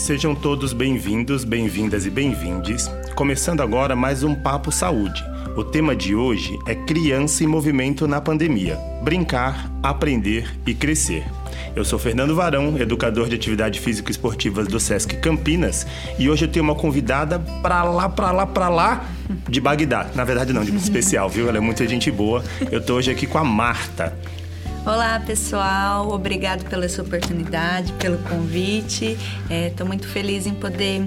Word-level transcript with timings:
Sejam 0.00 0.34
todos 0.34 0.72
bem-vindos, 0.72 1.44
bem-vindas 1.44 2.06
e 2.06 2.10
bem-vindes. 2.10 2.90
Começando 3.14 3.60
agora 3.60 3.94
mais 3.94 4.22
um 4.22 4.34
Papo 4.34 4.72
Saúde. 4.72 5.22
O 5.54 5.62
tema 5.62 5.94
de 5.94 6.14
hoje 6.14 6.58
é 6.66 6.74
Criança 6.74 7.44
em 7.44 7.46
Movimento 7.46 8.08
na 8.08 8.18
Pandemia: 8.18 8.78
Brincar, 9.04 9.70
Aprender 9.82 10.50
e 10.66 10.72
Crescer. 10.72 11.22
Eu 11.76 11.84
sou 11.84 11.98
Fernando 11.98 12.34
Varão, 12.34 12.78
educador 12.78 13.28
de 13.28 13.34
atividade 13.34 13.78
física 13.78 14.10
esportivas 14.10 14.66
do 14.66 14.80
SESC 14.80 15.16
Campinas, 15.18 15.86
e 16.18 16.30
hoje 16.30 16.46
eu 16.46 16.50
tenho 16.50 16.64
uma 16.64 16.74
convidada 16.74 17.38
pra 17.60 17.84
lá, 17.84 18.08
pra 18.08 18.32
lá, 18.32 18.46
pra 18.46 18.68
lá 18.70 19.04
de 19.46 19.60
Bagdá. 19.60 20.06
Na 20.14 20.24
verdade 20.24 20.54
não, 20.54 20.64
de 20.64 20.74
especial, 20.74 21.28
viu? 21.28 21.46
Ela 21.46 21.58
é 21.58 21.60
muita 21.60 21.86
gente 21.86 22.10
boa. 22.10 22.42
Eu 22.72 22.80
tô 22.80 22.94
hoje 22.94 23.10
aqui 23.10 23.26
com 23.26 23.36
a 23.36 23.44
Marta. 23.44 24.16
Olá, 24.92 25.20
pessoal. 25.24 26.10
Obrigado 26.10 26.68
pela 26.68 26.88
sua 26.88 27.04
oportunidade, 27.04 27.92
pelo 27.92 28.18
convite. 28.24 29.16
Estou 29.48 29.86
é, 29.86 29.88
muito 29.88 30.08
feliz 30.08 30.48
em 30.48 30.54
poder 30.54 31.04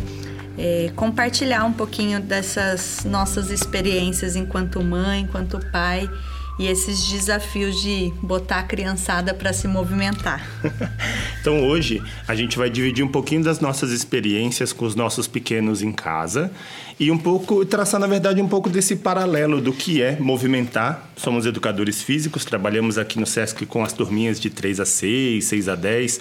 é, 0.58 0.90
compartilhar 0.96 1.66
um 1.66 1.74
pouquinho 1.74 2.22
dessas 2.22 3.04
nossas 3.04 3.50
experiências 3.52 4.38
enquanto 4.38 4.82
mãe, 4.82 5.24
enquanto 5.24 5.60
pai 5.70 6.10
e 6.58 6.68
esses 6.68 7.08
desafios 7.08 7.82
de 7.82 8.14
botar 8.22 8.60
a 8.60 8.64
criançada 8.64 9.34
para 9.34 9.52
se 9.54 9.68
movimentar. 9.68 10.48
então 11.42 11.68
hoje 11.68 12.02
a 12.28 12.36
gente 12.36 12.58
vai 12.58 12.70
dividir 12.70 13.04
um 13.04 13.08
pouquinho 13.08 13.44
das 13.44 13.60
nossas 13.60 13.92
experiências 13.92 14.72
com 14.72 14.86
os 14.86 14.96
nossos 14.96 15.28
pequenos 15.28 15.82
em 15.82 15.92
casa 15.92 16.52
e 17.00 17.10
um 17.10 17.18
pouco 17.18 17.66
traçar 17.66 18.00
na 18.00 18.08
verdade 18.08 18.42
um 18.42 18.48
pouco 18.48 18.70
desse 18.70 18.96
paralelo 18.96 19.60
do 19.60 19.74
que 19.74 20.02
é 20.02 20.18
movimentar. 20.20 21.10
Somos 21.16 21.46
educadores 21.46 22.02
físicos, 22.02 22.46
trabalhamos 22.46 22.98
aqui 22.98 23.20
no 23.20 23.26
SESC 23.26 23.66
com 23.66 23.84
as 23.84 23.94
turminhas 23.94 24.40
de 24.40 24.50
3 24.50 24.80
a 24.80 24.86
6, 24.86 25.44
6 25.46 25.70
a 25.70 25.76
10 25.76 26.20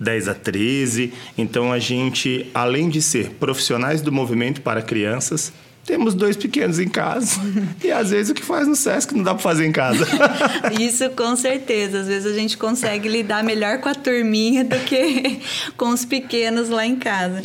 10 0.00 0.28
a 0.28 0.34
13. 0.34 1.12
Então 1.36 1.72
a 1.72 1.78
gente, 1.78 2.48
além 2.54 2.88
de 2.88 3.02
ser 3.02 3.30
profissionais 3.30 4.00
do 4.00 4.12
movimento 4.12 4.60
para 4.60 4.80
crianças, 4.80 5.52
temos 5.88 6.14
dois 6.14 6.36
pequenos 6.36 6.78
em 6.78 6.86
casa. 6.86 7.40
e 7.82 7.90
às 7.90 8.10
vezes 8.10 8.30
o 8.30 8.34
que 8.34 8.44
faz 8.44 8.68
no 8.68 8.76
SESC 8.76 9.14
não 9.14 9.22
dá 9.22 9.32
para 9.32 9.42
fazer 9.42 9.64
em 9.64 9.72
casa. 9.72 10.06
Isso 10.78 11.08
com 11.10 11.34
certeza. 11.34 12.00
Às 12.00 12.06
vezes 12.06 12.30
a 12.30 12.38
gente 12.38 12.58
consegue 12.58 13.08
lidar 13.08 13.42
melhor 13.42 13.78
com 13.78 13.88
a 13.88 13.94
turminha 13.94 14.62
do 14.62 14.78
que 14.80 15.40
com 15.78 15.88
os 15.88 16.04
pequenos 16.04 16.68
lá 16.68 16.84
em 16.84 16.96
casa. 16.96 17.42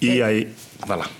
E 0.00 0.22
aí, 0.22 0.48
vai 0.86 0.96
lá. 0.96 1.10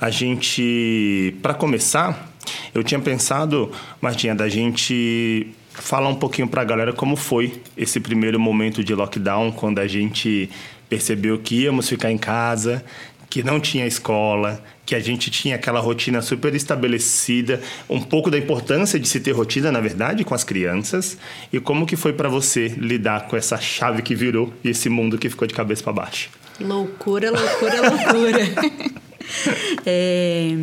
A 0.00 0.08
gente, 0.08 1.34
para 1.42 1.52
começar, 1.52 2.32
eu 2.72 2.84
tinha 2.84 3.00
pensado, 3.00 3.72
Martinha, 4.00 4.36
da 4.36 4.48
gente 4.48 5.52
falar 5.72 6.08
um 6.08 6.14
pouquinho 6.14 6.46
para 6.46 6.62
a 6.62 6.64
galera 6.64 6.92
como 6.92 7.16
foi 7.16 7.60
esse 7.76 7.98
primeiro 7.98 8.38
momento 8.38 8.84
de 8.84 8.94
lockdown, 8.94 9.50
quando 9.50 9.80
a 9.80 9.88
gente 9.88 10.48
percebeu 10.88 11.38
que 11.38 11.62
íamos 11.62 11.88
ficar 11.88 12.10
em 12.10 12.16
casa, 12.16 12.84
que 13.28 13.42
não 13.42 13.60
tinha 13.60 13.86
escola, 13.86 14.62
que 14.88 14.94
a 14.94 15.00
gente 15.00 15.30
tinha 15.30 15.56
aquela 15.56 15.80
rotina 15.80 16.22
super 16.22 16.54
estabelecida, 16.54 17.60
um 17.90 18.00
pouco 18.00 18.30
da 18.30 18.38
importância 18.38 18.98
de 18.98 19.06
se 19.06 19.20
ter 19.20 19.32
rotina, 19.32 19.70
na 19.70 19.80
verdade, 19.80 20.24
com 20.24 20.34
as 20.34 20.42
crianças, 20.42 21.18
e 21.52 21.60
como 21.60 21.84
que 21.84 21.94
foi 21.94 22.14
para 22.14 22.26
você 22.26 22.68
lidar 22.68 23.28
com 23.28 23.36
essa 23.36 23.58
chave 23.58 24.00
que 24.00 24.14
virou 24.14 24.50
e 24.64 24.70
esse 24.70 24.88
mundo 24.88 25.18
que 25.18 25.28
ficou 25.28 25.46
de 25.46 25.52
cabeça 25.52 25.82
para 25.82 25.92
baixo? 25.92 26.30
Loucura, 26.58 27.30
loucura, 27.30 27.90
loucura. 27.90 28.40
é... 29.84 30.54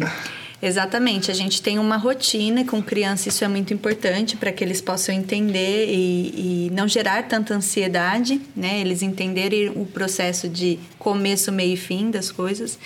Exatamente, 0.60 1.30
a 1.30 1.34
gente 1.34 1.62
tem 1.62 1.78
uma 1.78 1.98
rotina 1.98 2.66
com 2.66 2.82
criança, 2.82 3.30
isso 3.30 3.44
é 3.44 3.48
muito 3.48 3.72
importante 3.72 4.36
para 4.36 4.52
que 4.52 4.64
eles 4.64 4.82
possam 4.82 5.14
entender 5.14 5.86
e, 5.88 6.68
e, 6.68 6.72
não 6.72 6.88
gerar 6.88 7.28
tanta 7.28 7.54
ansiedade, 7.54 8.42
né? 8.56 8.80
Eles 8.82 9.04
entenderem 9.04 9.70
o 9.70 9.86
processo 9.86 10.50
de 10.50 10.80
começo, 10.98 11.52
meio 11.52 11.76
e 11.76 11.78
fim 11.78 12.10
das 12.10 12.32
coisas. 12.32 12.80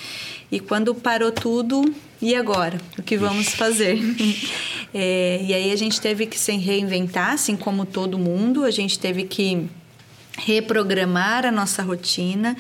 E 0.52 0.60
quando 0.60 0.96
parou 0.96 1.32
tudo, 1.32 1.94
e 2.22 2.36
agora? 2.36 2.80
O 2.98 3.04
que 3.04 3.18
vamos 3.18 3.50
fazer? 3.50 4.00
é, 4.94 5.42
e 5.44 5.54
aí 5.54 5.72
a 5.72 5.76
gente 5.76 6.02
teve 6.02 6.26
que 6.26 6.38
se 6.38 6.52
reinventar, 6.54 7.34
assim 7.34 7.56
como 7.56 7.86
todo 7.86 8.18
mundo, 8.18 8.64
a 8.64 8.72
gente 8.72 8.98
teve 8.98 9.24
que 9.24 9.70
reprogramar 10.40 11.46
a 11.46 11.52
nossa 11.52 11.84
rotina, 11.84 12.56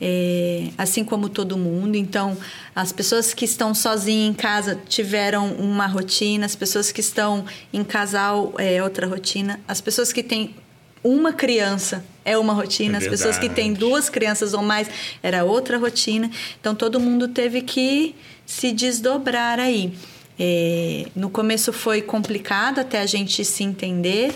é, 0.00 0.68
assim 0.76 1.04
como 1.04 1.28
todo 1.28 1.56
mundo. 1.56 1.96
Então, 1.96 2.36
as 2.74 2.92
pessoas 2.92 3.32
que 3.32 3.44
estão 3.44 3.74
sozinhas 3.74 4.30
em 4.30 4.34
casa 4.34 4.78
tiveram 4.88 5.52
uma 5.54 5.86
rotina, 5.86 6.46
as 6.46 6.56
pessoas 6.56 6.92
que 6.92 7.00
estão 7.00 7.44
em 7.72 7.84
casal 7.84 8.54
é 8.58 8.82
outra 8.82 9.06
rotina, 9.06 9.60
as 9.66 9.80
pessoas 9.80 10.12
que 10.12 10.22
têm 10.22 10.54
uma 11.02 11.32
criança 11.32 12.04
é 12.24 12.36
uma 12.36 12.52
rotina, 12.52 12.96
é 12.96 12.98
as 12.98 13.08
pessoas 13.08 13.38
que 13.38 13.48
têm 13.48 13.72
duas 13.72 14.10
crianças 14.10 14.52
ou 14.54 14.62
mais 14.62 14.88
era 15.22 15.44
outra 15.44 15.78
rotina. 15.78 16.30
Então, 16.60 16.74
todo 16.74 17.00
mundo 17.00 17.28
teve 17.28 17.62
que 17.62 18.14
se 18.44 18.72
desdobrar 18.72 19.58
aí. 19.58 19.92
É, 20.38 21.06
no 21.14 21.28
começo 21.28 21.72
foi 21.72 22.00
complicado 22.00 22.78
até 22.78 23.00
a 23.00 23.06
gente 23.06 23.44
se 23.44 23.62
entender. 23.62 24.32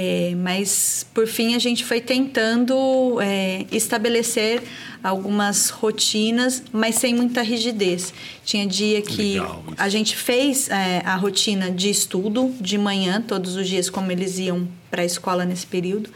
É, 0.00 0.32
mas 0.36 1.04
por 1.12 1.26
fim 1.26 1.56
a 1.56 1.58
gente 1.58 1.84
foi 1.84 2.00
tentando 2.00 3.20
é, 3.20 3.66
estabelecer 3.72 4.62
algumas 5.02 5.70
rotinas, 5.70 6.62
mas 6.72 6.94
sem 6.94 7.12
muita 7.12 7.42
rigidez. 7.42 8.14
Tinha 8.44 8.64
dia 8.64 9.02
que 9.02 9.38
a 9.76 9.88
gente 9.88 10.16
fez 10.16 10.68
é, 10.68 11.02
a 11.04 11.16
rotina 11.16 11.68
de 11.68 11.90
estudo 11.90 12.54
de 12.60 12.78
manhã, 12.78 13.20
todos 13.20 13.56
os 13.56 13.68
dias, 13.68 13.90
como 13.90 14.12
eles 14.12 14.38
iam 14.38 14.68
para 14.88 15.02
a 15.02 15.04
escola 15.04 15.44
nesse 15.44 15.66
período, 15.66 16.10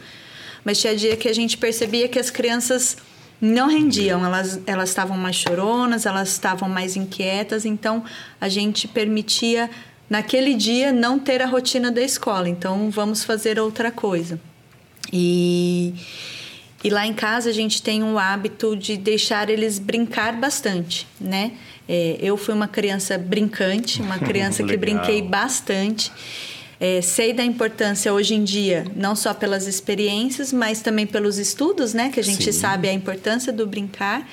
mas 0.63 0.79
tinha 0.79 0.95
dia 0.95 1.17
que 1.17 1.27
a 1.27 1.35
gente 1.35 1.57
percebia 1.57 2.07
que 2.07 2.17
as 2.17 2.29
crianças 2.29 2.95
não 3.41 3.67
rendiam, 3.67 4.25
elas 4.25 4.61
elas 4.65 4.87
estavam 4.87 5.17
mais 5.17 5.35
choronas, 5.35 6.05
elas 6.05 6.29
estavam 6.29 6.69
mais 6.69 6.95
inquietas, 6.95 7.65
então 7.65 8.05
a 8.39 8.47
gente 8.47 8.87
permitia 8.87 9.69
naquele 10.13 10.53
dia 10.53 10.91
não 10.91 11.17
ter 11.17 11.41
a 11.41 11.47
rotina 11.47 11.91
da 11.91 11.99
escola, 11.99 12.47
então 12.47 12.91
vamos 12.91 13.23
fazer 13.23 13.59
outra 13.59 13.91
coisa. 13.91 14.39
E, 15.11 15.91
e 16.83 16.89
lá 16.91 17.07
em 17.07 17.15
casa 17.15 17.49
a 17.49 17.51
gente 17.51 17.81
tem 17.81 18.03
o 18.03 18.19
hábito 18.19 18.75
de 18.75 18.95
deixar 18.95 19.49
eles 19.49 19.79
brincar 19.79 20.33
bastante, 20.33 21.07
né? 21.19 21.53
É, 21.89 22.17
eu 22.21 22.37
fui 22.37 22.53
uma 22.53 22.67
criança 22.67 23.17
brincante, 23.17 24.03
uma 24.03 24.19
criança 24.29 24.63
que 24.63 24.77
brinquei 24.77 25.19
bastante. 25.19 26.11
É, 26.85 27.01
sei 27.01 27.31
da 27.31 27.45
importância 27.45 28.13
hoje 28.13 28.35
em 28.35 28.43
dia, 28.43 28.85
não 28.93 29.15
só 29.15 29.33
pelas 29.33 29.67
experiências, 29.67 30.51
mas 30.51 30.81
também 30.81 31.07
pelos 31.07 31.37
estudos, 31.37 31.93
né? 31.93 32.09
Que 32.09 32.19
a 32.19 32.23
gente 32.23 32.43
Sim. 32.43 32.59
sabe 32.59 32.89
a 32.89 32.91
importância 32.91 33.53
do 33.53 33.65
brincar. 33.65 34.29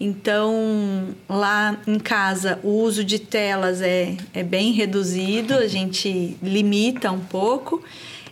Então, 0.00 1.14
lá 1.28 1.80
em 1.86 2.00
casa, 2.00 2.58
o 2.64 2.70
uso 2.70 3.04
de 3.04 3.20
telas 3.20 3.80
é, 3.80 4.16
é 4.34 4.42
bem 4.42 4.72
reduzido, 4.72 5.54
a 5.54 5.68
gente 5.68 6.36
limita 6.42 7.12
um 7.12 7.20
pouco 7.20 7.80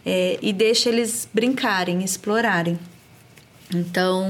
é, 0.04 0.36
e 0.42 0.52
deixa 0.52 0.88
eles 0.88 1.28
brincarem, 1.32 2.02
explorarem. 2.02 2.76
Então, 3.72 4.26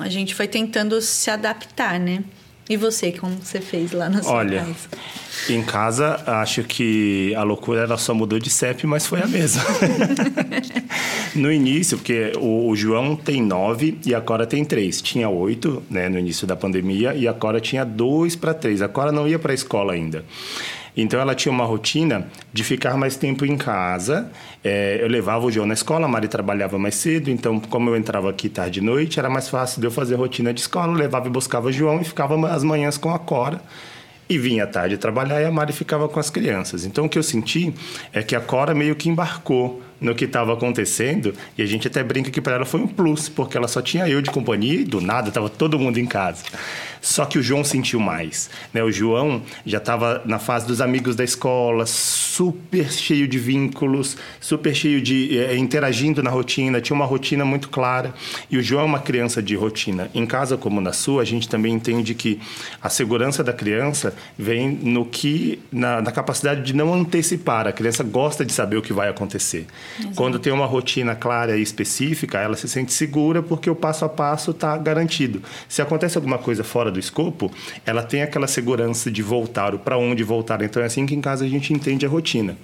a 0.00 0.10
gente 0.10 0.34
foi 0.34 0.46
tentando 0.46 1.00
se 1.00 1.30
adaptar, 1.30 1.98
né? 1.98 2.22
E 2.68 2.76
você, 2.78 3.12
como 3.12 3.36
você 3.36 3.60
fez 3.60 3.92
lá 3.92 4.08
na 4.08 4.22
sua 4.22 4.32
Olha, 4.32 4.60
casa? 4.60 4.88
em 5.50 5.62
casa, 5.62 6.22
acho 6.26 6.64
que 6.64 7.34
a 7.34 7.42
loucura 7.42 7.82
ela 7.82 7.98
só 7.98 8.14
mudou 8.14 8.38
de 8.38 8.48
CEP, 8.48 8.86
mas 8.86 9.06
foi 9.06 9.20
a 9.20 9.26
mesma. 9.26 9.62
no 11.36 11.52
início, 11.52 11.98
porque 11.98 12.32
o, 12.36 12.68
o, 12.68 12.76
João 12.76 13.16
tem 13.16 13.42
nove 13.42 13.98
e 14.06 14.14
a 14.14 14.20
Cora 14.20 14.46
tem 14.46 14.64
três. 14.64 15.02
Tinha 15.02 15.28
oito, 15.28 15.82
né, 15.90 16.08
no 16.08 16.18
início 16.18 16.46
da 16.46 16.56
pandemia, 16.56 17.14
e 17.14 17.28
a 17.28 17.34
Cora 17.34 17.60
tinha 17.60 17.84
dois 17.84 18.34
para 18.34 18.54
três. 18.54 18.80
A 18.80 18.88
Cora 18.88 19.12
não 19.12 19.28
ia 19.28 19.38
para 19.38 19.52
a 19.52 19.54
escola 19.54 19.92
ainda. 19.92 20.24
Então 20.96 21.20
ela 21.20 21.34
tinha 21.34 21.50
uma 21.52 21.64
rotina 21.64 22.26
de 22.52 22.62
ficar 22.62 22.96
mais 22.96 23.16
tempo 23.16 23.44
em 23.44 23.56
casa. 23.56 24.30
É, 24.62 24.98
eu 25.00 25.08
levava 25.08 25.44
o 25.44 25.50
João 25.50 25.66
na 25.66 25.74
escola, 25.74 26.06
a 26.06 26.08
Mari 26.08 26.28
trabalhava 26.28 26.78
mais 26.78 26.94
cedo, 26.94 27.30
então 27.30 27.58
como 27.58 27.90
eu 27.90 27.96
entrava 27.96 28.30
aqui 28.30 28.48
tarde 28.48 28.80
e 28.80 28.82
noite, 28.82 29.18
era 29.18 29.28
mais 29.28 29.48
fácil 29.48 29.80
de 29.80 29.86
eu 29.86 29.90
fazer 29.90 30.14
rotina 30.14 30.54
de 30.54 30.60
escola. 30.60 30.92
Eu 30.92 30.96
levava 30.96 31.26
e 31.26 31.30
buscava 31.30 31.68
o 31.68 31.72
João 31.72 32.00
e 32.00 32.04
ficava 32.04 32.34
as 32.48 32.62
manhãs 32.62 32.96
com 32.96 33.12
a 33.12 33.18
Cora. 33.18 33.60
E 34.26 34.38
vinha 34.38 34.64
à 34.64 34.66
tarde 34.66 34.96
trabalhar 34.96 35.42
e 35.42 35.44
a 35.44 35.50
Mari 35.50 35.72
ficava 35.72 36.08
com 36.08 36.18
as 36.18 36.30
crianças. 36.30 36.86
Então 36.86 37.04
o 37.04 37.08
que 37.08 37.18
eu 37.18 37.22
senti 37.22 37.74
é 38.12 38.22
que 38.22 38.34
a 38.34 38.40
Cora 38.40 38.74
meio 38.74 38.96
que 38.96 39.08
embarcou 39.08 39.82
no 40.00 40.14
que 40.14 40.24
estava 40.24 40.52
acontecendo 40.52 41.34
e 41.56 41.62
a 41.62 41.66
gente 41.66 41.86
até 41.86 42.02
brinca 42.02 42.30
que 42.30 42.40
para 42.40 42.54
ela 42.54 42.64
foi 42.64 42.80
um 42.80 42.86
plus, 42.86 43.28
porque 43.28 43.56
ela 43.56 43.68
só 43.68 43.80
tinha 43.80 44.08
eu 44.08 44.20
de 44.20 44.30
companhia 44.30 44.80
e 44.80 44.84
do 44.84 45.00
nada 45.00 45.28
estava 45.28 45.48
todo 45.48 45.78
mundo 45.78 45.98
em 45.98 46.06
casa. 46.06 46.44
Só 47.04 47.26
que 47.26 47.38
o 47.38 47.42
João 47.42 47.62
sentiu 47.62 48.00
mais. 48.00 48.48
Né? 48.72 48.82
O 48.82 48.90
João 48.90 49.42
já 49.66 49.76
estava 49.76 50.22
na 50.24 50.38
fase 50.38 50.66
dos 50.66 50.80
amigos 50.80 51.14
da 51.14 51.22
escola, 51.22 51.84
super 51.84 52.90
cheio 52.90 53.28
de 53.28 53.38
vínculos, 53.38 54.16
super 54.40 54.74
cheio 54.74 55.02
de. 55.02 55.38
É, 55.38 55.54
interagindo 55.54 56.22
na 56.22 56.30
rotina, 56.30 56.80
tinha 56.80 56.96
uma 56.96 57.04
rotina 57.04 57.44
muito 57.44 57.68
clara. 57.68 58.14
E 58.50 58.56
o 58.56 58.62
João 58.62 58.80
é 58.80 58.86
uma 58.86 59.00
criança 59.00 59.42
de 59.42 59.54
rotina. 59.54 60.10
Em 60.14 60.24
casa, 60.24 60.56
como 60.56 60.80
na 60.80 60.94
sua, 60.94 61.20
a 61.20 61.24
gente 61.26 61.46
também 61.46 61.74
entende 61.74 62.14
que 62.14 62.40
a 62.80 62.88
segurança 62.88 63.44
da 63.44 63.52
criança 63.52 64.14
vem 64.38 64.70
no 64.70 65.04
que. 65.04 65.60
na, 65.70 66.00
na 66.00 66.10
capacidade 66.10 66.62
de 66.62 66.72
não 66.74 66.94
antecipar. 66.94 67.68
A 67.68 67.72
criança 67.72 68.02
gosta 68.02 68.46
de 68.46 68.52
saber 68.54 68.78
o 68.78 68.82
que 68.82 68.94
vai 68.94 69.10
acontecer. 69.10 69.66
Exato. 69.98 70.14
Quando 70.16 70.38
tem 70.38 70.52
uma 70.52 70.66
rotina 70.66 71.14
clara 71.14 71.56
e 71.56 71.62
específica, 71.62 72.38
ela 72.38 72.56
se 72.56 72.68
sente 72.68 72.92
segura 72.92 73.42
porque 73.42 73.70
o 73.70 73.74
passo 73.74 74.04
a 74.04 74.08
passo 74.08 74.50
está 74.50 74.76
garantido. 74.76 75.42
Se 75.68 75.80
acontece 75.82 76.16
alguma 76.18 76.38
coisa 76.38 76.64
fora 76.64 76.90
do 76.90 76.98
escopo, 76.98 77.50
ela 77.86 78.02
tem 78.02 78.22
aquela 78.22 78.46
segurança 78.46 79.10
de 79.10 79.22
voltar, 79.22 79.76
para 79.78 79.96
onde 79.96 80.22
voltar. 80.22 80.62
Então 80.62 80.82
é 80.82 80.86
assim 80.86 81.06
que 81.06 81.14
em 81.14 81.20
casa 81.20 81.44
a 81.44 81.48
gente 81.48 81.72
entende 81.72 82.04
a 82.04 82.08
rotina. 82.08 82.56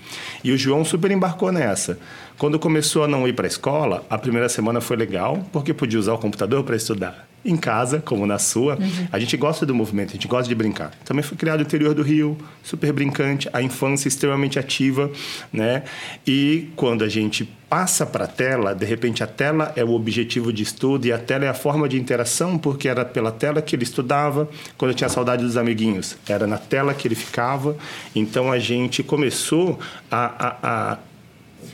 E 0.43 0.53
o 0.53 0.59
João 0.59 0.85
super 0.85 1.11
embarcou 1.11 1.53
nessa. 1.53 1.99
Quando 2.41 2.59
começou 2.59 3.05
a 3.05 3.07
não 3.07 3.29
ir 3.29 3.35
para 3.35 3.47
a 3.47 3.49
escola, 3.49 4.03
a 4.09 4.17
primeira 4.17 4.49
semana 4.49 4.81
foi 4.81 4.97
legal, 4.97 5.47
porque 5.53 5.75
podia 5.75 5.99
usar 5.99 6.15
o 6.15 6.19
computador 6.19 6.65
para 6.65 6.75
estudar. 6.75 7.29
Em 7.45 7.55
casa, 7.55 8.01
como 8.01 8.27
na 8.27 8.39
sua, 8.39 8.77
uhum. 8.77 9.09
a 9.13 9.19
gente 9.19 9.37
gosta 9.37 9.67
do 9.67 9.75
movimento, 9.75 10.09
a 10.09 10.13
gente 10.13 10.27
gosta 10.27 10.49
de 10.49 10.55
brincar. 10.55 10.91
Também 11.05 11.23
foi 11.23 11.37
criado 11.37 11.61
no 11.61 11.67
interior 11.67 11.93
do 11.93 12.03
Rio, 12.03 12.39
super 12.63 12.95
brincante, 12.95 13.47
a 13.53 13.61
infância 13.61 14.09
extremamente 14.09 14.59
ativa, 14.59 15.11
né? 15.53 15.83
E 16.27 16.71
quando 16.77 17.05
a 17.05 17.11
gente 17.11 17.45
passa 17.69 18.07
para 18.07 18.25
a 18.25 18.29
tela, 18.29 18.75
de 18.75 18.87
repente 18.87 19.23
a 19.23 19.27
tela 19.27 19.75
é 19.77 19.85
o 19.85 19.91
objetivo 19.91 20.51
de 20.51 20.63
estudo 20.63 21.07
e 21.07 21.13
a 21.13 21.19
tela 21.19 21.45
é 21.45 21.49
a 21.49 21.55
forma 21.55 21.87
de 21.91 21.99
interação, 21.99 22.57
porque 22.57 22.89
era 22.89 23.05
pela 23.05 23.31
tela 23.31 23.61
que 23.61 23.77
ele 23.77 23.85
estudava, 23.85 24.49
quando 24.79 24.95
tinha 24.95 25.11
saudade 25.11 25.45
dos 25.45 25.59
amiguinhos, 25.59 26.17
era 26.27 26.47
na 26.47 26.57
tela 26.57 26.95
que 26.95 27.07
ele 27.07 27.15
ficava. 27.15 27.77
Então 28.15 28.51
a 28.51 28.59
gente 28.59 29.03
começou 29.03 29.79
a, 30.11 30.57
a, 30.63 30.93
a 30.93 30.99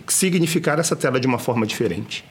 significar 0.08 0.78
essa 0.78 0.94
tela 0.94 1.18
de 1.18 1.26
uma 1.26 1.38
forma 1.38 1.66
diferente 1.66 2.24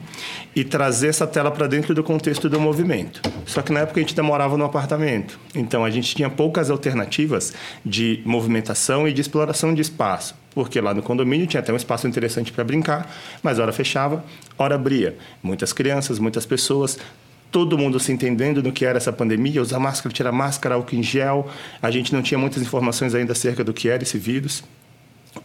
e 0.55 0.63
trazer 0.63 1.07
essa 1.07 1.27
tela 1.27 1.51
para 1.51 1.67
dentro 1.67 1.93
do 1.93 2.03
contexto 2.03 2.49
do 2.49 2.59
movimento. 2.59 3.21
Só 3.45 3.61
que 3.61 3.71
na 3.71 3.81
época 3.81 3.99
a 3.99 4.03
gente 4.03 4.15
demorava 4.15 4.57
no 4.57 4.63
apartamento, 4.63 5.39
então 5.53 5.83
a 5.83 5.89
gente 5.89 6.15
tinha 6.15 6.29
poucas 6.29 6.69
alternativas 6.69 7.53
de 7.85 8.21
movimentação 8.25 9.07
e 9.07 9.13
de 9.13 9.21
exploração 9.21 9.73
de 9.73 9.81
espaço, 9.81 10.35
porque 10.53 10.79
lá 10.79 10.93
no 10.93 11.01
condomínio 11.01 11.47
tinha 11.47 11.59
até 11.59 11.73
um 11.73 11.75
espaço 11.75 12.07
interessante 12.07 12.51
para 12.51 12.63
brincar, 12.63 13.13
mas 13.43 13.59
hora 13.59 13.71
fechava, 13.71 14.23
hora 14.57 14.75
abria. 14.75 15.17
Muitas 15.43 15.73
crianças, 15.73 16.19
muitas 16.19 16.45
pessoas, 16.45 16.97
todo 17.51 17.77
mundo 17.77 17.99
se 17.99 18.11
entendendo 18.11 18.61
no 18.61 18.71
que 18.71 18.85
era 18.85 18.97
essa 18.97 19.13
pandemia, 19.13 19.61
usar 19.61 19.79
máscara, 19.79 20.13
tirar 20.13 20.31
máscara, 20.31 20.75
álcool 20.75 20.95
em 20.95 21.03
gel. 21.03 21.49
A 21.81 21.89
gente 21.89 22.13
não 22.13 22.21
tinha 22.21 22.37
muitas 22.37 22.61
informações 22.61 23.15
ainda 23.15 23.31
acerca 23.31 23.63
do 23.63 23.73
que 23.73 23.87
era 23.87 24.03
esse 24.03 24.17
vírus. 24.17 24.61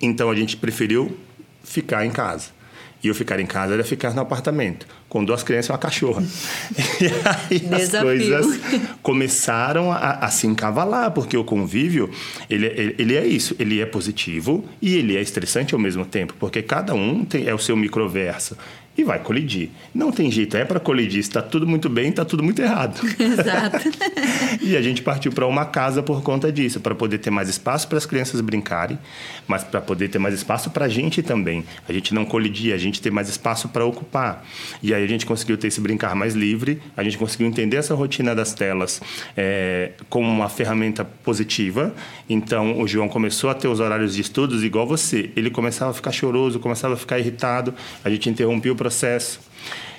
Então 0.01 0.31
a 0.31 0.35
gente 0.35 0.57
preferiu 0.57 1.17
ficar 1.63 2.05
em 2.05 2.11
casa. 2.11 2.61
E 3.03 3.09
eu 3.09 3.15
ficar 3.15 3.41
em 3.41 3.47
casa 3.47 3.73
era 3.73 3.83
ficar 3.83 4.15
no 4.15 4.21
apartamento, 4.21 4.87
com 5.09 5.25
duas 5.25 5.43
crianças 5.43 5.71
e 5.71 5.73
uma 5.73 5.79
cachorra. 5.79 6.23
e 7.51 7.57
aí 7.57 7.59
Desafio. 7.59 7.99
as 7.99 8.03
coisas 8.03 8.61
começaram 9.03 9.91
a, 9.91 9.97
a, 9.97 10.31
se 10.31 10.47
encavalar, 10.47 11.11
porque 11.13 11.35
o 11.35 11.43
convívio, 11.43 12.11
ele, 12.49 12.67
ele, 12.67 12.95
ele, 12.99 13.17
é 13.17 13.27
isso, 13.27 13.57
ele 13.59 13.81
é 13.81 13.87
positivo 13.87 14.69
e 14.83 14.97
ele 14.97 15.17
é 15.17 15.23
estressante 15.23 15.73
ao 15.73 15.81
mesmo 15.81 16.05
tempo, 16.05 16.35
porque 16.39 16.61
cada 16.61 16.93
um 16.93 17.25
tem, 17.25 17.49
é 17.49 17.55
o 17.55 17.59
seu 17.59 17.75
microverso 17.75 18.55
e 19.01 19.05
vai 19.05 19.19
colidir. 19.19 19.71
Não 19.95 20.13
tem 20.13 20.31
jeito, 20.31 20.57
é 20.57 20.65
para 20.65 20.79
colidir. 20.79 21.21
Está 21.21 21.43
tudo 21.43 21.67
muito 21.67 21.89
bem, 21.89 22.11
está 22.11 22.25
tudo 22.25 22.43
muito 22.43 22.61
errado. 22.61 23.01
Exato. 23.19 23.79
e 24.63 24.77
a 24.77 24.83
gente 24.83 25.03
partiu 25.03 25.33
para 25.33 25.47
uma 25.47 25.65
casa 25.65 26.03
por 26.03 26.23
conta 26.23 26.53
disso, 26.53 26.81
para 26.81 26.95
poder 26.95 27.19
ter 27.19 27.31
mais 27.31 27.49
espaço 27.49 27.89
para 27.89 27.99
as 27.99 28.07
crianças 28.07 28.41
brincarem, 28.41 28.99
mas 29.47 29.65
para 29.65 29.81
poder 29.81 30.09
ter 30.09 30.19
mais 30.19 30.35
espaço 30.35 30.71
para 30.71 30.87
a 30.87 30.89
gente 30.89 31.23
também. 31.23 31.65
A 31.89 31.93
gente 31.93 32.15
não 32.15 32.25
colidir, 32.25 32.75
a 32.75 32.79
gente 32.79 33.01
ter 33.01 33.11
mais 33.11 33.29
espaço 33.29 33.69
para 33.69 33.85
ocupar. 33.85 34.47
E 34.83 34.95
aí 34.95 35.03
a 35.03 35.07
gente 35.07 35.27
conseguiu 35.27 35.57
ter 35.57 35.69
esse 35.69 35.81
brincar 35.81 36.15
mais 36.15 36.35
livre, 36.35 36.81
a 36.97 37.03
gente 37.03 37.19
conseguiu 37.19 37.47
entender 37.47 37.77
essa 37.77 37.95
rotina 37.95 38.35
das 38.35 38.53
telas 38.53 39.01
é, 39.37 39.93
como 40.09 40.29
uma 40.29 40.49
ferramenta 40.49 41.05
positiva. 41.05 41.95
Então 42.29 42.81
o 42.81 42.87
João 42.87 43.09
começou 43.09 43.51
a 43.51 43.55
ter 43.55 43.69
os 43.69 43.81
horários 43.81 44.15
de 44.15 44.21
estudos 44.21 44.63
igual 44.63 44.87
você. 44.87 45.31
Ele 45.35 45.51
começava 45.51 45.91
a 45.91 45.95
ficar 45.95 46.13
choroso, 46.13 46.59
começava 46.59 46.95
a 46.95 46.97
ficar 46.97 47.19
irritado, 47.19 47.75
a 48.05 48.11
gente 48.11 48.29
interrompeu 48.29 48.75
o 48.75 48.77
processo. 48.77 48.90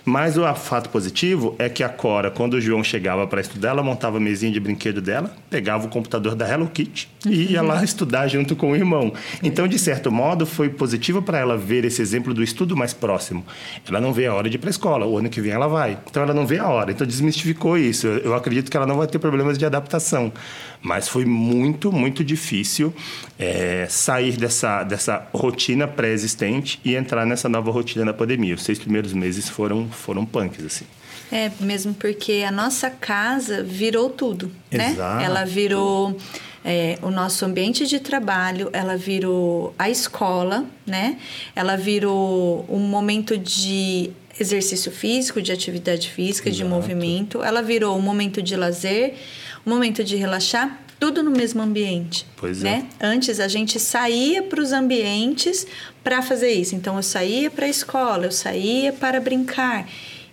Mas 0.04 0.36
o 0.36 0.56
fato 0.56 0.90
positivo 0.90 1.56
é 1.60 1.70
que 1.70 1.84
a 1.84 1.90
Cora, 1.90 2.32
quando 2.32 2.56
o 2.56 2.62
João 2.62 2.84
chegava 2.84 3.28
para 3.28 3.40
estudar, 3.40 3.70
ela 3.70 3.84
montava 3.84 4.18
a 4.18 4.20
mesinha 4.20 4.52
de 4.52 4.60
brinquedo 4.60 5.00
dela, 5.00 5.32
pegava 5.50 5.86
o 5.86 5.90
computador 5.90 6.34
da 6.34 6.50
Hello 6.50 6.68
Kitty 6.68 7.08
e 7.28 7.52
ia 7.52 7.62
lá 7.62 7.84
estudar 7.84 8.28
junto 8.28 8.56
com 8.56 8.72
o 8.72 8.76
irmão. 8.76 9.14
Então, 9.44 9.68
de 9.68 9.78
certo 9.78 10.12
modo, 10.12 10.46
foi 10.46 10.70
positivo 10.70 11.22
para 11.22 11.38
ela 11.38 11.56
ver 11.56 11.86
esse 11.86 12.02
exemplo 12.02 12.34
do 12.34 12.42
estudo 12.42 12.76
mais 12.76 12.94
próximo. 12.94 13.46
Ela 13.88 14.02
não 14.02 14.12
vê 14.12 14.26
a 14.26 14.34
hora 14.34 14.50
de 14.50 14.56
ir 14.56 14.60
para 14.60 14.70
a 14.70 14.72
escola, 14.72 15.06
o 15.06 15.18
ano 15.18 15.30
que 15.30 15.40
vem 15.40 15.52
ela 15.52 15.68
vai. 15.68 16.00
Então, 16.10 16.24
ela 16.24 16.34
não 16.34 16.48
vê 16.48 16.58
a 16.58 16.68
hora. 16.68 16.92
Então, 16.92 17.06
desmistificou 17.06 17.78
isso. 17.78 18.08
Eu 18.08 18.34
acredito 18.34 18.72
que 18.72 18.78
ela 18.78 18.88
não 18.88 18.98
vai 18.98 19.06
ter 19.06 19.20
problemas 19.20 19.56
de 19.56 19.66
adaptação. 19.66 20.34
Mas 20.82 21.08
foi 21.08 21.26
muito, 21.26 21.92
muito 21.92 22.24
difícil 22.24 22.94
é, 23.38 23.86
sair 23.90 24.36
dessa, 24.36 24.84
dessa 24.84 25.28
rotina 25.34 25.88
pré-existente 25.88 26.80
e 26.84 26.96
entrar 26.96 27.26
nessa 27.26 27.48
nova 27.48 27.70
rotina 27.72 28.06
da 28.06 28.14
pandemia. 28.14 28.56
Os 28.56 28.64
seis 28.64 28.80
primeiros 28.80 29.14
meses 29.14 29.48
foram 29.48 29.88
foram 29.90 30.26
punks, 30.26 30.66
assim. 30.66 30.86
É, 31.32 31.50
mesmo 31.60 31.94
porque 31.94 32.44
a 32.46 32.52
nossa 32.52 32.90
casa 32.90 33.64
virou 33.64 34.10
tudo, 34.10 34.52
né? 34.70 34.92
Exato. 34.92 35.24
Ela 35.24 35.46
virou 35.46 36.18
é, 36.64 36.98
o 37.02 37.10
nosso 37.10 37.46
ambiente 37.46 37.88
de 37.88 38.00
trabalho, 38.00 38.70
ela 38.74 38.98
virou 38.98 39.74
a 39.80 39.90
escola, 39.90 40.66
né? 40.86 41.18
Ela 41.56 41.78
virou 41.78 42.66
um 42.70 42.80
momento 42.80 43.38
de 43.38 44.12
exercício 44.40 44.92
físico, 44.92 45.42
de 45.42 45.52
atividade 45.52 46.10
física, 46.10 46.50
Exato. 46.50 46.64
de 46.64 46.70
movimento. 46.70 47.44
Ela 47.44 47.62
virou 47.62 47.98
um 47.98 48.02
momento 48.02 48.42
de 48.42 48.56
lazer, 48.56 49.16
um 49.66 49.70
momento 49.70 50.04
de 50.04 50.16
relaxar, 50.16 50.80
tudo 51.00 51.24
no 51.24 51.32
mesmo 51.32 51.62
ambiente. 51.62 52.28
Pois 52.38 52.62
né? 52.62 52.88
é. 53.00 53.06
Antes 53.06 53.40
a 53.40 53.48
gente 53.48 53.80
saía 53.80 54.44
para 54.44 54.62
os 54.62 54.72
ambientes 54.72 55.66
para 56.04 56.22
fazer 56.22 56.52
isso. 56.52 56.76
Então 56.76 56.96
eu 56.96 57.04
saía 57.04 57.50
para 57.50 57.66
a 57.66 57.70
escola, 57.70 58.26
eu 58.26 58.32
saía 58.32 58.94
para 58.94 59.20
brincar. 59.20 59.88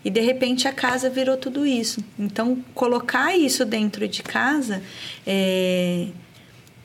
E 0.05 0.11
de 0.11 0.21
repente 0.21 0.69
a 0.69 0.73
casa 0.73 1.09
virou 1.09 1.37
tudo 1.37 1.67
isso. 1.67 2.05
Então 2.19 2.63
colocar 2.75 3.37
isso 3.37 3.65
dentro 3.65 4.07
de 4.07 4.23
casa 4.23 4.83
é, 5.27 6.09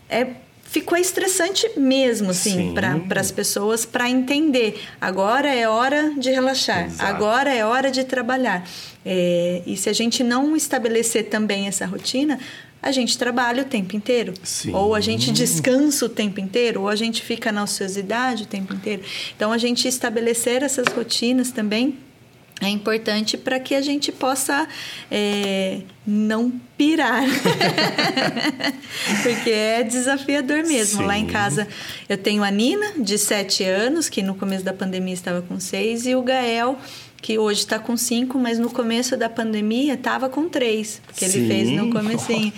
é 0.10 0.28
ficou 0.74 0.98
estressante 0.98 1.70
mesmo, 1.78 2.32
assim, 2.32 2.74
para 2.74 3.22
as 3.22 3.30
pessoas 3.30 3.86
para 3.86 4.10
entender. 4.10 4.82
Agora 5.00 5.48
é 5.48 5.70
hora 5.70 6.16
de 6.18 6.32
relaxar, 6.32 6.88
Exato. 6.88 7.06
agora 7.06 7.54
é 7.54 7.64
hora 7.64 7.92
de 7.92 8.04
trabalhar. 8.04 8.68
É, 9.06 9.62
e 9.68 9.78
se 9.78 9.88
a 9.88 9.94
gente 9.94 10.24
não 10.24 10.56
estabelecer 10.56 11.30
também 11.30 11.68
essa 11.68 11.86
rotina, 11.86 12.40
a 12.82 12.92
gente 12.92 13.20
trabalha 13.20 13.62
o 13.62 13.66
tempo 13.66 13.96
inteiro. 13.96 14.34
Sim. 14.42 14.74
Ou 14.74 14.96
a 14.96 15.00
gente 15.00 15.32
descansa 15.32 16.08
o 16.08 16.10
tempo 16.10 16.40
inteiro, 16.40 16.82
ou 16.82 16.90
a 16.90 16.96
gente 16.96 17.22
fica 17.22 17.52
na 17.52 17.64
ociosidade 17.64 18.44
o 18.44 18.48
tempo 18.48 18.74
inteiro. 18.74 19.04
Então, 19.36 19.54
a 19.54 19.60
gente 19.60 19.88
estabelecer 19.88 20.64
essas 20.64 20.88
rotinas 20.88 21.52
também 21.52 22.00
é 22.68 22.70
importante 22.70 23.38
para 23.38 23.60
que 23.60 23.76
a 23.76 23.82
gente 23.82 24.12
possa 24.12 24.68
é, 25.10 25.82
não 26.06 26.52
pirar. 26.78 27.24
Porque 29.24 29.50
é 29.50 29.84
desafiador 29.84 30.64
mesmo. 30.64 31.02
Sim. 31.02 31.08
Lá 31.08 31.18
em 31.18 31.28
casa 31.28 31.68
eu 32.08 32.18
tenho 32.18 32.44
a 32.44 32.52
Nina, 32.52 32.94
de 32.98 33.18
7 33.18 33.64
anos, 33.64 34.10
que 34.10 34.22
no 34.22 34.36
começo 34.36 34.64
da 34.64 34.74
pandemia 34.74 35.14
estava 35.14 35.42
com 35.42 35.60
6, 35.60 36.08
e 36.08 36.16
o 36.16 36.22
Gael, 36.22 36.78
que 37.24 37.40
hoje 37.40 37.62
está 37.62 37.80
com 37.80 37.96
cinco, 37.96 38.38
mas 38.38 38.60
no 38.60 38.70
começo 38.70 39.16
da 39.16 39.30
pandemia 39.30 39.94
estava 39.94 40.28
com 40.28 40.50
três, 40.50 41.02
porque 41.08 41.26
Sim. 41.26 41.40
ele 41.40 41.48
fez 41.48 41.70
no 41.70 41.90
comecinho. 41.90 42.52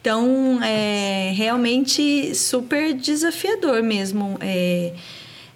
Então, 0.00 0.60
é 0.62 1.32
realmente 1.34 2.32
super 2.34 2.94
desafiador 2.94 3.82
mesmo 3.82 4.38
é, 4.40 4.92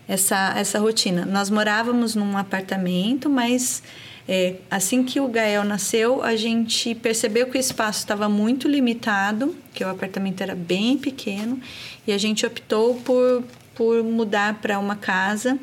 essa, 0.09 0.55
essa 0.57 0.79
rotina. 0.79 1.25
Nós 1.25 1.51
morávamos 1.51 2.15
num 2.15 2.37
apartamento, 2.37 3.29
mas 3.29 3.83
é, 4.29 4.57
assim 4.71 5.05
que 5.05 5.21
o 5.21 5.29
Gael 5.29 5.65
nasceu, 5.65 6.23
a 6.23 6.37
gente 6.37 6.95
percebeu 6.95 7.47
que 7.47 7.57
o 7.57 7.61
espaço 7.61 8.01
estava 8.01 8.29
muito 8.29 8.69
limitado, 8.69 9.55
que 9.73 9.85
o 9.85 9.89
apartamento 9.89 10.41
era 10.41 10.55
bem 10.55 10.99
pequeno, 10.99 11.61
e 12.07 12.13
a 12.13 12.19
gente 12.19 12.45
optou 12.45 12.95
por, 12.97 13.45
por 13.75 14.03
mudar 14.03 14.61
para 14.61 14.79
uma 14.79 14.97
casa 14.97 15.59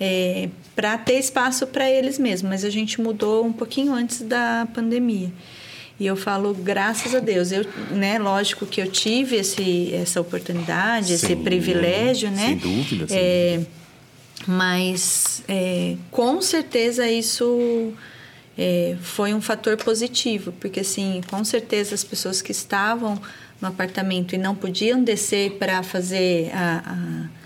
é, 0.00 0.48
para 0.74 0.98
ter 0.98 1.18
espaço 1.18 1.66
para 1.66 1.88
eles 1.88 2.18
mesmos. 2.18 2.50
Mas 2.50 2.64
a 2.64 2.70
gente 2.70 3.00
mudou 3.00 3.44
um 3.44 3.52
pouquinho 3.52 3.92
antes 3.92 4.20
da 4.22 4.66
pandemia. 4.74 5.32
E 6.00 6.06
eu 6.06 6.16
falo, 6.16 6.52
graças 6.52 7.14
a 7.14 7.20
Deus. 7.20 7.52
Eu, 7.52 7.64
né, 7.90 8.18
lógico 8.18 8.66
que 8.66 8.80
eu 8.80 8.90
tive 8.90 9.36
esse, 9.36 9.94
essa 9.94 10.20
oportunidade, 10.20 11.08
Sim, 11.08 11.14
esse 11.14 11.36
privilégio, 11.36 12.30
né? 12.30 12.46
Sem 12.46 12.56
dúvida. 12.56 13.06
Sem 13.08 13.18
é, 13.18 13.52
dúvida. 13.58 13.81
Mas 14.46 15.42
é, 15.48 15.96
com 16.10 16.40
certeza 16.40 17.08
isso 17.08 17.92
é, 18.58 18.96
foi 19.00 19.32
um 19.32 19.40
fator 19.40 19.76
positivo, 19.76 20.52
porque 20.52 20.80
assim, 20.80 21.20
com 21.30 21.44
certeza 21.44 21.94
as 21.94 22.02
pessoas 22.02 22.42
que 22.42 22.52
estavam 22.52 23.20
no 23.60 23.68
apartamento 23.68 24.34
e 24.34 24.38
não 24.38 24.54
podiam 24.54 25.02
descer 25.02 25.52
para 25.52 25.82
fazer 25.82 26.50
a, 26.52 26.82
a 26.84 27.42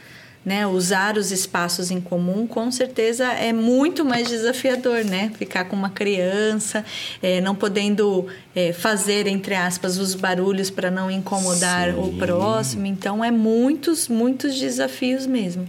né, 0.47 0.65
usar 0.65 1.19
os 1.19 1.33
espaços 1.33 1.91
em 1.91 2.01
comum, 2.01 2.47
com 2.47 2.71
certeza 2.71 3.25
é 3.33 3.53
muito 3.53 4.05
mais 4.05 4.29
desafiador, 4.29 5.05
né? 5.05 5.33
Ficar 5.37 5.65
com 5.65 5.75
uma 5.75 5.91
criança, 5.91 6.85
é, 7.21 7.41
não 7.41 7.53
podendo 7.53 8.29
é, 8.55 8.73
fazer, 8.73 9.27
entre 9.27 9.57
aspas, 9.57 9.99
os 9.99 10.15
barulhos 10.15 10.71
para 10.71 10.89
não 10.89 11.11
incomodar 11.11 11.93
Sim. 11.93 11.99
o 11.99 12.13
próximo. 12.17 12.87
Então, 12.87 13.25
é 13.25 13.31
muitos, 13.33 14.07
muitos 14.07 14.57
desafios 14.57 15.27
mesmo. 15.27 15.69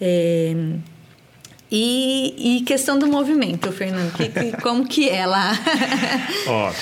É, 0.00 0.54
E, 1.70 2.58
e 2.58 2.60
questão 2.62 2.98
do 2.98 3.06
movimento, 3.08 3.72
Fernando, 3.72 4.12
que, 4.12 4.28
que, 4.28 4.52
como 4.62 4.86
que 4.86 5.08
é 5.08 5.26
lá? 5.26 5.52
Ó, 6.46 6.72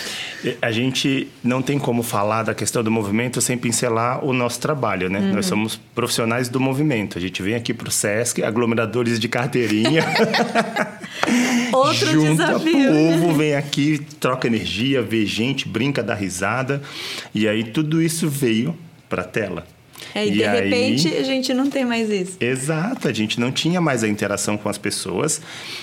a 0.60 0.70
gente 0.70 1.28
não 1.42 1.62
tem 1.62 1.78
como 1.78 2.02
falar 2.02 2.42
da 2.42 2.54
questão 2.54 2.82
do 2.82 2.90
movimento 2.90 3.40
sem 3.40 3.56
pincelar 3.56 4.22
o 4.22 4.34
nosso 4.34 4.60
trabalho, 4.60 5.08
né? 5.08 5.20
Uhum. 5.20 5.32
Nós 5.32 5.46
somos 5.46 5.80
profissionais 5.94 6.50
do 6.50 6.60
movimento. 6.60 7.16
A 7.16 7.20
gente 7.20 7.42
vem 7.42 7.54
aqui 7.54 7.72
para 7.72 7.88
o 7.88 7.90
SESC, 7.90 8.42
aglomeradores 8.42 9.18
de 9.18 9.26
carteirinha. 9.26 10.04
Outro 11.72 12.06
Junta 12.06 12.46
desafio. 12.46 12.90
povo, 12.90 13.34
vem 13.34 13.54
aqui, 13.54 13.98
troca 14.20 14.46
energia, 14.46 15.00
vê 15.00 15.24
gente, 15.24 15.66
brinca, 15.66 16.02
dá 16.02 16.14
risada. 16.14 16.82
E 17.34 17.48
aí 17.48 17.64
tudo 17.64 18.02
isso 18.02 18.28
veio 18.28 18.76
para 19.08 19.22
a 19.22 19.24
tela. 19.24 19.66
É, 20.14 20.26
e, 20.26 20.30
de 20.30 20.44
aí, 20.44 20.70
repente 20.70 21.08
a 21.08 21.22
gente 21.22 21.52
não 21.52 21.68
tem 21.68 21.84
mais 21.84 22.08
isso. 22.08 22.36
Exato, 22.40 23.08
a 23.08 23.12
gente 23.12 23.40
não 23.40 23.50
tinha 23.50 23.80
mais 23.80 24.04
a 24.04 24.08
interação 24.08 24.56
com 24.56 24.68
as 24.68 24.78
pessoas, 24.78 25.42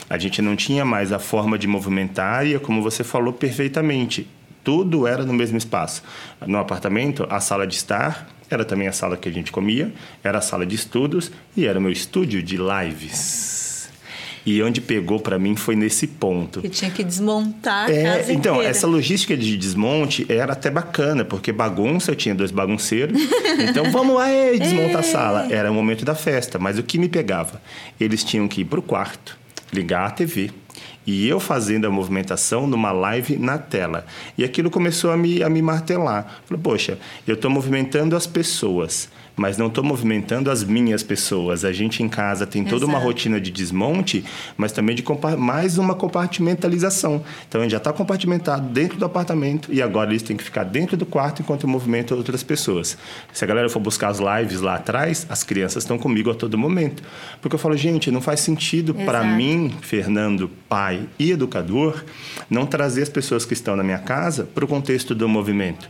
a 0.09 0.17
gente 0.17 0.41
não 0.41 0.55
tinha 0.55 0.85
mais 0.85 1.11
a 1.11 1.19
forma 1.19 1.57
de 1.57 1.67
movimentar 1.67 2.47
e, 2.47 2.57
como 2.59 2.81
você 2.81 3.03
falou 3.03 3.33
perfeitamente, 3.33 4.27
tudo 4.63 5.05
era 5.07 5.25
no 5.25 5.33
mesmo 5.33 5.57
espaço. 5.57 6.03
No 6.45 6.57
apartamento, 6.57 7.27
a 7.29 7.39
sala 7.39 7.67
de 7.67 7.75
estar 7.75 8.29
era 8.49 8.63
também 8.63 8.87
a 8.87 8.91
sala 8.91 9.17
que 9.17 9.27
a 9.27 9.31
gente 9.31 9.51
comia, 9.51 9.93
era 10.23 10.37
a 10.37 10.41
sala 10.41 10.65
de 10.65 10.75
estudos 10.75 11.31
e 11.55 11.65
era 11.65 11.79
o 11.79 11.81
meu 11.81 11.91
estúdio 11.91 12.43
de 12.43 12.57
lives. 12.57 13.70
E 14.45 14.61
onde 14.63 14.81
pegou 14.81 15.19
para 15.19 15.37
mim 15.37 15.55
foi 15.55 15.75
nesse 15.75 16.07
ponto. 16.07 16.61
Que 16.61 16.69
tinha 16.69 16.89
que 16.89 17.03
desmontar 17.03 17.87
a 17.89 17.93
é, 17.93 18.03
casa 18.03 18.33
Então, 18.33 18.55
inteira. 18.55 18.69
essa 18.69 18.87
logística 18.87 19.37
de 19.37 19.55
desmonte 19.55 20.25
era 20.27 20.53
até 20.53 20.69
bacana, 20.69 21.23
porque 21.23 21.51
bagunça, 21.51 22.11
eu 22.11 22.15
tinha 22.15 22.33
dois 22.33 22.49
bagunceiros. 22.49 23.21
então, 23.69 23.91
vamos 23.91 24.15
lá, 24.15 24.31
e 24.31 24.57
desmonta 24.57 24.99
a 24.99 25.03
sala. 25.03 25.47
Era 25.51 25.71
o 25.71 25.73
momento 25.73 26.03
da 26.03 26.15
festa. 26.15 26.57
Mas 26.57 26.79
o 26.79 26.83
que 26.83 26.97
me 26.97 27.07
pegava? 27.07 27.61
Eles 27.99 28.23
tinham 28.23 28.47
que 28.47 28.61
ir 28.61 28.65
para 28.65 28.79
o 28.79 28.83
quarto, 28.83 29.37
ligar 29.71 30.07
a 30.07 30.11
TV, 30.11 30.49
e 31.05 31.27
eu 31.27 31.39
fazendo 31.39 31.85
a 31.85 31.89
movimentação 31.89 32.67
numa 32.67 32.91
live 32.91 33.37
na 33.37 33.57
tela. 33.57 34.05
E 34.37 34.43
aquilo 34.43 34.69
começou 34.69 35.11
a 35.11 35.17
me, 35.17 35.41
a 35.43 35.49
me 35.49 35.61
martelar. 35.61 36.41
Falei, 36.45 36.61
poxa, 36.61 36.97
eu 37.27 37.35
estou 37.35 37.49
movimentando 37.49 38.15
as 38.15 38.27
pessoas 38.27 39.09
mas 39.35 39.57
não 39.57 39.67
estou 39.67 39.83
movimentando 39.83 40.51
as 40.51 40.63
minhas 40.63 41.03
pessoas. 41.03 41.63
A 41.65 41.71
gente 41.71 42.03
em 42.03 42.09
casa 42.09 42.45
tem 42.45 42.63
toda 42.63 42.85
Exato. 42.85 42.91
uma 42.91 42.99
rotina 42.99 43.39
de 43.39 43.51
desmonte, 43.51 44.23
mas 44.57 44.71
também 44.71 44.95
de 44.95 45.03
mais 45.37 45.77
uma 45.77 45.95
compartimentalização. 45.95 47.23
Então 47.47 47.61
a 47.61 47.63
gente 47.63 47.71
já 47.71 47.77
está 47.77 47.91
compartimentado 47.93 48.67
dentro 48.69 48.97
do 48.97 49.05
apartamento 49.05 49.71
e 49.71 49.81
agora 49.81 50.09
eles 50.09 50.21
têm 50.21 50.37
que 50.37 50.43
ficar 50.43 50.63
dentro 50.63 50.95
do 50.95 51.05
quarto 51.05 51.41
enquanto 51.41 51.63
eu 51.63 51.69
movimento 51.69 52.15
outras 52.15 52.43
pessoas. 52.43 52.97
Se 53.33 53.43
a 53.43 53.47
galera 53.47 53.69
for 53.69 53.79
buscar 53.79 54.09
as 54.09 54.19
lives 54.19 54.61
lá 54.61 54.75
atrás, 54.75 55.25
as 55.29 55.43
crianças 55.43 55.83
estão 55.83 55.97
comigo 55.97 56.29
a 56.29 56.35
todo 56.35 56.57
momento. 56.57 57.03
Porque 57.41 57.55
eu 57.55 57.59
falo, 57.59 57.75
gente, 57.75 58.11
não 58.11 58.21
faz 58.21 58.41
sentido 58.41 58.93
para 58.93 59.23
mim, 59.23 59.75
Fernando, 59.81 60.49
pai 60.69 61.07
e 61.17 61.31
educador, 61.31 62.03
não 62.49 62.65
trazer 62.65 63.03
as 63.03 63.09
pessoas 63.09 63.45
que 63.45 63.53
estão 63.53 63.75
na 63.75 63.83
minha 63.83 63.99
casa 63.99 64.43
para 64.43 64.65
o 64.65 64.67
contexto 64.67 65.15
do 65.15 65.27
movimento 65.27 65.89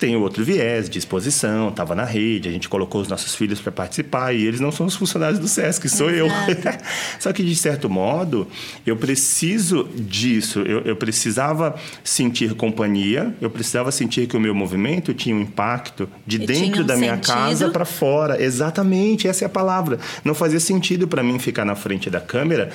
tem 0.00 0.16
outro 0.16 0.42
viés 0.42 0.88
de 0.88 0.98
exposição, 0.98 1.68
estava 1.68 1.94
na 1.94 2.04
rede, 2.04 2.48
a 2.48 2.52
gente 2.52 2.70
colocou 2.70 3.02
os 3.02 3.08
nossos 3.08 3.34
filhos 3.34 3.60
para 3.60 3.70
participar 3.70 4.32
e 4.32 4.46
eles 4.46 4.58
não 4.58 4.72
são 4.72 4.86
os 4.86 4.96
funcionários 4.96 5.38
do 5.38 5.46
SESC, 5.46 5.88
sou 5.90 6.10
Exato. 6.10 6.50
eu. 6.50 6.58
Só 7.20 7.32
que, 7.34 7.44
de 7.44 7.54
certo 7.54 7.90
modo, 7.90 8.48
eu 8.86 8.96
preciso 8.96 9.84
disso, 9.94 10.60
eu, 10.60 10.80
eu, 10.80 10.96
precisava 10.96 11.76
sentir 12.02 12.54
companhia, 12.54 13.34
eu 13.42 13.50
precisava 13.50 13.92
sentir 13.92 14.26
que 14.26 14.36
o 14.36 14.40
meu 14.40 14.54
movimento 14.54 15.12
tinha 15.12 15.36
um 15.36 15.42
impacto 15.42 16.08
de 16.26 16.38
e 16.38 16.46
dentro 16.46 16.82
um 16.82 16.86
da 16.86 16.96
minha 16.96 17.16
sentido. 17.16 17.34
casa 17.34 17.68
para 17.68 17.84
fora. 17.84 18.42
Exatamente, 18.42 19.28
essa 19.28 19.44
é 19.44 19.46
a 19.46 19.50
palavra. 19.50 19.98
Não 20.24 20.34
fazia 20.34 20.60
sentido 20.60 21.06
para 21.06 21.22
mim 21.22 21.38
ficar 21.38 21.66
na 21.66 21.74
frente 21.74 22.08
da 22.08 22.20
câmera 22.20 22.70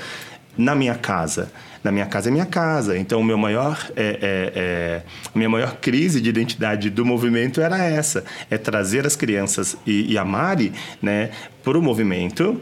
na 0.56 0.76
minha 0.76 0.96
casa 0.96 1.52
na 1.86 1.92
minha 1.92 2.08
casa 2.08 2.30
é 2.30 2.32
minha 2.32 2.48
casa. 2.48 2.98
Então, 2.98 3.22
meu 3.24 3.38
maior, 3.38 3.80
é, 3.96 4.04
é, 4.04 4.52
é, 4.56 5.02
a 5.34 5.38
minha 5.38 5.48
maior 5.48 5.78
crise 5.78 6.20
de 6.20 6.28
identidade 6.28 6.90
do 6.90 7.06
movimento 7.06 7.62
era 7.62 7.78
essa: 7.78 8.26
é 8.50 8.58
trazer 8.58 9.06
as 9.06 9.16
crianças 9.16 9.78
e, 9.86 10.12
e 10.12 10.18
a 10.18 10.26
Mari 10.26 10.74
né, 11.00 11.30
para 11.64 11.78
o 11.78 11.82
movimento 11.82 12.60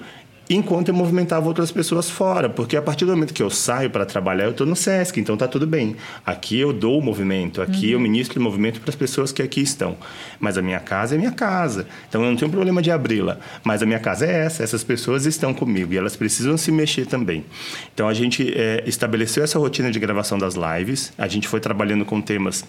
enquanto 0.50 0.89
eu 0.89 0.93
movimentava 0.93 1.47
outras 1.47 1.71
pessoas 1.71 2.09
fora, 2.09 2.50
porque 2.50 2.75
a 2.75 2.81
partir 2.81 3.05
do 3.05 3.12
momento 3.12 3.33
que 3.33 3.41
eu 3.41 3.50
saio 3.50 3.89
para 3.89 4.05
trabalhar, 4.05 4.45
eu 4.45 4.51
estou 4.51 4.67
no 4.67 4.75
SESC, 4.75 5.19
então 5.19 5.38
tá 5.38 5.47
tudo 5.47 5.65
bem. 5.65 5.95
Aqui 6.25 6.59
eu 6.59 6.73
dou 6.73 7.00
o 7.00 7.01
movimento, 7.01 7.62
aqui 7.62 7.88
uhum. 7.88 7.93
eu 7.93 8.00
ministro 8.00 8.39
o 8.39 8.43
movimento 8.43 8.79
para 8.81 8.89
as 8.89 8.95
pessoas 8.95 9.31
que 9.31 9.41
aqui 9.41 9.62
estão. 9.62 9.97
Mas 10.39 10.57
a 10.57 10.62
minha 10.62 10.79
casa 10.79 11.15
é 11.15 11.17
minha 11.17 11.31
casa, 11.31 11.88
então 12.09 12.23
eu 12.23 12.29
não 12.29 12.35
tenho 12.35 12.51
problema 12.51 12.81
de 12.81 12.91
abri-la. 12.91 13.38
Mas 13.63 13.81
a 13.81 13.85
minha 13.85 14.00
casa 14.00 14.25
é 14.25 14.45
essa, 14.45 14.63
essas 14.63 14.83
pessoas 14.83 15.25
estão 15.25 15.53
comigo 15.53 15.93
e 15.93 15.97
elas 15.97 16.15
precisam 16.15 16.57
se 16.57 16.71
mexer 16.71 17.05
também. 17.05 17.45
Então 17.93 18.07
a 18.07 18.13
gente 18.13 18.53
é, 18.55 18.83
estabeleceu 18.85 19.43
essa 19.43 19.57
rotina 19.57 19.91
de 19.91 20.00
gravação 20.00 20.38
das 20.38 20.55
lives, 20.55 21.13
a 21.17 21.27
gente 21.27 21.47
foi 21.47 21.59
trabalhando 21.59 22.05
com 22.05 22.21
temas 22.21 22.65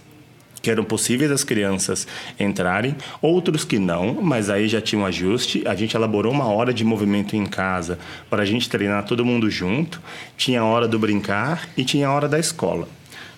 que 0.64 0.70
eram 0.70 0.82
possíveis 0.82 1.30
as 1.30 1.44
crianças 1.44 2.08
entrarem, 2.40 2.96
outros 3.20 3.66
que 3.66 3.78
não, 3.78 4.14
mas 4.22 4.48
aí 4.48 4.66
já 4.66 4.80
tinha 4.80 5.02
um 5.02 5.04
ajuste. 5.04 5.62
A 5.66 5.74
gente 5.74 5.94
elaborou 5.94 6.32
uma 6.32 6.46
hora 6.46 6.72
de 6.72 6.82
movimento 6.82 7.36
em 7.36 7.44
casa 7.44 7.98
para 8.30 8.42
a 8.42 8.46
gente 8.46 8.68
treinar 8.70 9.04
todo 9.04 9.26
mundo 9.26 9.50
junto. 9.50 10.00
Tinha 10.38 10.62
a 10.62 10.64
hora 10.64 10.88
do 10.88 10.98
brincar 10.98 11.68
e 11.76 11.84
tinha 11.84 12.08
a 12.08 12.12
hora 12.12 12.26
da 12.26 12.38
escola. 12.38 12.88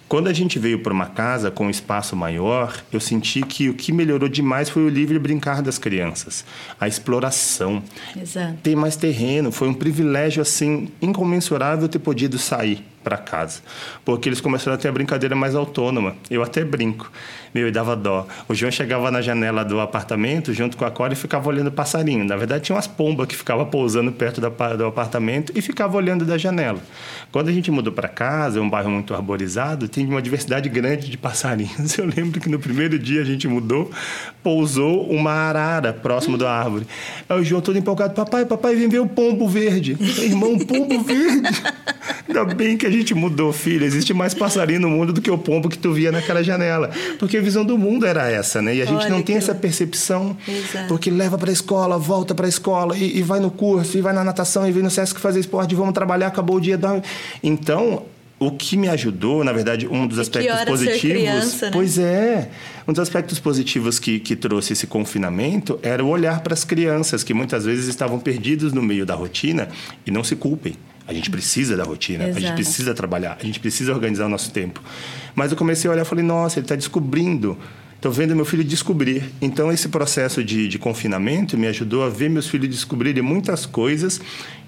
Quando 0.08 0.28
a 0.28 0.32
gente 0.32 0.56
veio 0.56 0.78
para 0.78 0.92
uma 0.92 1.06
casa 1.06 1.50
com 1.50 1.66
um 1.66 1.70
espaço 1.70 2.14
maior, 2.14 2.72
eu 2.92 3.00
senti 3.00 3.42
que 3.42 3.68
o 3.68 3.74
que 3.74 3.90
melhorou 3.90 4.28
demais 4.28 4.70
foi 4.70 4.84
o 4.84 4.88
livre 4.88 5.18
brincar 5.18 5.60
das 5.60 5.78
crianças, 5.78 6.44
a 6.80 6.86
exploração. 6.86 7.82
Exato. 8.16 8.54
Ter 8.62 8.76
mais 8.76 8.94
terreno, 8.94 9.50
foi 9.50 9.66
um 9.66 9.74
privilégio 9.74 10.40
assim 10.40 10.90
incomensurável 11.02 11.88
ter 11.88 11.98
podido 11.98 12.38
sair 12.38 12.84
para 13.06 13.16
casa. 13.16 13.60
Porque 14.04 14.28
eles 14.28 14.40
começaram 14.40 14.74
a 14.74 14.76
ter 14.76 14.88
a 14.88 14.92
brincadeira 14.92 15.36
mais 15.36 15.54
autônoma. 15.54 16.16
Eu 16.28 16.42
até 16.42 16.64
brinco. 16.64 17.08
Meu, 17.54 17.68
e 17.68 17.70
dava 17.70 17.94
dó. 17.94 18.26
O 18.48 18.54
João 18.54 18.72
chegava 18.72 19.12
na 19.12 19.22
janela 19.22 19.64
do 19.64 19.78
apartamento 19.78 20.52
junto 20.52 20.76
com 20.76 20.84
a 20.84 20.90
Cora 20.90 21.12
e 21.12 21.16
ficava 21.16 21.48
olhando 21.48 21.70
passarinho. 21.70 22.24
Na 22.24 22.36
verdade, 22.36 22.64
tinha 22.64 22.74
umas 22.74 22.88
pombas 22.88 23.28
que 23.28 23.36
ficavam 23.36 23.64
pousando 23.64 24.10
perto 24.10 24.40
do 24.40 24.86
apartamento 24.86 25.52
e 25.54 25.62
ficava 25.62 25.96
olhando 25.96 26.24
da 26.24 26.36
janela. 26.36 26.80
Quando 27.30 27.48
a 27.48 27.52
gente 27.52 27.70
mudou 27.70 27.92
para 27.92 28.08
casa, 28.08 28.58
é 28.58 28.62
um 28.62 28.68
bairro 28.68 28.90
muito 28.90 29.14
arborizado, 29.14 29.88
tem 29.88 30.04
uma 30.04 30.20
diversidade 30.20 30.68
grande 30.68 31.08
de 31.08 31.16
passarinhos. 31.16 31.94
Eu 31.96 32.06
lembro 32.06 32.40
que 32.40 32.48
no 32.48 32.58
primeiro 32.58 32.98
dia 32.98 33.22
a 33.22 33.24
gente 33.24 33.46
mudou, 33.46 33.88
pousou 34.42 35.08
uma 35.08 35.30
arara 35.30 35.92
próximo 35.92 36.36
da 36.36 36.50
árvore. 36.50 36.86
Aí 37.28 37.40
o 37.40 37.44
João 37.44 37.62
todo 37.62 37.78
empolgado, 37.78 38.14
papai, 38.14 38.44
papai, 38.44 38.74
vem 38.74 38.88
ver 38.88 38.98
o 38.98 39.06
pombo 39.06 39.48
verde. 39.48 39.96
Irmão, 40.18 40.58
pombo 40.58 41.00
verde. 41.04 41.48
Ainda 42.28 42.44
bem 42.44 42.76
que 42.76 42.86
a 42.86 42.90
gente 42.98 43.14
mudou, 43.14 43.52
filho. 43.52 43.84
Existe 43.84 44.12
mais 44.12 44.34
passarinho 44.34 44.80
no 44.80 44.88
mundo 44.88 45.12
do 45.12 45.20
que 45.20 45.30
o 45.30 45.38
pombo 45.38 45.68
que 45.68 45.78
tu 45.78 45.92
via 45.92 46.12
naquela 46.12 46.42
janela. 46.42 46.90
Porque 47.18 47.36
a 47.36 47.40
visão 47.40 47.64
do 47.64 47.76
mundo 47.78 48.06
era 48.06 48.28
essa, 48.30 48.60
né? 48.60 48.74
E 48.74 48.82
a 48.82 48.84
gente 48.84 49.04
Olha 49.04 49.10
não 49.10 49.22
tem 49.22 49.36
essa 49.36 49.54
percepção. 49.54 50.36
Exato. 50.46 50.88
Porque 50.88 51.10
leva 51.10 51.38
para 51.38 51.50
a 51.50 51.52
escola, 51.52 51.98
volta 51.98 52.34
para 52.34 52.46
a 52.46 52.48
escola, 52.48 52.96
e, 52.96 53.18
e, 53.18 53.22
vai 53.22 53.40
no 53.40 53.50
curso, 53.50 53.96
e 53.96 54.00
vai 54.00 54.12
na 54.12 54.24
natação, 54.24 54.68
e 54.68 54.72
vem 54.72 54.82
no 54.82 54.90
SESC 54.90 55.20
fazer 55.20 55.40
esporte, 55.40 55.74
vamos 55.74 55.94
trabalhar, 55.94 56.28
acabou 56.28 56.56
o 56.56 56.60
dia. 56.60 56.78
Então, 57.42 58.04
o 58.38 58.50
que 58.50 58.76
me 58.76 58.88
ajudou, 58.88 59.42
na 59.42 59.52
verdade, 59.52 59.86
um 59.86 60.06
dos 60.06 60.18
aspectos 60.18 60.64
positivos. 60.64 61.00
Criança, 61.00 61.66
né? 61.66 61.72
Pois 61.72 61.98
é. 61.98 62.50
Um 62.86 62.92
dos 62.92 63.00
aspectos 63.00 63.38
positivos 63.38 63.98
que, 63.98 64.20
que 64.20 64.36
trouxe 64.36 64.74
esse 64.74 64.86
confinamento 64.86 65.78
era 65.82 66.04
o 66.04 66.08
olhar 66.08 66.40
para 66.40 66.52
as 66.52 66.62
crianças, 66.62 67.24
que 67.24 67.32
muitas 67.32 67.64
vezes 67.64 67.86
estavam 67.86 68.18
perdidos 68.18 68.72
no 68.72 68.82
meio 68.82 69.06
da 69.06 69.14
rotina 69.14 69.68
e 70.06 70.10
não 70.10 70.22
se 70.22 70.36
culpem. 70.36 70.74
A 71.06 71.12
gente 71.12 71.30
precisa 71.30 71.76
da 71.76 71.84
rotina, 71.84 72.24
Exato. 72.24 72.38
a 72.38 72.40
gente 72.40 72.54
precisa 72.54 72.94
trabalhar, 72.94 73.38
a 73.40 73.44
gente 73.44 73.60
precisa 73.60 73.92
organizar 73.92 74.26
o 74.26 74.28
nosso 74.28 74.50
tempo. 74.50 74.82
Mas 75.34 75.52
eu 75.52 75.56
comecei 75.56 75.88
a 75.88 75.92
olhar 75.92 76.02
e 76.02 76.04
falei, 76.04 76.24
nossa, 76.24 76.58
ele 76.58 76.64
está 76.64 76.74
descobrindo 76.74 77.56
Estou 78.06 78.14
vendo 78.14 78.36
meu 78.36 78.44
filho 78.44 78.62
descobrir. 78.62 79.32
Então, 79.42 79.72
esse 79.72 79.88
processo 79.88 80.44
de, 80.44 80.68
de, 80.68 80.78
confinamento 80.78 81.58
me 81.58 81.66
ajudou 81.66 82.04
a 82.04 82.08
ver 82.08 82.30
meus 82.30 82.46
filhos 82.46 82.68
descobrirem 82.68 83.20
muitas 83.20 83.66
coisas 83.66 84.20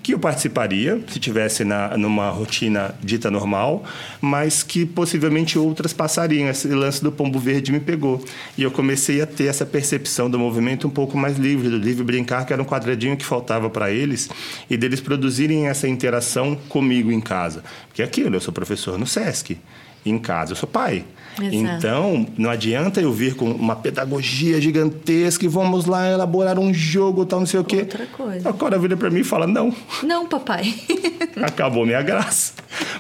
que 0.03 0.13
eu 0.13 0.19
participaria 0.19 1.01
se 1.07 1.21
tivesse 1.21 1.63
na, 1.65 1.97
numa 1.97 2.31
rotina 2.31 2.97
dita 3.01 3.31
normal, 3.31 3.85
mas 4.21 4.65
que 4.65 4.85
possivelmente 4.85 5.57
outras 5.57 5.93
passariam. 5.93 6.49
Esse 6.49 6.67
lance 6.67 7.01
do 7.01 7.13
pombo 7.13 7.39
verde 7.39 7.71
me 7.71 7.79
pegou. 7.79 8.25
E 8.57 8.65
eu 8.65 8.73
comecei 8.73 9.23
a 9.23 9.27
ter 9.27 9.45
essa 9.45 9.65
percepção 9.65 10.29
do 10.29 10.37
movimento 10.37 10.89
um 10.89 10.91
pouco 10.91 11.17
mais 11.17 11.39
livre, 11.39 11.69
do 11.69 11.79
livre 11.79 12.03
brincar, 12.03 12.45
que 12.45 12.53
era 12.53 12.61
um 12.61 12.67
quadradinho 12.67 13.17
que 13.17 13.25
faltava 13.25 13.71
para 13.71 13.89
eles, 13.89 14.29
e 14.69 14.77
deles 14.77 15.01
produzirem 15.01 15.69
essa 15.69 15.87
interação 15.87 16.57
comigo 16.69 17.13
em 17.13 17.21
casa. 17.21 17.63
Porque 17.87 18.03
é 18.03 18.05
aquilo, 18.05 18.35
eu 18.35 18.41
sou 18.41 18.53
professor 18.53 18.99
no 18.99 19.07
SESC. 19.07 19.57
Em 20.09 20.19
casa, 20.19 20.53
eu 20.53 20.57
sou 20.57 20.69
pai. 20.69 21.05
Exato. 21.41 21.55
Então, 21.55 22.27
não 22.37 22.51
adianta 22.51 23.01
eu 23.01 23.13
vir 23.13 23.35
com 23.35 23.51
uma 23.51 23.77
pedagogia 23.77 24.61
gigantesca 24.61 25.45
e 25.45 25.49
vamos 25.49 25.87
lá 25.87 26.11
elaborar 26.11 26.59
um 26.59 26.75
jogo, 26.75 27.25
tal, 27.25 27.41
não 27.41 27.47
sei 27.47 27.61
o 27.61 27.65
quê. 27.65 27.79
Outra 27.79 28.07
coisa. 28.07 28.49
A 28.49 28.53
Cora 28.53 28.79
vira 28.79 28.97
para 28.97 29.11
mim 29.11 29.21
e 29.21 29.25
fala: 29.25 29.47
Não. 29.47 29.73
Não, 30.03 30.27
papai. 30.27 30.75
Acabou 31.43 31.87
minha 31.87 32.03
graça. 32.03 32.53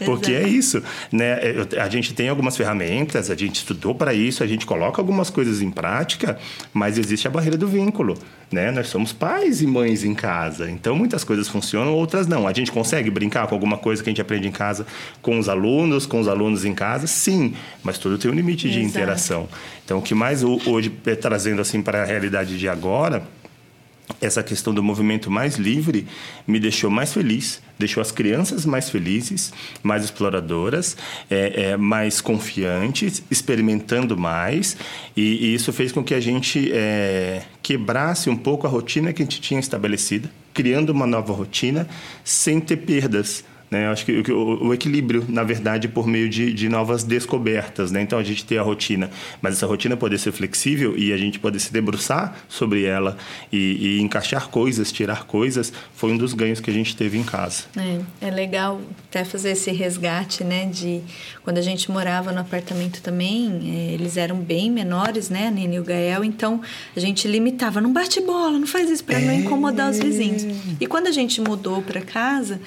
Porque 0.04 0.32
é 0.32 0.46
isso, 0.46 0.82
né? 1.10 1.38
A 1.80 1.88
gente 1.88 2.14
tem 2.14 2.28
algumas 2.28 2.56
ferramentas, 2.56 3.30
a 3.30 3.34
gente 3.34 3.56
estudou 3.56 3.94
para 3.94 4.14
isso, 4.14 4.42
a 4.42 4.46
gente 4.46 4.64
coloca 4.64 5.00
algumas 5.00 5.30
coisas 5.30 5.60
em 5.60 5.70
prática, 5.70 6.38
mas 6.72 6.98
existe 6.98 7.26
a 7.26 7.30
barreira 7.30 7.56
do 7.56 7.66
vínculo, 7.66 8.16
né? 8.50 8.70
Nós 8.70 8.88
somos 8.88 9.12
pais 9.12 9.60
e 9.60 9.66
mães 9.66 10.04
em 10.04 10.14
casa, 10.14 10.70
então 10.70 10.94
muitas 10.94 11.24
coisas 11.24 11.48
funcionam, 11.48 11.94
outras 11.94 12.26
não. 12.26 12.46
A 12.46 12.52
gente 12.52 12.70
consegue 12.70 13.10
brincar 13.10 13.46
com 13.46 13.54
alguma 13.54 13.76
coisa 13.76 14.02
que 14.02 14.08
a 14.08 14.12
gente 14.12 14.22
aprende 14.22 14.46
em 14.46 14.52
casa 14.52 14.86
com 15.20 15.38
os 15.38 15.48
alunos, 15.48 16.06
com 16.06 16.20
os 16.20 16.28
alunos 16.28 16.64
em 16.64 16.74
casa, 16.74 16.97
sim, 17.06 17.54
mas 17.82 17.98
tudo 17.98 18.18
tem 18.18 18.30
um 18.30 18.34
limite 18.34 18.68
de 18.68 18.78
Exato. 18.78 18.88
interação. 18.88 19.48
Então, 19.84 19.98
o 19.98 20.02
que 20.02 20.14
mais 20.14 20.42
hoje 20.42 20.92
é 21.06 21.14
trazendo 21.14 21.60
assim 21.60 21.82
para 21.82 22.02
a 22.02 22.04
realidade 22.04 22.58
de 22.58 22.68
agora 22.68 23.26
essa 24.20 24.42
questão 24.42 24.72
do 24.72 24.82
movimento 24.82 25.30
mais 25.30 25.56
livre 25.56 26.06
me 26.46 26.58
deixou 26.58 26.90
mais 26.90 27.12
feliz, 27.12 27.60
deixou 27.78 28.00
as 28.00 28.10
crianças 28.10 28.64
mais 28.64 28.88
felizes, 28.90 29.52
mais 29.82 30.04
exploradoras, 30.04 30.96
é, 31.30 31.70
é, 31.70 31.76
mais 31.76 32.20
confiantes, 32.20 33.22
experimentando 33.30 34.16
mais, 34.16 34.76
e, 35.16 35.46
e, 35.46 35.54
isso 35.54 35.72
fez 35.72 35.92
com 35.92 36.02
que 36.02 36.14
a 36.14 36.20
gente 36.20 36.70
é, 36.72 37.42
quebrasse 37.62 38.30
um 38.30 38.36
pouco 38.36 38.66
a 38.66 38.70
rotina 38.70 39.12
que 39.12 39.22
a 39.22 39.24
gente 39.24 39.40
tinha 39.40 39.60
estabelecida, 39.60 40.30
criando 40.54 40.90
uma 40.90 41.06
nova 41.06 41.32
rotina 41.32 41.88
sem 42.24 42.60
ter 42.60 42.78
perdas 42.78 43.44
né? 43.70 43.88
Acho 43.88 44.04
que 44.04 44.32
o, 44.32 44.66
o, 44.66 44.74
equilíbrio, 44.74 45.24
na 45.28 45.42
verdade, 45.42 45.88
por 45.88 46.06
meio 46.06 46.28
de, 46.28 46.52
de 46.52 46.68
novas 46.68 47.04
descobertas. 47.04 47.90
Né? 47.90 48.02
Então, 48.02 48.18
a 48.18 48.22
gente 48.22 48.44
tem 48.44 48.58
a 48.58 48.62
rotina, 48.62 49.10
mas 49.42 49.54
essa 49.54 49.66
rotina 49.66 49.96
poder 49.96 50.18
ser 50.18 50.32
flexível 50.32 50.96
e 50.96 51.12
a 51.12 51.16
gente 51.16 51.38
poder 51.38 51.58
se 51.58 51.72
debruçar 51.72 52.36
sobre 52.48 52.84
ela 52.84 53.16
e, 53.52 53.98
e 53.98 54.00
encaixar 54.00 54.48
coisas, 54.48 54.90
tirar 54.90 55.24
coisas, 55.24 55.72
foi 55.94 56.12
um 56.12 56.16
dos 56.16 56.32
ganhos 56.32 56.60
que 56.60 56.70
a 56.70 56.72
gente 56.72 56.96
teve 56.96 57.18
em 57.18 57.24
casa. 57.24 57.64
É, 57.76 58.28
é 58.28 58.30
legal 58.30 58.80
até 59.08 59.24
fazer 59.24 59.50
esse 59.50 59.70
resgate, 59.70 60.44
né? 60.44 60.66
De 60.66 61.02
quando 61.44 61.58
a 61.58 61.62
gente 61.62 61.90
morava 61.90 62.32
no 62.32 62.40
apartamento 62.40 63.02
também, 63.02 63.60
é, 63.64 63.94
eles 63.94 64.16
eram 64.16 64.36
bem 64.36 64.70
menores, 64.70 65.28
né? 65.28 65.50
Nene 65.50 65.76
e 65.76 65.80
o 65.80 65.84
Gael, 65.84 66.24
então 66.24 66.60
a 66.96 67.00
gente 67.00 67.28
limitava, 67.28 67.80
não 67.80 67.92
bate 67.92 68.20
bola, 68.20 68.58
não 68.58 68.66
faz 68.66 68.90
isso 68.90 69.04
para 69.04 69.20
é... 69.20 69.24
não 69.24 69.34
incomodar 69.34 69.90
os 69.90 69.98
vizinhos. 69.98 70.44
E 70.80 70.86
quando 70.86 71.06
a 71.06 71.12
gente 71.12 71.40
mudou 71.40 71.82
para 71.82 72.00
casa, 72.00 72.60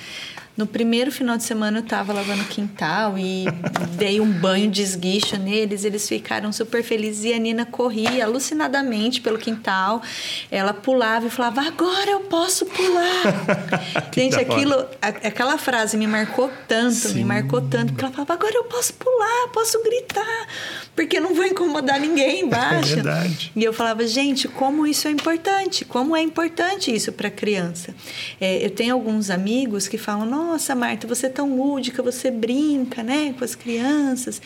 no 0.61 0.67
primeiro 0.67 1.11
final 1.11 1.37
de 1.37 1.43
semana 1.43 1.79
eu 1.79 1.83
estava 1.83 2.13
lavando 2.13 2.43
o 2.43 2.45
quintal 2.45 3.17
e 3.17 3.45
dei 3.97 4.21
um 4.21 4.31
banho 4.31 4.69
de 4.69 4.83
esguicho 4.83 5.35
neles, 5.35 5.83
eles 5.83 6.07
ficaram 6.07 6.53
super 6.53 6.83
felizes 6.83 7.25
e 7.25 7.33
a 7.33 7.39
Nina 7.39 7.65
corria 7.65 8.25
alucinadamente 8.25 9.21
pelo 9.21 9.39
quintal. 9.39 10.03
Ela 10.51 10.71
pulava 10.71 11.25
e 11.25 11.29
falava: 11.31 11.61
"Agora 11.61 12.11
eu 12.11 12.19
posso 12.21 12.67
pular". 12.67 13.23
Gente, 14.13 14.35
aquilo, 14.35 14.85
aquela 15.01 15.57
frase 15.57 15.97
me 15.97 16.05
marcou 16.05 16.51
tanto, 16.67 16.93
Sim. 16.93 17.15
me 17.15 17.25
marcou 17.25 17.59
tanto, 17.61 17.93
porque 17.93 18.05
ela 18.05 18.13
falava: 18.13 18.33
"Agora 18.35 18.53
eu 18.53 18.65
posso 18.65 18.93
pular, 18.93 19.47
posso 19.51 19.81
gritar, 19.81 20.47
porque 20.95 21.19
não 21.19 21.33
vou 21.33 21.45
incomodar 21.45 21.99
ninguém 21.99 22.41
embaixo". 22.45 22.91
É 22.91 22.95
verdade. 22.95 23.51
E 23.55 23.63
eu 23.63 23.73
falava: 23.73 24.05
"Gente, 24.05 24.47
como 24.47 24.85
isso 24.85 25.07
é 25.07 25.11
importante? 25.11 25.85
Como 25.85 26.15
é 26.15 26.21
importante 26.21 26.93
isso 26.93 27.11
para 27.11 27.31
criança?". 27.31 27.95
É, 28.39 28.63
eu 28.63 28.69
tenho 28.69 28.93
alguns 28.93 29.31
amigos 29.31 29.87
que 29.87 29.97
falam: 29.97 30.27
nossa, 30.51 30.75
Marta, 30.75 31.07
você 31.07 31.27
é 31.27 31.29
tão 31.29 31.55
lúdica, 31.55 32.03
você 32.03 32.29
brinca, 32.29 33.01
né, 33.01 33.33
com 33.37 33.43
as 33.43 33.55
crianças, 33.55 34.41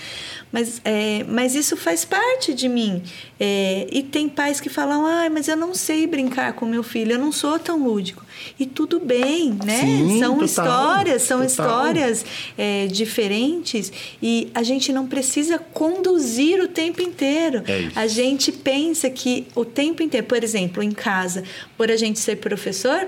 mas, 0.51 0.79
é, 0.85 1.25
mas 1.27 1.55
isso 1.55 1.75
faz 1.75 2.05
parte 2.05 2.53
de 2.53 2.69
mim. 2.69 3.01
É, 3.39 3.87
e 3.91 4.03
tem 4.03 4.29
pais 4.29 4.61
que 4.61 4.69
falam, 4.69 5.05
ah, 5.05 5.27
mas 5.31 5.47
eu 5.47 5.57
não 5.57 5.73
sei 5.73 6.05
brincar 6.05 6.53
com 6.53 6.65
meu 6.65 6.83
filho, 6.83 7.13
eu 7.13 7.19
não 7.19 7.31
sou 7.31 7.57
tão 7.57 7.83
lúdico. 7.83 8.23
E 8.59 8.65
tudo 8.65 8.99
bem, 8.99 9.57
né? 9.65 9.81
Sim, 9.81 10.19
são 10.19 10.37
total, 10.37 10.45
histórias, 10.45 11.21
são 11.23 11.39
total. 11.39 11.47
histórias 11.47 12.25
é, 12.57 12.85
diferentes 12.87 13.91
e 14.21 14.49
a 14.53 14.61
gente 14.61 14.93
não 14.93 15.07
precisa 15.07 15.57
conduzir 15.57 16.61
o 16.61 16.67
tempo 16.67 17.01
inteiro. 17.01 17.63
É 17.67 17.89
a 17.95 18.07
gente 18.07 18.51
pensa 18.51 19.09
que 19.09 19.47
o 19.55 19.65
tempo 19.65 20.03
inteiro, 20.03 20.27
por 20.27 20.43
exemplo, 20.43 20.83
em 20.83 20.91
casa, 20.91 21.43
por 21.75 21.89
a 21.89 21.95
gente 21.95 22.19
ser 22.19 22.37
professor, 22.37 23.07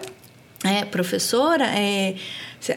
é, 0.63 0.83
professora, 0.85 1.65
é, 1.65 2.15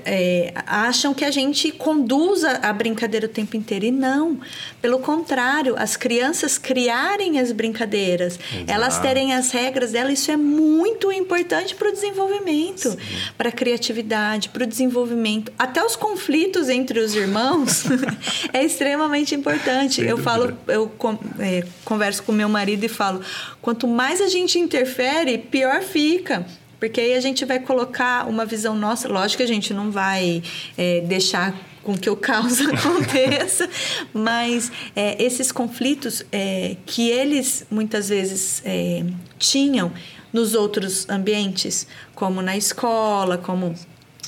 é, 0.05 0.53
acham 0.67 1.15
que 1.15 1.25
a 1.25 1.31
gente 1.31 1.73
conduza 1.73 2.61
a 2.63 2.73
brincadeira 2.73 3.25
o 3.26 3.28
tempo 3.28 3.57
inteiro. 3.57 3.87
E 3.87 3.91
não. 3.91 4.39
Pelo 4.83 4.99
contrário, 4.99 5.75
as 5.78 5.97
crianças 5.97 6.59
criarem 6.59 7.41
as 7.41 7.52
brincadeiras, 7.52 8.39
Exato. 8.52 8.71
elas 8.71 8.99
terem 8.99 9.33
as 9.33 9.50
regras 9.50 9.93
delas, 9.93 10.19
isso 10.19 10.31
é 10.31 10.37
muito 10.37 11.11
importante 11.11 11.75
para 11.75 11.89
o 11.89 11.93
desenvolvimento, 11.93 12.97
para 13.37 13.49
a 13.49 13.52
criatividade, 13.52 14.50
para 14.50 14.65
o 14.65 14.67
desenvolvimento. 14.67 15.50
Até 15.59 15.83
os 15.83 15.97
conflitos 15.97 16.69
entre 16.69 17.00
os 17.00 17.15
irmãos 17.15 17.85
é 18.52 18.63
extremamente 18.63 19.35
importante. 19.35 20.02
Eu 20.02 20.19
falo, 20.19 20.57
eu 20.69 20.93
é, 21.39 21.65
converso 21.85 22.23
com 22.23 22.33
meu 22.33 22.49
marido 22.49 22.85
e 22.85 22.89
falo: 22.89 23.23
quanto 23.63 23.89
mais 23.89 24.21
a 24.21 24.28
gente 24.28 24.59
interfere, 24.59 25.39
pior 25.39 25.81
fica. 25.83 26.47
Porque 26.80 27.00
aí 27.00 27.14
a 27.14 27.21
gente 27.21 27.45
vai 27.45 27.60
colocar 27.60 28.26
uma 28.26 28.47
visão 28.47 28.75
nossa, 28.75 29.06
lógico 29.06 29.36
que 29.36 29.43
a 29.43 29.47
gente 29.54 29.75
não 29.75 29.90
vai 29.90 30.43
é, 30.76 31.02
deixar 31.02 31.54
com 31.82 31.97
que 31.97 32.08
o 32.08 32.16
caos 32.16 32.58
aconteça, 32.66 33.69
mas 34.12 34.73
é, 34.97 35.23
esses 35.23 35.52
conflitos 35.52 36.25
é, 36.32 36.76
que 36.86 37.10
eles 37.10 37.66
muitas 37.71 38.08
vezes 38.08 38.62
é, 38.64 39.04
tinham 39.38 39.93
nos 40.32 40.54
outros 40.54 41.08
ambientes, 41.08 41.86
como 42.14 42.40
na 42.40 42.56
escola, 42.56 43.36
como 43.36 43.75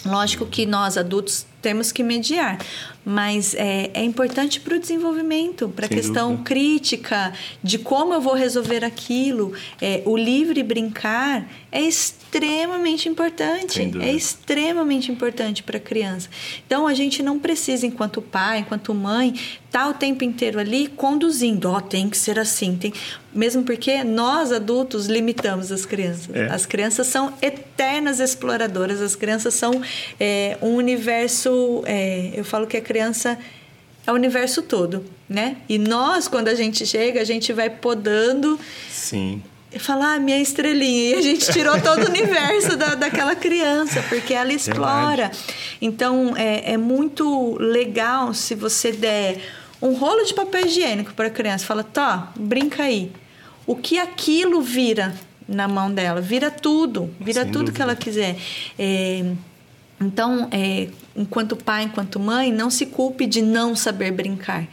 lógico 0.04 0.44
que 0.44 0.66
nós 0.66 0.98
adultos 0.98 1.46
temos 1.62 1.92
que 1.92 2.02
mediar, 2.02 2.58
mas 3.04 3.54
é, 3.54 3.90
é 3.94 4.02
importante 4.02 4.60
para 4.60 4.76
o 4.76 4.78
desenvolvimento, 4.78 5.68
para 5.68 5.86
a 5.86 5.88
questão 5.88 6.30
dúvida. 6.30 6.44
crítica 6.44 7.32
de 7.62 7.78
como 7.78 8.12
eu 8.12 8.20
vou 8.20 8.34
resolver 8.34 8.84
aquilo. 8.84 9.52
É, 9.80 10.02
o 10.04 10.16
livre 10.16 10.62
brincar 10.62 11.48
é 11.70 11.80
extremamente 11.80 13.08
importante, 13.08 13.80
é 14.00 14.12
extremamente 14.12 15.10
importante 15.10 15.62
para 15.62 15.78
a 15.78 15.80
criança. 15.80 16.28
Então 16.66 16.86
a 16.86 16.94
gente 16.94 17.22
não 17.22 17.38
precisa, 17.38 17.86
enquanto 17.86 18.20
pai, 18.20 18.58
enquanto 18.58 18.94
mãe, 18.94 19.34
estar 19.66 19.84
tá 19.84 19.88
o 19.88 19.94
tempo 19.94 20.22
inteiro 20.22 20.58
ali 20.58 20.86
conduzindo. 20.88 21.70
Ó, 21.70 21.78
oh, 21.78 21.80
tem 21.80 22.08
que 22.08 22.16
ser 22.16 22.38
assim, 22.38 22.76
tem. 22.76 22.92
Mesmo 23.34 23.62
porque 23.62 24.04
nós 24.04 24.52
adultos 24.52 25.06
limitamos 25.06 25.72
as 25.72 25.86
crianças. 25.86 26.28
É. 26.34 26.46
As 26.46 26.66
crianças 26.66 27.06
são 27.06 27.32
eternas 27.40 28.20
exploradoras. 28.20 29.00
As 29.00 29.16
crianças 29.16 29.54
são 29.54 29.80
é, 30.20 30.58
um 30.60 30.74
universo. 30.74 31.51
É, 31.86 32.30
eu 32.34 32.44
falo 32.44 32.66
que 32.66 32.76
a 32.76 32.80
criança 32.80 33.38
é 34.06 34.10
o 34.10 34.14
universo 34.14 34.62
todo, 34.62 35.04
né? 35.28 35.56
E 35.68 35.78
nós, 35.78 36.28
quando 36.28 36.48
a 36.48 36.54
gente 36.54 36.84
chega, 36.86 37.20
a 37.20 37.24
gente 37.24 37.52
vai 37.52 37.70
podando. 37.70 38.58
Sim. 38.90 39.42
E 39.72 39.78
falar, 39.78 40.14
ah, 40.14 40.18
minha 40.18 40.38
estrelinha. 40.38 41.10
E 41.10 41.14
a 41.14 41.22
gente 41.22 41.50
tirou 41.50 41.80
todo 41.80 42.04
o 42.04 42.08
universo 42.10 42.76
da, 42.76 42.94
daquela 42.94 43.34
criança, 43.34 44.02
porque 44.08 44.34
ela 44.34 44.52
explora. 44.52 45.28
Verdade. 45.28 45.38
Então, 45.80 46.34
é, 46.36 46.72
é 46.72 46.76
muito 46.76 47.56
legal 47.58 48.34
se 48.34 48.54
você 48.54 48.92
der 48.92 49.38
um 49.80 49.94
rolo 49.94 50.24
de 50.24 50.34
papel 50.34 50.66
higiênico 50.66 51.14
para 51.14 51.28
a 51.28 51.30
criança. 51.30 51.64
Fala, 51.64 51.82
tá, 51.82 52.32
brinca 52.36 52.82
aí. 52.82 53.10
O 53.66 53.76
que 53.76 53.98
aquilo 53.98 54.60
vira 54.60 55.14
na 55.48 55.66
mão 55.68 55.92
dela? 55.92 56.20
Vira 56.20 56.50
tudo. 56.50 57.10
Vira 57.20 57.42
Sem 57.42 57.52
tudo 57.52 57.66
dúvida. 57.66 57.76
que 57.76 57.82
ela 57.82 57.96
quiser. 57.96 58.36
É, 58.78 59.24
então, 60.02 60.48
é, 60.50 60.88
enquanto 61.16 61.56
pai, 61.56 61.84
enquanto 61.84 62.18
mãe, 62.18 62.52
não 62.52 62.70
se 62.70 62.86
culpe 62.86 63.26
de 63.26 63.42
não 63.42 63.74
saber 63.74 64.12
brincar. 64.12 64.66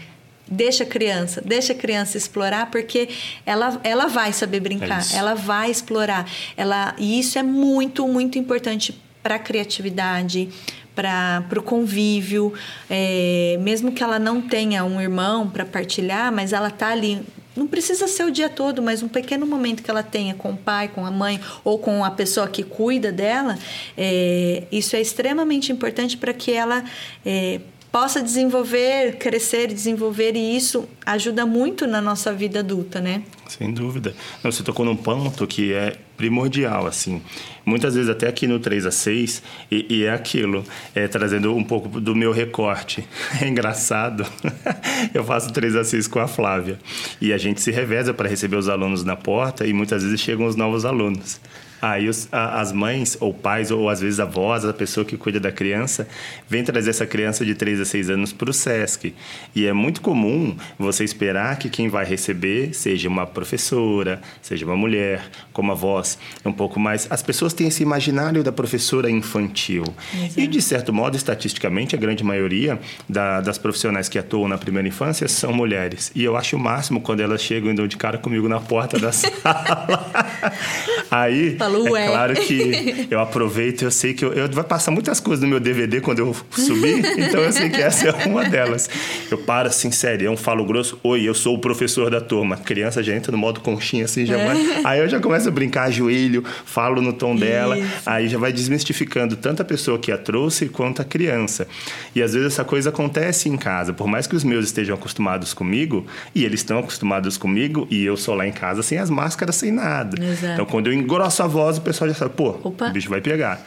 Deixa 0.48 0.84
a 0.84 0.88
criança, 0.88 1.42
deixa 1.46 1.74
a 1.74 1.76
criança 1.76 2.18
explorar, 2.18 2.72
porque 2.72 3.10
ela, 3.46 3.80
ela 3.84 4.08
vai 4.08 4.34
saber 4.34 4.60
brincar, 4.60 5.04
é 5.14 5.18
ela 5.18 5.36
vai 5.36 5.70
explorar. 5.70 6.28
Ela, 6.58 6.96
e 6.98 7.20
isso 7.20 7.38
é 7.38 7.44
muito, 7.44 8.08
muito 8.08 8.40
importante 8.40 9.00
para 9.22 9.36
a 9.36 9.40
criatividade, 9.40 10.50
para 10.96 11.60
o 11.60 11.62
convívio, 11.62 12.52
é, 12.90 13.58
mesmo 13.62 13.92
que 13.92 14.04
ela 14.04 14.18
não 14.18 14.42
tenha 14.42 14.84
um 14.84 15.00
irmão 15.00 15.48
para 15.48 15.66
partilhar, 15.66 16.32
mas 16.32 16.52
ela 16.52 16.72
tá 16.72 16.90
ali 16.90 17.22
não 17.60 17.68
precisa 17.68 18.08
ser 18.08 18.24
o 18.24 18.32
dia 18.32 18.48
todo, 18.48 18.82
mas 18.82 19.04
um 19.04 19.10
pequeno 19.10 19.46
momento 19.46 19.84
que 19.84 19.92
ela 19.92 20.02
tenha 20.02 20.34
com 20.34 20.52
o 20.52 20.58
pai, 20.58 20.88
com 20.88 21.06
a 21.06 21.12
mãe 21.12 21.40
ou 21.64 21.78
com 21.78 22.06
a 22.06 22.10
pessoa 22.10 22.48
que 22.48 22.64
cuida 22.64 23.12
dela, 23.12 23.60
é, 23.98 24.64
isso 24.72 24.96
é 24.96 25.02
extremamente 25.02 25.72
importante 25.72 26.16
para 26.16 26.34
que 26.34 26.52
ela 26.52 26.84
é, 27.26 27.60
possa 27.92 28.24
desenvolver, 28.24 29.18
crescer, 29.18 29.68
desenvolver 29.68 30.36
e 30.36 30.56
isso 30.56 30.88
ajuda 31.06 31.46
muito 31.46 31.86
na 31.86 32.00
nossa 32.02 32.32
vida 32.32 32.60
adulta, 32.60 33.02
né? 33.02 33.24
Sem 33.48 33.74
dúvida. 33.74 34.16
Você 34.42 34.64
tocou 34.64 34.86
num 34.86 34.96
ponto 34.96 35.46
que 35.46 35.74
é 35.74 35.98
primordial, 36.20 36.86
assim. 36.86 37.22
muitas 37.66 37.96
vezes 37.96 38.10
até 38.10 38.28
aqui 38.28 38.46
no 38.46 38.60
3 38.60 38.86
a 38.86 38.92
6, 38.92 39.42
e, 39.72 39.86
e 39.90 40.04
é 40.04 40.12
aquilo, 40.12 40.66
é, 40.94 41.08
trazendo 41.08 41.56
um 41.56 41.64
pouco 41.64 42.02
do 42.02 42.14
meu 42.14 42.34
recorte. 42.34 43.08
É 43.42 43.48
engraçado, 43.48 44.26
eu 45.14 45.24
faço 45.24 45.54
3 45.54 45.78
a 45.78 45.84
6 45.86 46.08
com 46.08 46.20
a 46.20 46.28
Flávia, 46.28 46.78
e 47.22 47.32
a 47.32 47.38
gente 47.38 47.62
se 47.62 47.72
reveza 47.72 48.14
para 48.14 48.28
receber 48.28 48.58
os 48.58 48.68
alunos 48.68 49.06
na 49.06 49.16
porta, 49.16 49.66
e 49.66 49.72
muitas 49.72 50.04
vezes 50.04 50.20
chegam 50.20 50.46
os 50.46 50.58
novos 50.58 50.84
alunos. 50.84 51.40
Aí 51.82 52.10
os, 52.10 52.28
a, 52.32 52.60
as 52.60 52.72
mães, 52.72 53.18
ou 53.20 53.34
pais, 53.34 53.72
ou 53.72 53.90
às 53.90 54.02
vezes 54.02 54.20
avós, 54.20 54.66
a 54.66 54.74
pessoa 54.74 55.06
que 55.06 55.18
cuida 55.18 55.40
da 55.40 55.52
criança, 55.52 56.08
vem 56.48 56.64
trazer 56.64 56.90
essa 56.90 57.06
criança 57.06 57.46
de 57.46 57.56
3 57.56 57.82
a 57.82 57.86
6 57.86 58.10
anos 58.10 58.34
para 58.34 58.50
o 58.50 58.54
SESC. 58.54 59.14
E 59.56 59.66
é 59.66 59.74
muito 59.74 60.02
comum 60.02 60.56
você 60.78 61.04
esperar 61.04 61.58
que 61.58 61.70
quem 61.70 61.88
vai 61.88 62.06
receber 62.06 62.74
seja 62.74 63.08
uma 63.08 63.26
professora, 63.26 64.22
seja 64.42 64.66
uma 64.66 64.76
mulher, 64.76 65.30
como 65.54 65.72
a 65.72 65.76
voz. 65.76 66.18
É 66.44 66.50
um 66.50 66.54
pouco 66.54 66.80
mais. 66.80 67.08
As 67.10 67.22
pessoas 67.22 67.54
têm 67.54 67.68
esse 67.68 67.84
imaginário 67.84 68.44
da 68.44 68.52
professora 68.52 69.10
infantil. 69.10 69.84
Exato. 70.14 70.40
E, 70.40 70.48
de 70.48 70.62
certo 70.62 70.94
modo, 70.94 71.16
estatisticamente, 71.16 71.96
a 71.96 71.98
grande 71.98 72.24
maioria 72.24 72.80
da, 73.08 73.42
das 73.42 73.58
profissionais 73.58 74.10
que 74.10 74.18
atuam 74.20 74.48
na 74.48 74.58
primeira 74.58 74.88
infância 74.88 75.28
são 75.28 75.54
mulheres. 75.54 76.12
E 76.16 76.24
eu 76.24 76.36
acho 76.36 76.56
o 76.56 76.60
máximo 76.60 77.02
quando 77.02 77.22
elas 77.22 77.42
chegam 77.42 77.72
e 77.72 77.74
dão 77.74 77.88
de 77.88 77.98
cara 77.98 78.18
comigo 78.18 78.48
na 78.48 78.60
porta 78.60 79.00
da 79.00 79.12
sala. 79.14 80.12
Aí 81.12 81.58
Falou, 81.72 81.98
é 81.98 82.08
claro 82.08 82.34
que 82.36 83.08
eu 83.12 83.20
aproveito, 83.20 83.84
eu 83.84 83.92
sei 83.92 84.14
que 84.14 84.24
eu, 84.24 84.34
eu 84.34 84.50
vai 84.50 84.64
passar 84.64 84.92
muitas 84.92 85.20
coisas 85.20 85.44
no 85.44 85.50
meu 85.50 85.60
DVD 85.60 86.02
quando 86.02 86.20
eu 86.20 86.36
subir, 86.52 87.04
então 87.18 87.42
eu 87.42 87.52
sei 87.52 87.70
que 87.70 87.82
essa 87.82 88.10
é 88.10 88.28
uma 88.28 88.48
delas. 88.50 88.90
Eu 89.30 89.38
paro 89.38 89.68
assim, 89.68 89.92
sério, 89.92 90.26
eu 90.26 90.38
falo 90.38 90.66
grosso, 90.66 91.00
oi, 91.04 91.28
eu 91.28 91.34
sou 91.34 91.56
o 91.56 91.60
professor 91.60 92.10
da 92.10 92.22
turma. 92.22 92.58
Criança 92.58 93.04
já 93.04 93.16
entra 93.16 93.32
no 93.32 93.38
modo 93.38 93.60
conchinha 93.60 94.06
assim, 94.06 94.26
já 94.26 94.38
é. 94.38 94.46
vai. 94.46 94.82
Aí 94.86 95.00
eu 95.00 95.10
já 95.10 95.20
começo 95.20 95.48
a 95.48 95.52
brincar, 95.52 95.84
ajoelho, 95.84 96.44
falo 96.66 97.02
no 97.02 97.14
tom 97.14 97.36
dela, 97.36 97.78
Isso. 97.78 98.10
aí 98.10 98.28
já 98.28 98.38
vai 98.38 98.52
desmistificando 98.52 99.36
tanto 99.36 99.62
a 99.62 99.66
pessoa 99.66 99.98
que 99.98 100.12
a 100.12 100.18
trouxe 100.18 100.68
quanto 100.68 101.02
a 101.02 101.06
criança. 101.06 101.68
E 102.16 102.22
às 102.22 102.34
vezes 102.34 102.54
essa 102.54 102.64
coisa 102.64 102.90
acontece 102.90 103.50
em 103.50 103.58
casa, 103.58 103.94
por 103.94 104.08
mais 104.08 104.28
que 104.28 104.36
os 104.36 104.44
meus 104.44 104.66
estejam 104.66 104.96
acostumados 104.96 105.54
comigo, 105.54 106.06
e 106.34 106.46
eles 106.46 106.60
estão 106.60 106.80
acostumados 106.80 107.38
comigo, 107.38 107.88
e 107.90 108.04
eu 108.04 108.16
sou 108.16 108.36
lá 108.36 108.48
em 108.48 108.52
casa 108.52 108.84
sem 108.84 108.98
as 108.98 109.10
máscaras, 109.10 109.56
sem 109.56 109.72
nada. 109.72 110.22
Exato. 110.24 110.54
Então 110.54 110.66
quando 110.66 110.88
eu 110.88 110.94
engrosso 110.94 111.42
a 111.44 111.48
voz, 111.48 111.59
voz, 111.60 111.78
o 111.78 111.82
pessoal 111.82 112.10
já 112.10 112.16
sabe, 112.16 112.34
pô, 112.36 112.58
Opa. 112.64 112.88
o 112.88 112.92
bicho 112.92 113.10
vai 113.10 113.20
pegar. 113.20 113.62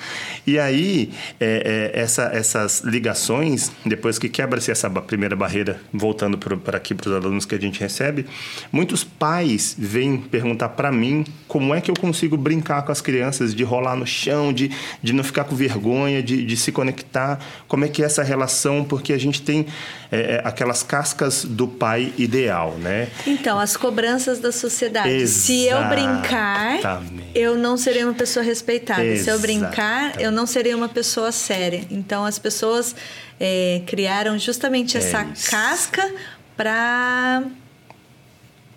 E 0.47 0.59
aí, 0.59 1.13
é, 1.39 1.91
é, 1.95 2.01
essa, 2.01 2.25
essas 2.33 2.81
ligações, 2.81 3.71
depois 3.85 4.19
que 4.19 4.31
quebra-se 4.31 4.71
essa 4.71 4.89
primeira 4.89 5.37
barreira, 5.37 5.79
voltando 5.93 6.39
para 6.39 6.79
aqui 6.79 6.95
para 6.95 7.11
os 7.11 7.15
alunos 7.15 7.45
que 7.45 7.55
a 7.55 7.61
gente 7.61 7.79
recebe, 7.79 8.25
muitos 8.73 9.05
pais 9.05 9.77
vêm 9.79 10.17
perguntar 10.17 10.71
para 10.71 10.91
mim 10.91 11.25
como 11.47 11.75
é 11.75 11.83
que 11.83 11.91
eu 11.91 11.95
consigo 11.95 12.37
brincar 12.37 12.83
com 12.83 12.91
as 12.91 13.03
crianças, 13.03 13.55
de 13.55 13.63
rolar 13.63 13.95
no 13.95 14.07
chão, 14.07 14.53
de, 14.53 14.71
de 15.03 15.13
não 15.13 15.23
ficar 15.23 15.45
com 15.45 15.55
vergonha, 15.55 16.23
de, 16.23 16.47
de 16.47 16.57
se 16.57 16.73
conectar, 16.73 17.39
como 17.69 17.85
é 17.85 17.89
que 17.89 18.03
é 18.03 18.07
essa 18.07 18.23
relação, 18.23 18.85
porque 18.85 19.13
a 19.13 19.19
gente 19.19 19.43
tem 19.43 19.67
é, 20.11 20.37
é 20.37 20.43
aquelas 20.45 20.83
cascas 20.83 21.45
do 21.45 21.69
pai 21.69 22.13
ideal, 22.17 22.77
né? 22.79 23.09
Então, 23.27 23.59
as 23.59 23.77
cobranças 23.77 24.39
da 24.39 24.51
sociedade. 24.51 25.11
Exatamente. 25.11 25.43
Se 25.43 25.67
eu 25.67 25.89
brincar, 25.89 27.03
eu 27.35 27.59
não 27.59 27.77
serei 27.83 28.05
uma 28.05 28.15
pessoa 28.15 28.45
respeitada. 28.45 29.17
Se 29.17 29.29
eu 29.29 29.39
brincar, 29.39 30.21
eu 30.21 30.31
não 30.31 30.47
serei 30.47 30.75
uma 30.75 30.89
pessoa 30.89 31.33
séria. 31.33 31.85
Então, 31.91 32.25
as 32.25 32.39
pessoas 32.39 32.95
é, 33.39 33.83
criaram 33.87 34.39
justamente 34.39 34.97
é 34.97 35.01
essa 35.01 35.25
isso. 35.25 35.51
casca 35.51 36.15
para 36.57 37.43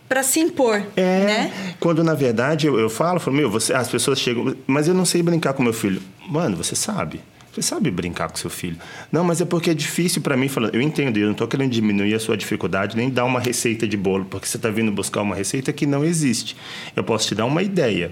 para 0.08 0.22
se 0.22 0.40
impor, 0.40 0.84
é, 0.96 1.26
né? 1.26 1.76
Quando 1.80 2.04
na 2.04 2.14
verdade 2.14 2.68
eu, 2.68 2.80
eu 2.80 2.92
falo, 2.92 3.20
falo, 3.20 3.36
meu, 3.36 3.50
você, 3.50 3.74
as 3.74 3.88
pessoas 3.88 4.20
chegam, 4.20 4.56
mas 4.68 4.88
eu 4.88 4.94
não 4.94 5.04
sei 5.04 5.24
brincar 5.24 5.54
com 5.54 5.64
meu 5.64 5.74
filho. 5.74 6.00
Mano, 6.30 6.56
você 6.56 6.76
sabe. 6.76 7.22
Você 7.52 7.62
sabe 7.62 7.90
brincar 7.90 8.30
com 8.30 8.36
seu 8.36 8.50
filho. 8.50 8.78
Não, 9.10 9.24
mas 9.24 9.40
é 9.40 9.46
porque 9.46 9.70
é 9.70 9.74
difícil 9.74 10.22
para 10.22 10.36
mim 10.36 10.50
falar. 10.50 10.76
Eu 10.76 10.82
entendo, 10.82 11.18
eu 11.18 11.26
não 11.26 11.32
estou 11.32 11.48
querendo 11.48 11.72
diminuir 11.72 12.14
a 12.14 12.20
sua 12.20 12.36
dificuldade, 12.36 12.98
nem 12.98 13.10
dar 13.10 13.24
uma 13.24 13.40
receita 13.40 13.88
de 13.88 13.96
bolo, 13.96 14.26
porque 14.26 14.46
você 14.46 14.58
está 14.58 14.70
vindo 14.70 14.92
buscar 14.92 15.22
uma 15.22 15.34
receita 15.34 15.72
que 15.72 15.86
não 15.86 16.04
existe. 16.04 16.56
Eu 16.96 17.04
posso 17.04 17.30
te 17.30 17.36
dar 17.36 17.46
uma 17.46 17.64
ideia. 17.64 18.12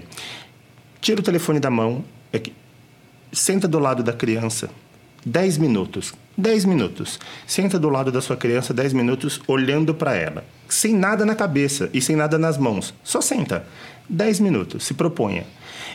Tira 1.04 1.20
o 1.20 1.22
telefone 1.22 1.60
da 1.60 1.68
mão, 1.68 2.02
é 2.32 2.40
senta 3.30 3.68
do 3.68 3.78
lado 3.78 4.02
da 4.02 4.14
criança, 4.14 4.70
10 5.26 5.58
minutos. 5.58 6.14
10 6.34 6.64
minutos. 6.64 7.20
Senta 7.46 7.78
do 7.78 7.90
lado 7.90 8.10
da 8.10 8.22
sua 8.22 8.38
criança 8.38 8.72
10 8.72 8.94
minutos 8.94 9.38
olhando 9.46 9.94
para 9.94 10.14
ela, 10.14 10.42
sem 10.66 10.94
nada 10.94 11.26
na 11.26 11.34
cabeça 11.34 11.90
e 11.92 12.00
sem 12.00 12.16
nada 12.16 12.38
nas 12.38 12.56
mãos. 12.56 12.94
Só 13.04 13.20
senta. 13.20 13.66
10 14.08 14.40
minutos, 14.40 14.82
se 14.86 14.94
proponha. 14.94 15.44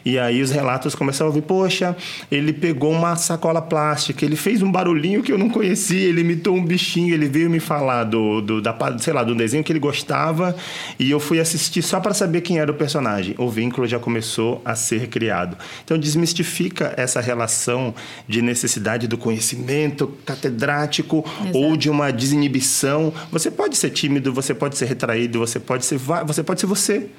E 0.04 0.18
aí 0.18 0.42
os 0.42 0.52
relatos 0.52 0.96
começam 0.96 1.26
a 1.26 1.30
ouvir, 1.30 1.42
poxa, 1.42 1.96
ele 2.32 2.54
pegou 2.54 2.92
uma 2.92 3.16
sacola 3.16 3.62
plástica, 3.62 4.26
ele 4.26 4.36
fez 4.36 4.62
um 4.62 4.72
barulhinho 4.72 5.22
que 5.22 5.32
eu 5.32 5.38
não 5.38 5.50
conhecia, 5.50 6.08
ele 6.08 6.22
imitou 6.22 6.56
um 6.56 6.66
bichinho, 6.66 7.14
ele 7.14 7.28
veio 7.28 7.50
me 7.50 7.60
falar 7.60 8.04
do, 8.04 8.42
do 8.42 8.62
da, 8.62 8.76
sei 9.00 9.14
lá, 9.14 9.24
do 9.24 9.36
desenho 9.36 9.64
que 9.64 9.72
ele 9.72 9.80
gostava 9.80 10.56
e 11.00 11.10
eu 11.10 11.20
fui 11.20 11.40
assistir 11.40 11.82
só 11.82 12.00
para 12.00 12.14
saber 12.14 12.42
quem 12.42 12.60
era 12.60 12.72
o 12.72 12.76
personagem. 12.76 13.36
O 13.38 13.50
vínculo 13.50 13.88
já 13.88 14.00
começou 14.00 14.62
a 14.64 14.76
ser 14.76 15.08
criado. 15.08 15.58
Então 15.84 15.98
desmistifica 15.98 16.94
essa 16.98 17.22
relação 17.22 17.94
de 18.28 18.42
necessidade 18.42 19.08
do 19.08 19.18
conhecimento 19.18 20.08
catedrático 20.26 21.26
Exato. 21.42 21.58
ou 21.58 21.76
de 21.76 21.90
uma 21.90 22.12
desinibição. 22.12 23.14
Você 23.32 23.52
pode 23.52 23.78
ser 23.78 23.90
tímido, 23.90 24.34
você 24.34 24.54
pode 24.54 24.78
ser 24.78 24.86
retraído, 24.86 25.40
você 25.40 25.60
pode 25.60 25.86
ser 25.86 26.00
você 26.26 26.44
pode 26.44 26.60
ser 26.60 26.68
você. 26.68 27.10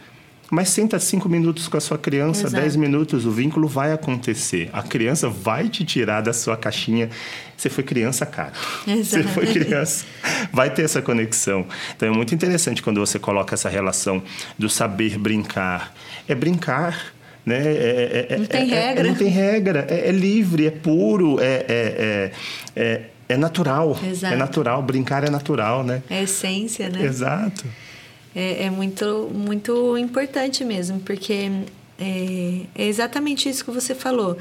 Mas 0.50 0.70
senta 0.70 0.98
cinco 0.98 1.28
minutos 1.28 1.68
com 1.68 1.76
a 1.76 1.80
sua 1.80 1.96
criança, 1.96 2.48
Exato. 2.48 2.60
dez 2.60 2.74
minutos, 2.74 3.24
o 3.24 3.30
vínculo 3.30 3.68
vai 3.68 3.92
acontecer. 3.92 4.68
A 4.72 4.82
criança 4.82 5.28
vai 5.28 5.68
te 5.68 5.84
tirar 5.84 6.20
da 6.20 6.32
sua 6.32 6.56
caixinha. 6.56 7.08
Você 7.56 7.70
foi 7.70 7.84
criança, 7.84 8.26
cara. 8.26 8.52
Exato. 8.86 9.04
Você 9.04 9.22
foi 9.22 9.46
criança. 9.46 10.04
Vai 10.52 10.70
ter 10.70 10.82
essa 10.82 11.00
conexão. 11.00 11.64
Então 11.96 12.08
é 12.08 12.12
muito 12.12 12.34
interessante 12.34 12.82
quando 12.82 12.98
você 12.98 13.18
coloca 13.18 13.54
essa 13.54 13.68
relação 13.68 14.22
do 14.58 14.68
saber 14.68 15.16
brincar. 15.16 15.94
É 16.26 16.34
brincar. 16.34 17.14
Né? 17.46 17.58
É, 17.58 18.26
é, 18.28 18.34
é, 18.34 18.38
não 18.38 18.46
tem 18.46 18.66
regra. 18.66 19.04
não 19.04 19.14
tem 19.14 19.28
regra. 19.28 19.86
É, 19.88 20.10
livre, 20.10 20.66
é 20.66 20.70
puro, 20.70 21.38
é, 21.40 22.32
é, 22.76 23.02
é 23.28 23.36
natural. 23.36 23.96
Exato. 24.04 24.34
É 24.34 24.36
natural. 24.36 24.82
Brincar 24.82 25.22
é 25.22 25.30
natural, 25.30 25.84
né? 25.84 26.02
É 26.10 26.22
essência, 26.22 26.88
né? 26.88 27.04
Exato 27.04 27.64
é, 28.34 28.64
é 28.64 28.70
muito, 28.70 29.30
muito 29.32 29.96
importante 29.96 30.64
mesmo, 30.64 31.00
porque 31.00 31.50
é, 31.98 32.62
é, 32.74 32.86
exatamente 32.86 33.48
isso 33.48 33.64
que 33.64 33.70
você 33.70 33.94
falou. 33.94 34.36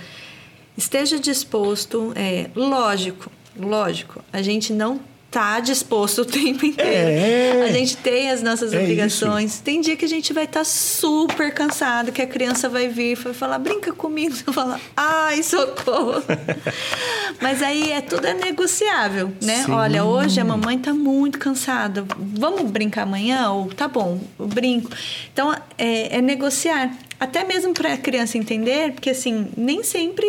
Esteja 0.77 1.19
disposto, 1.19 2.13
é, 2.15 2.49
lógico, 2.55 3.31
lógico, 3.57 4.23
a 4.31 4.41
gente 4.41 4.71
não 4.71 4.99
tá 5.31 5.59
disposto 5.59 6.23
o 6.23 6.25
tempo 6.25 6.65
inteiro. 6.65 6.91
É, 6.91 7.63
a 7.69 7.71
gente 7.71 7.97
tem 7.97 8.31
as 8.31 8.41
nossas 8.41 8.73
é 8.73 8.79
obrigações. 8.79 9.53
Isso. 9.53 9.63
Tem 9.63 9.79
dia 9.79 9.95
que 9.95 10.05
a 10.05 10.07
gente 10.07 10.33
vai 10.33 10.45
estar 10.45 10.61
tá 10.61 10.65
super 10.65 11.53
cansado, 11.53 12.11
que 12.11 12.21
a 12.21 12.27
criança 12.27 12.67
vai 12.67 12.87
vir 12.87 13.11
e 13.11 13.15
vai 13.15 13.33
falar, 13.33 13.59
brinca 13.59 13.93
comigo. 13.93 14.35
Você 14.35 14.51
fala, 14.51 14.79
ai, 14.97 15.43
socorro. 15.43 16.23
Mas 17.41 17.61
aí 17.61 17.91
é 17.91 18.01
tudo 18.01 18.25
é 18.25 18.33
negociável, 18.33 19.31
né? 19.41 19.63
Sim. 19.63 19.71
Olha, 19.71 20.03
hoje 20.03 20.39
a 20.39 20.45
mamãe 20.45 20.77
tá 20.79 20.93
muito 20.93 21.37
cansada. 21.37 22.05
Vamos 22.17 22.69
brincar 22.71 23.03
amanhã? 23.03 23.51
Ou 23.51 23.67
tá 23.67 23.87
bom, 23.87 24.19
eu 24.39 24.47
brinco. 24.47 24.89
Então 25.31 25.53
é, 25.77 26.17
é 26.17 26.21
negociar. 26.21 26.91
Até 27.19 27.43
mesmo 27.43 27.73
para 27.73 27.93
a 27.93 27.97
criança 27.97 28.37
entender, 28.37 28.93
porque 28.93 29.09
assim, 29.09 29.49
nem 29.57 29.83
sempre 29.83 30.25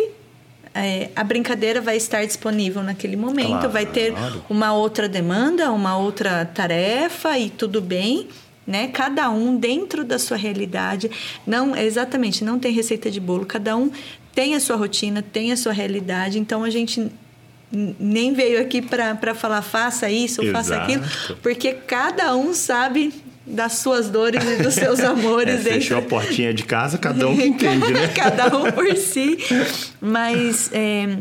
é, 0.73 1.09
a 1.15 1.23
brincadeira 1.23 1.81
vai 1.81 1.97
estar 1.97 2.25
disponível 2.25 2.81
naquele 2.81 3.17
momento, 3.17 3.49
claro, 3.49 3.69
vai 3.69 3.85
ter 3.85 4.13
uma 4.49 4.73
outra 4.73 5.09
demanda, 5.09 5.71
uma 5.71 5.97
outra 5.97 6.45
tarefa 6.45 7.37
e 7.37 7.49
tudo 7.49 7.81
bem. 7.81 8.27
Né? 8.65 8.87
Cada 8.87 9.29
um 9.29 9.57
dentro 9.57 10.03
da 10.03 10.17
sua 10.17 10.37
realidade, 10.37 11.09
não 11.45 11.75
exatamente, 11.75 12.43
não 12.43 12.59
tem 12.59 12.71
receita 12.71 13.11
de 13.11 13.19
bolo. 13.19 13.45
Cada 13.45 13.75
um 13.75 13.91
tem 14.33 14.55
a 14.55 14.59
sua 14.59 14.75
rotina, 14.77 15.21
tem 15.21 15.51
a 15.51 15.57
sua 15.57 15.73
realidade. 15.73 16.39
Então 16.39 16.63
a 16.63 16.69
gente 16.69 17.11
nem 17.71 18.33
veio 18.33 18.61
aqui 18.61 18.81
para 18.81 19.33
falar 19.33 19.61
faça 19.61 20.09
isso 20.09 20.41
ou 20.45 20.51
faça 20.51 20.75
aquilo, 20.75 21.03
porque 21.41 21.73
cada 21.73 22.35
um 22.35 22.53
sabe 22.53 23.13
das 23.51 23.73
suas 23.73 24.09
dores 24.09 24.43
e 24.43 24.63
dos 24.63 24.73
seus 24.73 24.99
amores. 25.03 25.65
É, 25.65 25.73
fechou 25.73 25.97
a 25.97 26.01
portinha 26.01 26.53
de 26.53 26.63
casa, 26.63 26.97
cada 26.97 27.27
um 27.27 27.35
que 27.35 27.45
entende, 27.45 27.91
né? 27.91 28.07
cada 28.15 28.55
um 28.55 28.71
por 28.71 28.95
si. 28.95 29.37
Mas 29.99 30.71
é, 30.73 31.17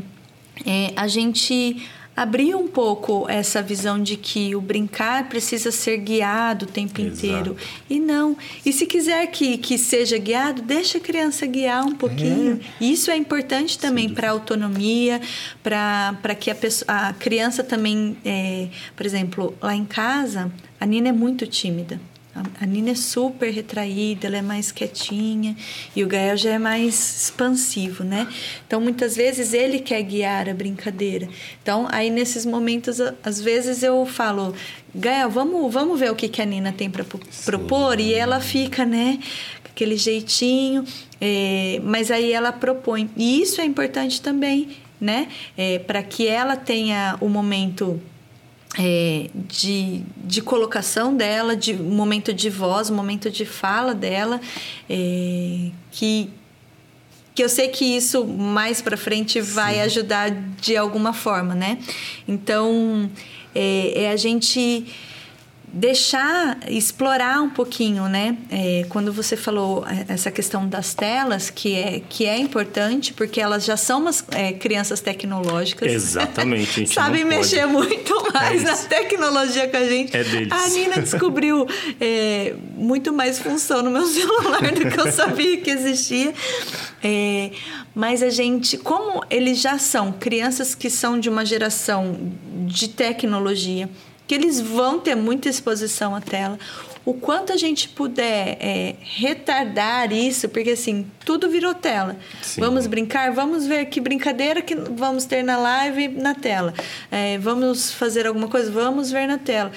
é, 0.64 0.92
a 0.96 1.06
gente 1.06 1.82
abrir 2.16 2.54
um 2.54 2.68
pouco 2.68 3.24
essa 3.30 3.62
visão 3.62 4.02
de 4.02 4.14
que 4.14 4.54
o 4.54 4.60
brincar 4.60 5.28
precisa 5.28 5.72
ser 5.72 5.96
guiado 5.96 6.66
o 6.66 6.68
tempo 6.68 7.00
Exato. 7.00 7.16
inteiro. 7.16 7.56
E 7.88 7.98
não. 7.98 8.36
E 8.64 8.72
se 8.74 8.84
quiser 8.84 9.26
que, 9.28 9.56
que 9.56 9.78
seja 9.78 10.18
guiado, 10.18 10.60
deixa 10.60 10.98
a 10.98 11.00
criança 11.00 11.46
guiar 11.46 11.82
um 11.82 11.94
pouquinho. 11.94 12.60
É. 12.80 12.84
Isso 12.84 13.10
é 13.10 13.16
importante 13.16 13.78
também 13.78 14.08
para 14.10 14.28
a 14.28 14.32
autonomia, 14.32 15.18
para 15.62 16.34
que 16.38 16.50
a, 16.50 16.54
pessoa, 16.54 16.92
a 16.92 17.12
criança 17.14 17.64
também, 17.64 18.16
é, 18.22 18.68
por 18.94 19.06
exemplo, 19.06 19.56
lá 19.62 19.74
em 19.74 19.86
casa, 19.86 20.52
a 20.78 20.84
Nina 20.84 21.08
é 21.08 21.12
muito 21.12 21.46
tímida. 21.46 21.98
A 22.34 22.64
Nina 22.64 22.90
é 22.90 22.94
super 22.94 23.50
retraída, 23.52 24.28
ela 24.28 24.36
é 24.36 24.42
mais 24.42 24.70
quietinha 24.70 25.56
e 25.96 26.04
o 26.04 26.06
Gael 26.06 26.36
já 26.36 26.50
é 26.50 26.58
mais 26.58 27.24
expansivo, 27.24 28.04
né? 28.04 28.28
Então 28.66 28.80
muitas 28.80 29.16
vezes 29.16 29.52
ele 29.52 29.80
quer 29.80 30.00
guiar 30.02 30.48
a 30.48 30.54
brincadeira. 30.54 31.28
Então 31.60 31.88
aí 31.90 32.08
nesses 32.08 32.46
momentos 32.46 33.00
às 33.24 33.40
vezes 33.40 33.82
eu 33.82 34.06
falo, 34.06 34.54
Gael, 34.94 35.28
vamos, 35.28 35.72
vamos 35.72 35.98
ver 35.98 36.12
o 36.12 36.14
que, 36.14 36.28
que 36.28 36.40
a 36.40 36.44
Nina 36.44 36.72
tem 36.72 36.88
para 36.88 37.04
propor 37.44 37.98
e 37.98 38.14
ela 38.14 38.40
fica, 38.40 38.84
né? 38.84 39.18
Aquele 39.64 39.96
jeitinho, 39.96 40.84
é, 41.20 41.80
mas 41.82 42.10
aí 42.10 42.32
ela 42.32 42.52
propõe. 42.52 43.10
E 43.16 43.42
isso 43.42 43.60
é 43.60 43.64
importante 43.64 44.22
também, 44.22 44.68
né? 45.00 45.28
É, 45.56 45.80
para 45.80 46.02
que 46.02 46.28
ela 46.28 46.54
tenha 46.54 47.16
o 47.20 47.28
momento 47.28 48.00
é, 48.78 49.28
de, 49.34 50.02
de 50.16 50.40
colocação 50.40 51.14
dela, 51.16 51.56
de 51.56 51.74
momento 51.74 52.32
de 52.32 52.48
voz, 52.48 52.88
momento 52.90 53.30
de 53.30 53.44
fala 53.44 53.94
dela, 53.94 54.40
é, 54.88 55.70
que, 55.90 56.30
que 57.34 57.42
eu 57.42 57.48
sei 57.48 57.68
que 57.68 57.84
isso 57.84 58.24
mais 58.24 58.80
para 58.80 58.96
frente 58.96 59.40
vai 59.40 59.74
Sim. 59.74 59.80
ajudar 59.80 60.30
de 60.30 60.76
alguma 60.76 61.12
forma, 61.12 61.54
né? 61.54 61.78
Então, 62.28 63.10
é, 63.54 64.04
é 64.04 64.10
a 64.10 64.16
gente 64.16 64.86
deixar 65.72 66.58
explorar 66.68 67.40
um 67.40 67.50
pouquinho, 67.50 68.08
né? 68.08 68.36
É, 68.50 68.84
quando 68.88 69.12
você 69.12 69.36
falou 69.36 69.84
é, 69.86 70.12
essa 70.12 70.30
questão 70.30 70.68
das 70.68 70.94
telas, 70.94 71.48
que 71.48 71.74
é 71.76 72.02
que 72.08 72.26
é 72.26 72.36
importante 72.36 73.12
porque 73.12 73.40
elas 73.40 73.64
já 73.64 73.76
são 73.76 74.00
umas 74.00 74.24
é, 74.32 74.52
crianças 74.52 75.00
tecnológicas. 75.00 75.92
Exatamente. 75.92 76.88
Sabem 76.92 77.24
mexer 77.24 77.66
muito 77.66 78.32
mais 78.32 78.62
é 78.62 78.64
na 78.64 78.76
tecnologia 78.76 79.68
que 79.68 79.76
a 79.76 79.88
gente. 79.88 80.16
É 80.16 80.24
deles. 80.24 80.52
A 80.52 80.68
Nina 80.68 81.00
descobriu 81.00 81.66
é, 82.00 82.54
muito 82.74 83.12
mais 83.12 83.38
função 83.38 83.82
no 83.82 83.90
meu 83.90 84.06
celular 84.06 84.72
do 84.72 84.90
que 84.90 85.00
eu 85.00 85.12
sabia 85.12 85.56
que 85.58 85.70
existia. 85.70 86.34
É, 87.02 87.50
mas 87.94 88.22
a 88.22 88.30
gente, 88.30 88.76
como 88.76 89.24
eles 89.30 89.60
já 89.60 89.78
são 89.78 90.12
crianças 90.12 90.74
que 90.74 90.90
são 90.90 91.18
de 91.18 91.28
uma 91.28 91.44
geração 91.44 92.16
de 92.66 92.88
tecnologia 92.88 93.88
que 94.30 94.34
eles 94.36 94.60
vão 94.60 95.00
ter 95.00 95.16
muita 95.16 95.48
exposição 95.48 96.14
à 96.14 96.20
tela. 96.20 96.56
O 97.04 97.14
quanto 97.14 97.52
a 97.52 97.56
gente 97.56 97.88
puder 97.88 98.56
é, 98.60 98.94
retardar 99.00 100.12
isso, 100.12 100.48
porque 100.48 100.70
assim, 100.70 101.04
tudo 101.24 101.50
virou 101.50 101.74
tela. 101.74 102.16
Sim. 102.40 102.60
Vamos 102.60 102.86
brincar, 102.86 103.32
vamos 103.32 103.66
ver 103.66 103.86
que 103.86 104.00
brincadeira 104.00 104.62
que 104.62 104.76
vamos 104.76 105.24
ter 105.24 105.42
na 105.42 105.56
live 105.58 106.06
na 106.10 106.32
tela. 106.32 106.72
É, 107.10 107.38
vamos 107.38 107.90
fazer 107.90 108.24
alguma 108.24 108.46
coisa, 108.46 108.70
vamos 108.70 109.10
ver 109.10 109.26
na 109.26 109.36
tela. 109.36 109.72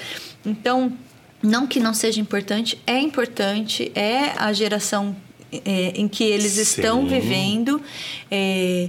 Então, 0.46 0.94
não 1.42 1.66
que 1.66 1.80
não 1.80 1.96
seja 1.96 2.22
importante, 2.22 2.80
é 2.86 3.00
importante, 3.00 3.92
é 3.96 4.34
a 4.38 4.54
geração 4.54 5.16
é, 5.52 5.94
em 5.96 6.08
que 6.08 6.24
eles 6.24 6.52
Sim. 6.52 6.62
estão 6.62 7.08
vivendo. 7.08 7.82
É, 8.30 8.88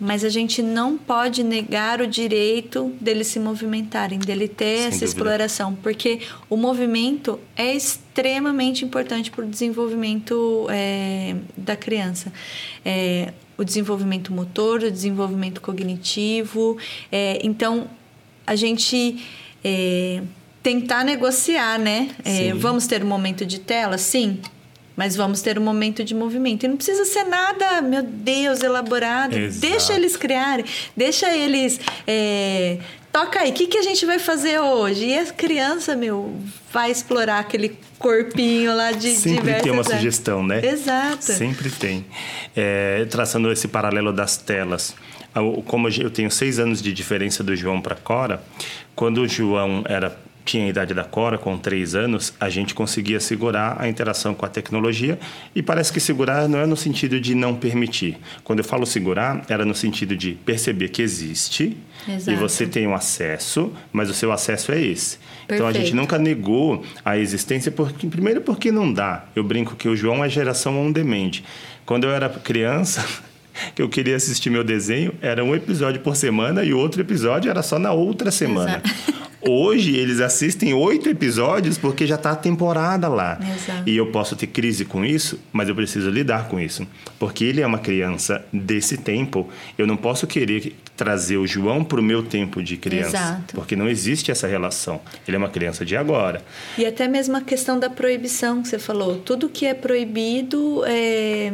mas 0.00 0.24
a 0.24 0.30
gente 0.30 0.62
não 0.62 0.96
pode 0.96 1.44
negar 1.44 2.00
o 2.00 2.06
direito 2.06 2.90
deles 2.98 3.26
se 3.26 3.38
movimentarem, 3.38 4.18
dele 4.18 4.48
ter 4.48 4.64
Sem 4.64 4.74
essa 4.78 4.90
dúvida. 4.90 5.04
exploração, 5.04 5.74
porque 5.74 6.20
o 6.48 6.56
movimento 6.56 7.38
é 7.54 7.74
extremamente 7.74 8.82
importante 8.82 9.30
para 9.30 9.44
o 9.44 9.48
desenvolvimento 9.48 10.66
é, 10.70 11.36
da 11.54 11.76
criança. 11.76 12.32
É, 12.82 13.34
o 13.58 13.62
desenvolvimento 13.62 14.32
motor, 14.32 14.82
o 14.82 14.90
desenvolvimento 14.90 15.60
cognitivo. 15.60 16.78
É, 17.12 17.38
então, 17.44 17.86
a 18.46 18.56
gente 18.56 19.22
tentar 20.62 21.04
negociar, 21.04 21.78
né? 21.78 22.08
Vamos 22.56 22.86
ter 22.86 23.04
um 23.04 23.06
momento 23.06 23.44
de 23.44 23.60
tela? 23.60 23.98
Sim 23.98 24.40
mas 25.00 25.16
vamos 25.16 25.40
ter 25.40 25.58
um 25.58 25.62
momento 25.62 26.04
de 26.04 26.14
movimento. 26.14 26.64
E 26.64 26.68
não 26.68 26.76
precisa 26.76 27.06
ser 27.06 27.24
nada, 27.24 27.80
meu 27.80 28.02
Deus, 28.02 28.62
elaborado. 28.62 29.34
Exato. 29.34 29.58
Deixa 29.58 29.94
eles 29.94 30.14
criarem, 30.14 30.62
deixa 30.94 31.34
eles. 31.34 31.80
É, 32.06 32.76
toca 33.10 33.40
aí, 33.40 33.48
o 33.48 33.54
que, 33.54 33.66
que 33.66 33.78
a 33.78 33.82
gente 33.82 34.04
vai 34.04 34.18
fazer 34.18 34.58
hoje? 34.60 35.06
E 35.06 35.18
a 35.18 35.24
criança, 35.32 35.96
meu, 35.96 36.38
vai 36.70 36.90
explorar 36.90 37.38
aquele 37.38 37.78
corpinho 37.98 38.76
lá 38.76 38.92
de 38.92 39.12
Sempre 39.12 39.54
tem 39.62 39.72
uma 39.72 39.80
áreas. 39.80 39.96
sugestão, 39.96 40.42
né? 40.42 40.60
Exato. 40.62 41.32
Sempre 41.32 41.70
tem. 41.70 42.04
É, 42.54 43.06
traçando 43.06 43.50
esse 43.50 43.68
paralelo 43.68 44.12
das 44.12 44.36
telas. 44.36 44.94
Como 45.64 45.88
eu 45.88 46.10
tenho 46.10 46.30
seis 46.30 46.58
anos 46.58 46.82
de 46.82 46.92
diferença 46.92 47.42
do 47.42 47.56
João 47.56 47.80
para 47.80 47.94
Cora, 47.94 48.42
quando 48.94 49.22
o 49.22 49.26
João 49.28 49.82
era 49.88 50.14
tinha 50.50 50.64
a 50.64 50.68
idade 50.68 50.92
da 50.92 51.04
Cora, 51.04 51.38
com 51.38 51.56
três 51.56 51.94
anos, 51.94 52.34
a 52.40 52.48
gente 52.48 52.74
conseguia 52.74 53.20
segurar 53.20 53.76
a 53.78 53.88
interação 53.88 54.34
com 54.34 54.44
a 54.44 54.48
tecnologia 54.48 55.16
e 55.54 55.62
parece 55.62 55.92
que 55.92 56.00
segurar 56.00 56.48
não 56.48 56.58
é 56.58 56.66
no 56.66 56.76
sentido 56.76 57.20
de 57.20 57.36
não 57.36 57.54
permitir. 57.54 58.18
Quando 58.42 58.58
eu 58.58 58.64
falo 58.64 58.84
segurar, 58.84 59.44
era 59.48 59.64
no 59.64 59.76
sentido 59.76 60.16
de 60.16 60.32
perceber 60.32 60.88
que 60.88 61.02
existe 61.02 61.76
Exato. 62.08 62.32
e 62.32 62.34
você 62.34 62.66
tem 62.66 62.84
um 62.88 62.94
acesso, 62.94 63.72
mas 63.92 64.10
o 64.10 64.14
seu 64.14 64.32
acesso 64.32 64.72
é 64.72 64.80
esse. 64.80 65.18
Perfeito. 65.18 65.54
Então 65.54 65.66
a 65.68 65.72
gente 65.72 65.94
nunca 65.94 66.18
negou 66.18 66.84
a 67.04 67.16
existência, 67.16 67.70
porque, 67.70 68.08
primeiro 68.08 68.40
porque 68.40 68.72
não 68.72 68.92
dá. 68.92 69.26
Eu 69.36 69.44
brinco 69.44 69.76
que 69.76 69.88
o 69.88 69.94
João 69.94 70.24
é 70.24 70.28
geração 70.28 70.76
on 70.80 70.90
demand. 70.90 71.42
Quando 71.86 72.04
eu 72.04 72.10
era 72.10 72.28
criança, 72.28 73.06
que 73.74 73.82
eu 73.82 73.88
queria 73.88 74.16
assistir 74.16 74.50
meu 74.50 74.64
desenho, 74.64 75.12
era 75.20 75.44
um 75.44 75.54
episódio 75.54 76.00
por 76.00 76.16
semana 76.16 76.64
e 76.64 76.72
outro 76.72 77.00
episódio 77.00 77.50
era 77.50 77.62
só 77.62 77.78
na 77.78 77.92
outra 77.92 78.30
semana. 78.30 78.82
Exato. 78.84 79.20
Hoje 79.42 79.96
eles 79.96 80.20
assistem 80.20 80.74
oito 80.74 81.08
episódios 81.08 81.78
porque 81.78 82.06
já 82.06 82.16
está 82.16 82.32
a 82.32 82.36
temporada 82.36 83.08
lá. 83.08 83.38
Exato. 83.40 83.88
E 83.88 83.96
eu 83.96 84.10
posso 84.12 84.36
ter 84.36 84.46
crise 84.46 84.84
com 84.84 85.02
isso, 85.02 85.40
mas 85.50 85.68
eu 85.68 85.74
preciso 85.74 86.10
lidar 86.10 86.46
com 86.48 86.60
isso. 86.60 86.86
Porque 87.18 87.44
ele 87.44 87.62
é 87.62 87.66
uma 87.66 87.78
criança 87.78 88.44
desse 88.52 88.98
tempo. 88.98 89.48
Eu 89.78 89.86
não 89.86 89.96
posso 89.96 90.26
querer 90.26 90.76
trazer 90.94 91.38
o 91.38 91.46
João 91.46 91.82
para 91.82 91.98
o 91.98 92.02
meu 92.02 92.22
tempo 92.22 92.62
de 92.62 92.76
criança. 92.76 93.16
Exato. 93.16 93.54
Porque 93.54 93.74
não 93.74 93.88
existe 93.88 94.30
essa 94.30 94.46
relação. 94.46 95.00
Ele 95.26 95.36
é 95.36 95.38
uma 95.38 95.48
criança 95.48 95.86
de 95.86 95.96
agora. 95.96 96.42
E 96.76 96.84
até 96.84 97.08
mesmo 97.08 97.34
a 97.36 97.40
questão 97.40 97.78
da 97.78 97.88
proibição 97.88 98.60
que 98.60 98.68
você 98.68 98.78
falou. 98.78 99.16
Tudo 99.16 99.48
que 99.48 99.64
é 99.64 99.72
proibido 99.72 100.84
é 100.84 101.50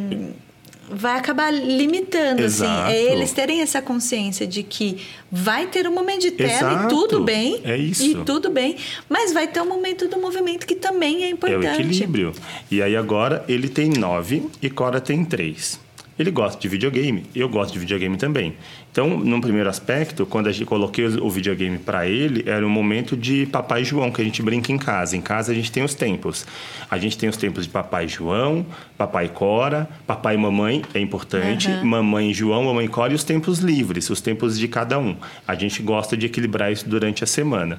vai 0.90 1.18
acabar 1.18 1.53
limitando, 1.53 2.42
Exato. 2.42 2.70
assim. 2.83 2.92
É 2.92 3.12
eles 3.12 3.33
terem 3.33 3.61
essa 3.61 3.83
consciência 3.83 4.46
de 4.46 4.62
que 4.62 4.99
vai 5.31 5.66
ter 5.66 5.87
um 5.88 5.92
momento 5.92 6.22
de 6.22 6.31
tela 6.33 6.72
Exato. 6.72 6.87
e 6.87 6.88
tudo 6.88 7.20
bem. 7.25 7.61
É 7.64 7.77
isso. 7.77 8.05
E 8.05 8.14
tudo 8.25 8.51
bem. 8.51 8.77
Mas 9.09 9.33
vai 9.33 9.46
ter 9.46 9.61
um 9.61 9.68
momento 9.68 10.09
do 10.09 10.18
movimento 10.18 10.66
que 10.66 10.75
também 10.75 11.25
é 11.25 11.31
importante. 11.31 11.66
É 11.66 11.70
o 11.70 11.75
equilíbrio. 11.75 12.33
E 12.70 12.83
aí 12.83 12.96
agora 12.96 13.44
ele 13.49 13.68
tem 13.68 13.90
nove 13.90 14.44
e 14.62 14.70
Cora 14.70 15.01
tem 15.01 15.25
três. 15.25 15.81
Ele 16.19 16.31
gosta 16.31 16.59
de 16.59 16.67
videogame, 16.67 17.25
eu 17.35 17.49
gosto 17.49 17.75
de 17.75 17.79
videogame 17.79 18.17
também. 18.17 18.55
Então, 18.91 19.19
num 19.19 19.41
primeiro 19.41 19.69
aspecto, 19.69 20.25
quando 20.25 20.47
a 20.47 20.53
gente 20.53 20.65
coloquei 20.65 21.07
o 21.07 21.29
videogame 21.29 21.79
para 21.79 22.07
ele, 22.07 22.43
era 22.47 22.67
um 22.67 22.71
momento 22.71 23.15
de 23.15 23.45
Papai 23.47 23.85
João, 23.85 24.11
que 24.11 24.23
a 24.23 24.25
gente 24.25 24.43
brinca 24.43 24.73
em 24.73 24.79
casa. 24.79 25.15
Em 25.15 25.21
casa 25.21 25.53
a 25.53 25.55
gente 25.55 25.71
tem 25.71 25.83
os 25.83 25.95
tempos. 25.95 26.47
A 26.91 26.97
gente 26.97 27.19
tem 27.19 27.29
os 27.29 27.37
tempos 27.37 27.65
de 27.65 27.71
Papai 27.71 28.09
João, 28.09 28.65
Papai 28.97 29.29
Cora, 29.29 29.87
Papai 30.07 30.37
e 30.37 30.39
Mamãe, 30.39 30.83
é 30.95 31.01
importante, 31.01 31.69
uhum. 31.69 31.85
Mamãe 31.85 32.33
João, 32.33 32.65
Mamãe 32.65 32.89
Cora 32.89 33.13
e 33.13 33.17
os 33.17 33.25
tempos 33.25 33.59
livres, 33.59 34.09
os 34.09 34.23
tempos 34.23 34.59
de 34.59 34.69
cada 34.69 34.99
um. 34.99 35.15
A 35.47 35.55
gente 35.55 35.83
gosta 35.83 36.17
de 36.17 36.25
equilibrar 36.25 36.73
isso 36.73 36.89
durante 36.89 37.23
a 37.23 37.27
semana. 37.27 37.77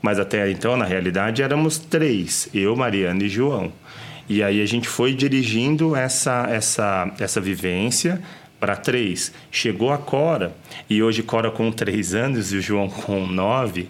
Mas 0.00 0.20
até 0.20 0.48
então, 0.50 0.76
na 0.76 0.84
realidade, 0.84 1.42
éramos 1.42 1.78
três: 1.78 2.48
eu, 2.54 2.76
Mariana 2.76 3.24
e 3.24 3.28
João. 3.28 3.72
E 4.28 4.42
aí 4.42 4.60
a 4.62 4.66
gente 4.66 4.88
foi 4.88 5.12
dirigindo 5.12 5.96
essa, 5.96 6.46
essa, 6.50 7.12
essa 7.18 7.40
vivência 7.40 8.22
para 8.60 8.76
três. 8.76 9.32
Chegou 9.50 9.90
a 9.92 9.98
Cora, 9.98 10.54
e 10.88 11.02
hoje 11.02 11.22
Cora 11.22 11.50
com 11.50 11.72
três 11.72 12.14
anos 12.14 12.52
e 12.52 12.56
o 12.56 12.60
João 12.60 12.88
com 12.88 13.26
nove. 13.26 13.88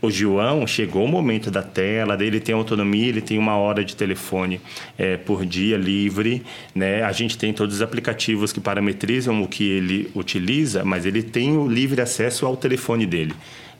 O 0.00 0.10
João 0.10 0.66
chegou 0.66 1.04
o 1.04 1.08
momento 1.08 1.50
da 1.50 1.62
tela, 1.62 2.16
dele 2.16 2.38
tem 2.38 2.54
autonomia, 2.54 3.06
ele 3.06 3.22
tem 3.22 3.38
uma 3.38 3.56
hora 3.56 3.82
de 3.82 3.96
telefone 3.96 4.60
é, 4.98 5.16
por 5.16 5.46
dia 5.46 5.76
livre. 5.76 6.42
Né? 6.74 7.02
A 7.02 7.12
gente 7.12 7.38
tem 7.38 7.52
todos 7.52 7.76
os 7.76 7.82
aplicativos 7.82 8.52
que 8.52 8.60
parametrizam 8.60 9.42
o 9.42 9.48
que 9.48 9.64
ele 9.64 10.10
utiliza, 10.14 10.84
mas 10.84 11.06
ele 11.06 11.22
tem 11.22 11.56
o 11.56 11.66
livre 11.66 12.00
acesso 12.00 12.44
ao 12.44 12.56
telefone 12.56 13.06
dele 13.06 13.34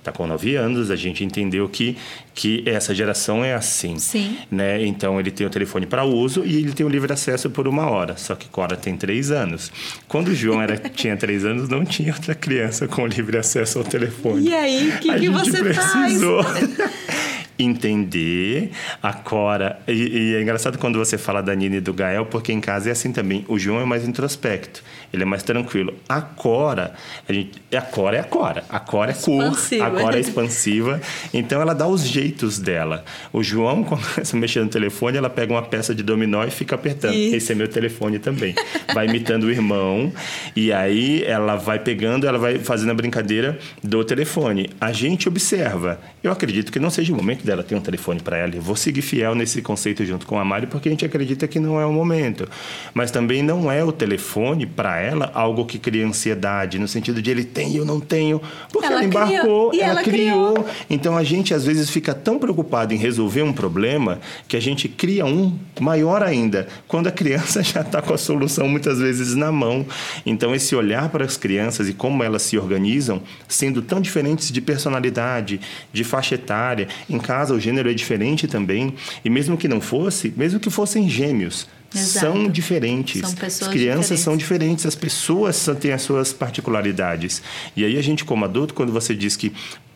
está 0.05 0.13
com 0.13 0.27
9 0.27 0.55
anos, 0.55 0.91
a 0.91 0.97
gente 0.97 1.25
entendeu 1.25 1.67
que, 1.67 1.97
que 2.35 2.63
essa 2.67 2.95
geração 2.95 3.43
é 3.43 3.55
assim. 3.55 3.99
Sim. 3.99 4.37
Né? 4.51 4.85
Então, 4.85 5.19
ele 5.19 5.31
tem 5.31 5.47
o 5.47 5.51
telefone 5.51 5.87
para 5.87 6.05
uso 6.05 6.45
e 6.45 6.57
ele 6.57 6.73
tem 6.73 6.85
o 6.85 6.89
livre 6.89 7.13
acesso 7.13 7.49
por 7.49 7.67
uma 7.67 7.89
hora. 7.89 8.17
Só 8.17 8.35
que 8.35 8.49
Cora 8.49 8.77
tem 8.77 8.97
3 8.97 9.31
anos. 9.31 9.73
Quando 10.07 10.29
o 10.29 10.35
João 10.35 10.61
era, 10.61 10.77
tinha 10.91 11.17
3 11.17 11.45
anos, 11.47 11.69
não 11.69 11.85
tinha 11.85 12.13
outra 12.13 12.35
criança 12.35 12.87
com 12.87 13.07
livre 13.07 13.39
acesso 13.39 13.79
ao 13.79 13.85
telefone. 13.85 14.49
E 14.49 14.55
aí, 14.55 14.89
o 14.91 14.99
que, 14.99 15.15
que 15.19 15.31
você 15.31 15.63
precisou. 15.63 16.43
faz? 16.43 16.65
entender 17.59 18.71
a 19.03 19.13
Cora. 19.13 19.79
E, 19.87 19.93
e, 19.93 20.35
é 20.35 20.43
engraçado 20.43 20.79
quando 20.79 20.99
você 20.99 21.17
fala 21.17 21.43
da 21.43 21.55
Nina 21.55 21.77
e 21.77 21.81
do 21.81 21.93
Gael, 21.93 22.27
porque 22.27 22.53
em 22.53 22.61
casa 22.61 22.89
é 22.89 22.93
assim 22.93 23.13
também. 23.13 23.45
O 23.49 23.59
João 23.59 23.81
é 23.81 23.85
mais 23.85 24.07
introspecto, 24.07 24.83
ele 25.15 25.23
é 25.23 25.27
mais 25.27 25.43
tranquilo. 25.43 25.95
A 26.09 26.21
Cora, 26.21 26.95
a, 27.29 27.33
gente, 27.33 27.63
a 27.73 27.81
Cora 27.81 28.17
é 28.17 28.21
a 28.21 28.25
Cora. 28.25 28.65
A 28.69 28.81
Cora 28.81 29.13
é 29.13 29.15
cor, 29.15 29.43
a 29.45 29.91
Cora 29.91 30.17
é 30.17 30.21
expansiva. 30.21 31.01
Então 31.33 31.61
ela 31.61 31.75
dá 31.75 31.87
os 31.87 32.07
jeitos 32.07 32.59
dela. 32.59 33.05
O 33.33 33.43
João 33.43 33.83
começa 33.85 34.37
a 34.37 34.41
mexer 34.41 34.61
no 34.61 34.69
telefone, 34.69 35.17
ela 35.17 35.31
pega 35.31 35.53
uma 35.53 35.63
peça 35.63 35.95
de 35.95 36.03
dominó 36.03 36.45
e 36.45 36.51
fica 36.51 36.75
apertando. 36.75 37.15
Isso. 37.15 37.37
Esse 37.37 37.53
é 37.53 37.55
meu 37.55 37.69
telefone 37.69 38.19
também. 38.19 38.55
Vai 38.93 39.07
imitando 39.07 39.45
o 39.45 39.51
irmão, 39.51 40.13
e 40.57 40.73
aí 40.73 41.23
ela 41.25 41.57
vai 41.57 41.79
pegando, 41.79 42.27
ela 42.27 42.39
vai 42.39 42.59
fazendo 42.59 42.91
a 42.91 42.95
brincadeira 42.95 43.59
do 43.83 44.05
telefone. 44.05 44.71
A 44.81 44.93
gente 44.93 45.29
observa. 45.29 46.01
Eu 46.23 46.33
acredito 46.33 46.73
que 46.73 46.81
não 46.81 46.91
seja 46.91 47.13
o 47.13 47.17
momento 47.17 47.45
dela 47.45 47.63
ter 47.63 47.75
um 47.75 47.81
telefone 47.81 48.21
para 48.21 48.37
ela. 48.37 48.55
Eu 48.55 48.63
vou 48.63 48.77
seguir 48.77 49.03
fiel 49.03 49.35
nesse 49.35 49.63
conceito 49.63 50.05
junto 50.05 50.27
com 50.27 50.39
a 50.39 50.45
Mari, 50.45 50.67
porque 50.67 50.89
a 50.89 50.93
gente 50.93 51.05
acredita 51.05 51.47
que 51.47 51.61
não 51.61 51.81
é 51.81 51.87
o 51.87 51.93
momento. 51.93 52.49
Mas 52.93 53.11
também 53.11 53.43
não 53.43 53.71
é 53.71 53.85
o 53.85 53.93
telefone 53.93 54.67
para 54.67 55.01
ela 55.05 55.31
algo 55.35 55.65
que 55.65 55.79
cria 55.79 56.07
ansiedade, 56.07 56.79
no 56.79 56.89
sentido 56.89 57.21
de 57.21 57.31
ele 57.31 57.45
tem 57.45 57.73
e 57.73 57.77
eu 57.77 57.85
não 57.85 58.01
tenho, 58.01 58.41
porque 58.71 58.87
ela, 58.87 58.97
ela 58.97 59.05
embarcou, 59.05 59.73
ela, 59.75 59.85
ela 59.85 60.03
criou. 60.03 60.55
criou. 60.55 60.69
Então 60.89 61.17
a 61.17 61.23
gente 61.23 61.55
às 61.55 61.65
vezes 61.65 61.91
fica 61.91 62.15
tão 62.15 62.39
preocupado 62.39 62.95
em 62.95 62.97
resolver 62.97 63.43
um 63.43 63.53
problema 63.53 64.21
que 64.49 64.57
a 64.57 64.61
gente 64.61 64.89
cria 64.89 65.25
um 65.25 65.59
maior 65.81 66.23
ainda, 66.23 66.67
quando 66.89 67.07
a 67.07 67.13
criança 67.13 67.63
já 67.65 67.81
está 67.81 68.01
com 68.01 68.15
a 68.15 68.19
solução 68.19 68.69
muitas 68.69 68.99
vezes 68.99 69.35
na 69.35 69.53
mão. 69.53 69.87
Então 70.25 70.55
esse 70.55 70.75
olhar 70.75 71.09
para 71.09 71.25
as 71.25 71.37
crianças 71.37 71.89
e 71.89 71.93
como 71.93 72.23
elas 72.23 72.43
se 72.43 72.59
organizam, 72.59 73.23
sendo 73.49 73.83
tão 73.83 74.01
diferentes 74.01 74.51
de 74.51 74.61
personalidade, 74.61 75.61
de 75.93 76.05
faixa 76.05 76.35
etária, 76.35 76.89
em 77.09 77.19
casa 77.19 77.55
o 77.55 77.61
gênero 77.61 77.91
é 77.91 77.95
diferente 77.95 78.47
também, 78.47 78.95
e 79.25 79.31
mesmo 79.31 79.57
que 79.57 79.69
não 79.69 79.81
fosse, 79.81 80.33
mesmo 80.37 80.61
que 80.61 80.71
fossem 80.71 81.09
gêmeos, 81.09 81.67
Exato. 81.95 82.27
são 82.27 82.49
diferentes. 82.49 83.21
São 83.21 83.33
pessoas 83.35 83.69
as 83.69 83.69
crianças 83.69 84.03
diferentes. 84.03 84.25
são 84.25 84.37
diferentes, 84.37 84.87
as 84.87 84.95
pessoas 84.95 85.69
têm 85.81 85.93
as 85.93 86.03
suas 86.03 86.33
particularidades. 86.33 87.43
E 87.77 87.85
aí 87.85 87.97
a 87.97 88.03
gente, 88.03 88.25
como 88.25 88.45
adulto, 88.45 88.75
quando 88.75 88.93
você 88.93 89.15
diz 89.15 89.37
que 89.37 89.53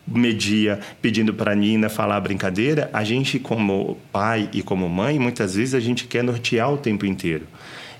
media 0.07 0.79
pedindo 1.01 1.33
para 1.33 1.51
a 1.51 1.55
Nina 1.55 1.87
falar 1.87 2.17
a 2.17 2.21
brincadeira, 2.21 2.89
a 2.91 3.03
gente 3.03 3.37
como 3.37 3.97
pai 4.11 4.49
e 4.51 4.63
como 4.63 4.89
mãe, 4.89 5.19
muitas 5.19 5.55
vezes 5.55 5.75
a 5.75 5.79
gente 5.79 6.05
quer 6.05 6.23
nortear 6.23 6.73
o 6.73 6.77
tempo 6.77 7.05
inteiro 7.05 7.45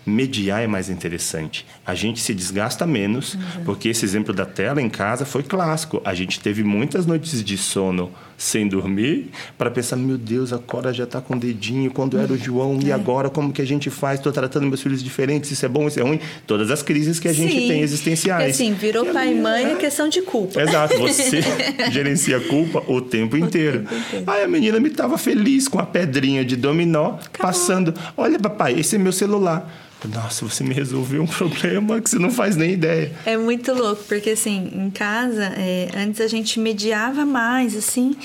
mediar 0.06 0.64
é 0.64 0.68
mais 0.68 0.90
interessante. 0.90 1.66
A 1.86 1.94
gente 1.94 2.20
se 2.20 2.34
desgasta 2.34 2.86
menos, 2.86 3.36
uhum. 3.36 3.64
porque 3.64 3.90
esse 3.90 4.04
exemplo 4.04 4.34
da 4.34 4.46
tela 4.46 4.82
em 4.82 4.90
casa 4.90 5.26
foi 5.26 5.44
clássico. 5.44 6.02
A 6.04 6.14
gente 6.14 6.40
teve 6.40 6.64
muitas 6.64 7.06
noites 7.06 7.44
de 7.44 7.58
sono 7.58 8.12
sem 8.40 8.70
dormir 8.70 9.32
para 9.58 9.70
pensar, 9.70 9.98
meu 9.98 10.18
Deus, 10.18 10.54
a 10.54 10.58
Cora 10.58 10.94
já 10.94 11.04
está 11.04 11.20
com 11.20 11.36
o 11.36 11.40
dedinho, 11.40 11.92
quando 11.92 12.18
era 12.18 12.32
o 12.32 12.36
uhum. 12.36 12.42
João, 12.42 12.80
é. 12.82 12.86
e 12.86 12.92
agora 12.92 13.30
como 13.30 13.52
que 13.52 13.62
a 13.62 13.66
gente 13.66 13.90
faz? 13.90 14.18
Estou 14.18 14.32
tratando 14.32 14.66
meus 14.66 14.82
filhos 14.82 15.04
diferentes, 15.04 15.52
isso 15.52 15.66
é 15.66 15.68
bom, 15.68 15.90
isso 15.90 16.00
é 16.00 16.04
ruim. 16.04 16.22
Todas 16.48 16.72
as 16.72 16.82
crises 16.82 17.20
que 17.20 17.28
a 17.28 17.34
gente 17.34 17.52
Sim. 17.52 17.68
tem 17.68 17.82
existenciais. 17.82 18.56
Porque, 18.56 18.64
assim, 18.64 18.74
virou 18.74 19.06
e 19.06 19.12
pai 19.12 19.34
e 19.34 19.42
mãe 19.42 19.66
é 19.74 19.76
questão 19.78 20.08
de 20.08 20.22
culpa. 20.22 20.62
Exato, 20.62 20.98
você 20.98 21.42
gerencia 21.92 22.38
a 22.38 22.40
culpa 22.40 22.82
o 22.88 23.02
tempo 23.02 23.36
inteiro. 23.36 23.80
O 23.80 23.84
tempo 23.84 23.96
inteiro. 24.08 24.24
Aí 24.26 24.44
a 24.44 24.48
menina 24.48 24.80
me 24.80 24.88
estava 24.88 25.18
feliz 25.18 25.68
com 25.68 25.78
a 25.78 25.86
pedrinha 25.86 26.46
de 26.46 26.56
dominó, 26.56 27.16
Acabou. 27.16 27.30
passando, 27.42 27.94
olha 28.16 28.40
papai, 28.40 28.80
esse 28.80 28.96
é 28.96 29.00
meu 29.00 29.12
celular. 29.12 29.70
Nossa, 30.08 30.46
você 30.46 30.64
me 30.64 30.74
resolveu 30.74 31.24
um 31.24 31.28
problema 31.28 32.00
que 32.00 32.10
você 32.10 32.18
não 32.18 32.32
faz 32.32 32.56
nem 32.56 32.72
ideia. 32.72 33.12
É 33.26 33.36
muito 33.36 33.74
louco, 33.74 34.04
porque 34.08 34.32
assim, 34.32 34.72
em 34.74 34.90
casa, 34.90 35.46
é, 35.58 35.90
antes 35.96 36.22
a 36.22 36.28
gente 36.28 36.60
mediava 36.60 37.26
mais, 37.26 37.76
assim, 37.76 38.16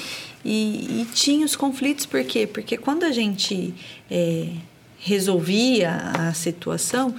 e, 0.44 1.00
e, 1.02 1.06
tinha 1.14 1.44
os 1.44 1.56
conflitos, 1.56 2.06
por 2.06 2.22
quê? 2.24 2.46
Porque 2.46 2.76
quando 2.76 3.04
a 3.04 3.10
gente 3.10 3.74
é, 4.10 4.48
resolvia 4.98 6.12
a 6.18 6.34
situação, 6.34 7.14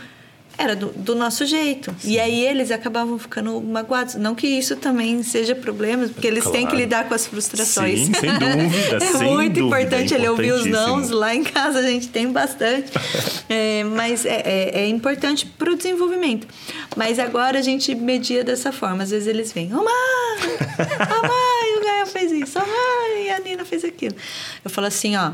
era 0.58 0.76
do, 0.76 0.88
do 0.88 1.15
nosso 1.15 1.46
jeito. 1.46 1.96
Sim. 2.00 2.12
E 2.12 2.20
aí 2.20 2.46
eles 2.46 2.72
acabavam 2.72 3.18
ficando 3.18 3.62
magoados. 3.62 4.15
Não 4.15 4.34
que 4.34 4.48
isso 4.48 4.76
também 4.76 5.22
seja 5.24 5.56
problema, 5.56 6.08
porque 6.08 6.28
eles 6.28 6.44
claro. 6.44 6.58
têm 6.58 6.68
que 6.68 6.76
lidar 6.76 7.08
com 7.08 7.13
as 7.13 7.28
frustrações. 7.28 8.02
Sim, 8.02 8.13
sem 8.13 8.32
dúvida. 8.32 8.96
é 9.04 9.18
sem 9.18 9.34
muito 9.34 9.60
dúvida, 9.60 9.82
importante 9.82 10.13
é 10.13 10.18
ele 10.18 10.28
ouvir 10.28 10.52
os 10.54 10.65
nãos. 10.65 11.10
Lá 11.10 11.36
em 11.36 11.44
casa 11.44 11.80
a 11.80 11.84
gente 11.84 12.08
tem 12.08 12.32
bastante. 12.32 12.91
é, 13.50 13.84
mas 13.84 14.26
é, 14.26 14.41
é, 14.46 14.80
é 14.82 14.88
importante 14.88 15.46
para 15.46 15.72
o 15.72 15.76
desenvolvimento. 15.76 16.48
Mas 16.96 17.20
agora 17.20 17.60
a 17.60 17.62
gente 17.62 17.94
media 17.94 18.44
dessa 18.44 18.72
forma. 18.72 19.04
Às 19.04 19.12
vezes 19.12 19.28
eles 19.28 19.52
vêm, 19.52 19.74
ô 19.74 19.80
oh, 19.80 19.84
mãe, 19.84 19.94
oh, 20.39 21.28
mãe, 21.28 21.78
o 21.78 21.84
Gael 21.84 22.08
fez 22.08 22.32
isso, 22.32 22.58
oh, 22.58 22.65
mãe, 22.65 23.32
a 23.32 23.39
Nina 23.39 23.65
fez 23.65 23.84
aquilo. 23.84 24.15
Eu 24.63 24.70
falo 24.70 24.88
assim, 24.88 25.15
ó, 25.15 25.32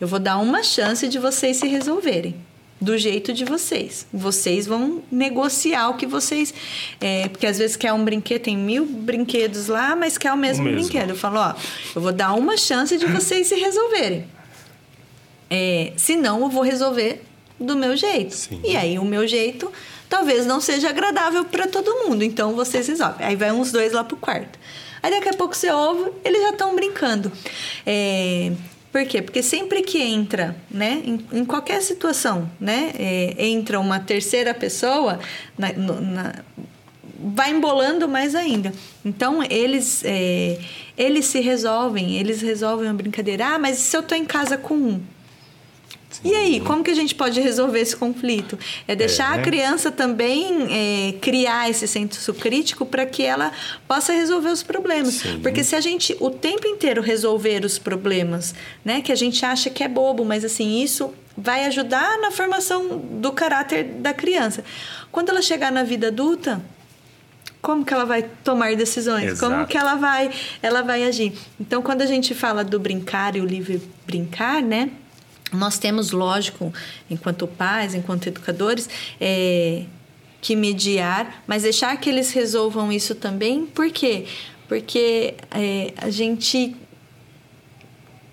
eu 0.00 0.08
vou 0.08 0.18
dar 0.18 0.38
uma 0.38 0.62
chance 0.62 1.06
de 1.06 1.18
vocês 1.18 1.56
se 1.58 1.68
resolverem 1.68 2.34
do 2.84 2.98
jeito 2.98 3.32
de 3.32 3.44
vocês. 3.44 4.06
Vocês 4.12 4.66
vão 4.66 5.02
negociar 5.10 5.88
o 5.88 5.94
que 5.94 6.06
vocês. 6.06 6.52
É, 7.00 7.28
porque 7.28 7.46
às 7.46 7.58
vezes 7.58 7.76
quer 7.76 7.92
um 7.92 8.04
brinquedo, 8.04 8.42
tem 8.42 8.56
mil 8.56 8.84
brinquedos 8.84 9.68
lá, 9.68 9.96
mas 9.96 10.18
quer 10.18 10.32
o 10.32 10.36
mesmo, 10.36 10.62
o 10.62 10.66
mesmo. 10.66 10.82
brinquedo. 10.82 11.10
Eu 11.10 11.16
falo, 11.16 11.38
ó, 11.40 11.54
eu 11.96 12.02
vou 12.02 12.12
dar 12.12 12.34
uma 12.34 12.56
chance 12.56 12.96
de 12.96 13.06
vocês 13.06 13.46
se 13.46 13.54
resolverem. 13.56 14.26
É, 15.50 15.92
senão 15.96 16.40
eu 16.42 16.48
vou 16.48 16.62
resolver 16.62 17.22
do 17.58 17.74
meu 17.76 17.96
jeito. 17.96 18.34
Sim. 18.34 18.60
E 18.64 18.76
aí 18.76 18.98
o 18.98 19.04
meu 19.04 19.26
jeito 19.26 19.72
talvez 20.08 20.46
não 20.46 20.60
seja 20.60 20.90
agradável 20.90 21.44
para 21.44 21.66
todo 21.66 22.06
mundo. 22.06 22.22
Então 22.22 22.54
vocês 22.54 22.86
resolvem. 22.86 23.26
Aí 23.26 23.36
vai 23.36 23.50
uns 23.50 23.72
dois 23.72 23.92
lá 23.92 24.04
pro 24.04 24.16
quarto. 24.16 24.58
Aí 25.02 25.10
daqui 25.10 25.28
a 25.28 25.34
pouco 25.34 25.54
você 25.54 25.70
ouve, 25.70 26.12
eles 26.24 26.40
já 26.42 26.50
estão 26.50 26.74
brincando. 26.74 27.30
É, 27.86 28.52
por 28.94 29.04
quê? 29.06 29.20
Porque 29.20 29.42
sempre 29.42 29.82
que 29.82 30.00
entra, 30.00 30.54
né, 30.70 31.02
em, 31.04 31.26
em 31.32 31.44
qualquer 31.44 31.82
situação, 31.82 32.48
né, 32.60 32.92
é, 32.96 33.34
entra 33.44 33.80
uma 33.80 33.98
terceira 33.98 34.54
pessoa, 34.54 35.18
na, 35.58 35.72
na, 35.72 36.34
vai 37.18 37.50
embolando 37.50 38.08
mais 38.08 38.36
ainda. 38.36 38.72
Então, 39.04 39.42
eles, 39.50 40.04
é, 40.04 40.60
eles 40.96 41.26
se 41.26 41.40
resolvem, 41.40 42.16
eles 42.18 42.40
resolvem 42.40 42.88
a 42.88 42.94
brincadeira. 42.94 43.54
Ah, 43.54 43.58
mas 43.58 43.78
se 43.78 43.96
eu 43.96 44.02
tô 44.04 44.14
em 44.14 44.24
casa 44.24 44.56
com 44.56 44.74
um? 44.74 45.00
E 46.24 46.34
aí, 46.34 46.60
como 46.60 46.82
que 46.82 46.90
a 46.90 46.94
gente 46.94 47.14
pode 47.14 47.38
resolver 47.38 47.78
esse 47.80 47.94
conflito? 47.94 48.58
É 48.88 48.96
deixar 48.96 49.34
é, 49.34 49.36
né? 49.36 49.42
a 49.42 49.44
criança 49.44 49.92
também 49.92 50.68
é, 50.70 51.12
criar 51.20 51.68
esse 51.68 51.86
senso 51.86 52.32
crítico 52.32 52.86
para 52.86 53.04
que 53.04 53.22
ela 53.22 53.52
possa 53.86 54.12
resolver 54.14 54.48
os 54.48 54.62
problemas. 54.62 55.14
Sim. 55.14 55.40
Porque 55.40 55.62
se 55.62 55.76
a 55.76 55.80
gente 55.80 56.16
o 56.18 56.30
tempo 56.30 56.66
inteiro 56.66 57.02
resolver 57.02 57.62
os 57.64 57.78
problemas, 57.78 58.54
né, 58.82 59.02
que 59.02 59.12
a 59.12 59.14
gente 59.14 59.44
acha 59.44 59.68
que 59.68 59.84
é 59.84 59.88
bobo, 59.88 60.24
mas 60.24 60.44
assim, 60.46 60.82
isso 60.82 61.12
vai 61.36 61.66
ajudar 61.66 62.18
na 62.18 62.30
formação 62.30 62.96
do 62.96 63.30
caráter 63.30 63.84
da 63.84 64.14
criança. 64.14 64.64
Quando 65.12 65.28
ela 65.28 65.42
chegar 65.42 65.70
na 65.70 65.82
vida 65.82 66.08
adulta, 66.08 66.62
como 67.60 67.84
que 67.84 67.92
ela 67.92 68.04
vai 68.04 68.22
tomar 68.22 68.74
decisões? 68.76 69.32
Exato. 69.32 69.52
Como 69.52 69.66
que 69.66 69.76
ela 69.76 69.94
vai, 69.94 70.30
ela 70.62 70.82
vai 70.82 71.04
agir? 71.04 71.32
Então, 71.60 71.82
quando 71.82 72.02
a 72.02 72.06
gente 72.06 72.34
fala 72.34 72.62
do 72.62 72.78
brincar 72.78 73.36
e 73.36 73.40
o 73.40 73.44
livre 73.44 73.82
brincar, 74.06 74.62
né? 74.62 74.90
Nós 75.54 75.78
temos, 75.78 76.10
lógico, 76.10 76.72
enquanto 77.10 77.46
pais, 77.46 77.94
enquanto 77.94 78.26
educadores, 78.26 78.88
é, 79.20 79.84
que 80.40 80.54
mediar, 80.54 81.42
mas 81.46 81.62
deixar 81.62 81.96
que 81.96 82.08
eles 82.08 82.32
resolvam 82.32 82.92
isso 82.92 83.14
também. 83.14 83.66
Por 83.66 83.90
quê? 83.90 84.26
Porque 84.68 85.34
é, 85.50 85.92
a 85.96 86.10
gente 86.10 86.76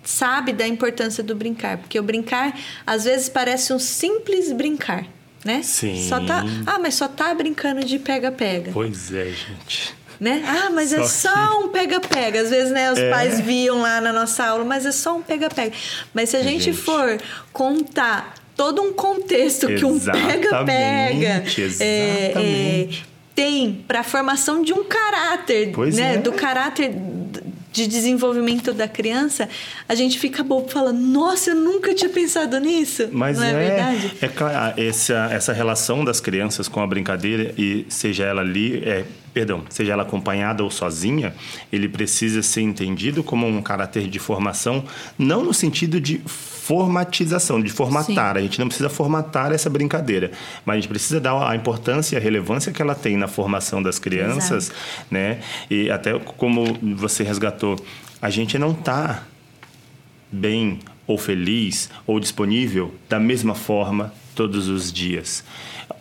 sabe 0.03 0.51
da 0.51 0.67
importância 0.67 1.23
do 1.23 1.35
brincar, 1.35 1.77
porque 1.77 1.99
o 1.99 2.03
brincar 2.03 2.59
às 2.85 3.05
vezes 3.05 3.29
parece 3.29 3.71
um 3.71 3.79
simples 3.79 4.51
brincar, 4.51 5.05
né? 5.45 5.61
Sim. 5.61 6.07
Só 6.09 6.19
tá, 6.19 6.43
ah, 6.65 6.79
mas 6.79 6.95
só 6.95 7.07
tá 7.07 7.33
brincando 7.33 7.83
de 7.85 7.99
pega-pega. 7.99 8.71
Pois 8.73 9.13
é, 9.13 9.25
gente 9.25 10.00
né? 10.21 10.43
Ah, 10.45 10.69
mas 10.69 10.93
é 10.93 10.97
só 10.97 11.03
é 11.03 11.07
só 11.07 11.47
que... 11.47 11.65
um 11.65 11.69
pega-pega. 11.69 12.41
Às 12.41 12.51
vezes, 12.51 12.71
né, 12.71 12.91
os 12.91 12.99
é. 12.99 13.09
pais 13.09 13.39
viam 13.39 13.81
lá 13.81 13.99
na 13.99 14.13
nossa 14.13 14.45
aula, 14.45 14.63
mas 14.63 14.85
é 14.85 14.91
só 14.91 15.17
um 15.17 15.21
pega-pega. 15.23 15.75
Mas 16.13 16.29
se 16.29 16.37
a 16.37 16.43
gente, 16.43 16.65
gente. 16.65 16.77
for 16.77 17.19
contar 17.51 18.35
todo 18.55 18.83
um 18.83 18.93
contexto 18.93 19.67
exatamente, 19.67 19.79
que 19.79 19.85
um 19.85 19.99
pega-pega 19.99 21.43
é, 21.79 22.33
é, 22.35 22.89
tem 23.33 23.83
para 23.87 24.01
a 24.01 24.03
formação 24.03 24.61
de 24.61 24.71
um 24.71 24.83
caráter, 24.83 25.71
pois 25.73 25.95
né? 25.95 26.13
É. 26.13 26.17
Do 26.17 26.31
caráter 26.33 26.93
de 27.71 27.87
desenvolvimento 27.87 28.73
da 28.73 28.87
criança, 28.87 29.49
a 29.89 29.95
gente 29.95 30.19
fica 30.19 30.43
bobo 30.43 30.69
falando, 30.69 30.99
nossa, 30.99 31.51
eu 31.51 31.55
nunca 31.55 31.95
tinha 31.95 32.09
pensado 32.09 32.59
nisso. 32.59 33.09
Mas 33.11 33.39
não 33.39 33.45
é, 33.45 33.49
é 33.49 33.53
verdade? 33.53 34.13
É 34.21 34.27
claro, 34.27 34.79
essa, 34.79 35.29
essa 35.31 35.53
relação 35.53 36.05
das 36.05 36.19
crianças 36.19 36.67
com 36.67 36.81
a 36.81 36.85
brincadeira, 36.85 37.55
e 37.57 37.85
seja 37.89 38.25
ela 38.25 38.41
ali, 38.41 38.83
é, 38.85 39.05
perdão, 39.33 39.63
seja 39.69 39.93
ela 39.93 40.03
acompanhada 40.03 40.63
ou 40.63 40.69
sozinha, 40.69 41.33
ele 41.71 41.87
precisa 41.87 42.41
ser 42.41 42.61
entendido 42.61 43.23
como 43.23 43.47
um 43.47 43.61
caráter 43.61 44.07
de 44.07 44.19
formação, 44.19 44.83
não 45.17 45.43
no 45.43 45.53
sentido 45.53 45.99
de 45.99 46.21
formatização, 46.25 47.61
de 47.61 47.69
formatar. 47.69 48.33
Sim. 48.33 48.39
A 48.39 48.41
gente 48.41 48.59
não 48.59 48.67
precisa 48.67 48.89
formatar 48.89 49.51
essa 49.51 49.69
brincadeira, 49.69 50.31
mas 50.65 50.73
a 50.73 50.79
gente 50.79 50.89
precisa 50.89 51.19
dar 51.19 51.49
a 51.49 51.55
importância 51.55 52.15
e 52.15 52.17
a 52.17 52.21
relevância 52.21 52.71
que 52.71 52.81
ela 52.81 52.95
tem 52.95 53.17
na 53.17 53.27
formação 53.27 53.81
das 53.81 53.97
crianças, 53.97 54.69
Exato. 54.69 55.05
né? 55.09 55.39
E 55.69 55.89
até 55.89 56.17
como 56.19 56.77
você 56.95 57.23
resgatou, 57.23 57.77
a 58.21 58.29
gente 58.29 58.57
não 58.57 58.71
está 58.71 59.23
bem 60.31 60.79
ou 61.07 61.17
feliz 61.17 61.89
ou 62.05 62.19
disponível 62.19 62.93
da 63.09 63.19
mesma 63.19 63.55
forma 63.55 64.13
todos 64.35 64.67
os 64.67 64.91
dias. 64.93 65.43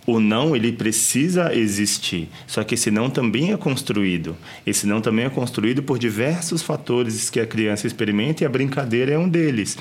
O 0.07 0.19
não, 0.19 0.57
ele 0.57 0.73
precisa 0.73 1.55
existir. 1.55 2.29
Só 2.47 2.65
que 2.65 2.75
esse 2.75 2.91
não 2.91 3.11
também 3.11 3.53
é 3.53 3.57
construído. 3.57 4.37
Esse 4.67 4.87
não 4.87 5.01
também 5.01 5.27
é 5.27 5.31
construído 5.31 5.83
por 5.83 5.99
diversos 5.99 6.63
fatores 6.63 7.31
que 7.31 7.41
a 7.41 7.47
criança 7.47 7.87
experimenta 7.87 8.43
e 8.43 8.47
a 8.47 8.51
brincadeira 8.51 9.13
é 9.13 9.19
um 9.19 9.29
deles 9.29 9.77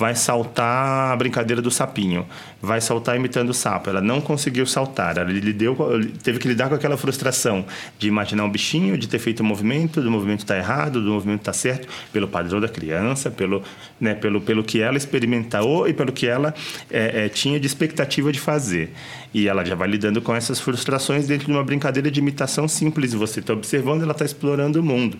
vai 0.00 0.14
saltar 0.14 1.12
a 1.12 1.16
brincadeira 1.16 1.60
do 1.60 1.70
sapinho, 1.70 2.26
vai 2.62 2.80
saltar 2.80 3.16
imitando 3.16 3.50
o 3.50 3.54
sapo. 3.54 3.90
Ela 3.90 4.00
não 4.00 4.18
conseguiu 4.18 4.64
saltar, 4.64 5.18
ela 5.18 5.30
deu, 5.30 5.76
teve 6.22 6.38
que 6.38 6.48
lidar 6.48 6.70
com 6.70 6.74
aquela 6.74 6.96
frustração 6.96 7.66
de 7.98 8.08
imaginar 8.08 8.44
um 8.44 8.50
bichinho, 8.50 8.96
de 8.96 9.06
ter 9.06 9.18
feito 9.18 9.42
um 9.42 9.46
movimento, 9.46 10.00
do 10.00 10.10
movimento 10.10 10.40
está 10.40 10.56
errado, 10.56 11.02
do 11.02 11.10
movimento 11.10 11.40
está 11.40 11.52
certo, 11.52 11.86
pelo 12.14 12.26
padrão 12.26 12.58
da 12.62 12.68
criança, 12.68 13.30
pelo, 13.30 13.62
né, 14.00 14.14
pelo, 14.14 14.40
pelo 14.40 14.64
que 14.64 14.80
ela 14.80 14.96
experimentou 14.96 15.86
e 15.86 15.92
pelo 15.92 16.12
que 16.12 16.26
ela 16.26 16.54
é, 16.90 17.26
é, 17.26 17.28
tinha 17.28 17.60
de 17.60 17.66
expectativa 17.66 18.32
de 18.32 18.40
fazer. 18.40 18.94
E 19.34 19.48
ela 19.48 19.62
já 19.66 19.74
vai 19.74 19.86
lidando 19.86 20.22
com 20.22 20.34
essas 20.34 20.58
frustrações 20.58 21.26
dentro 21.26 21.44
de 21.44 21.52
uma 21.52 21.62
brincadeira 21.62 22.10
de 22.10 22.20
imitação 22.20 22.66
simples. 22.66 23.12
Você 23.12 23.40
está 23.40 23.52
observando, 23.52 24.02
ela 24.02 24.12
está 24.12 24.24
explorando 24.24 24.80
o 24.80 24.82
mundo. 24.82 25.18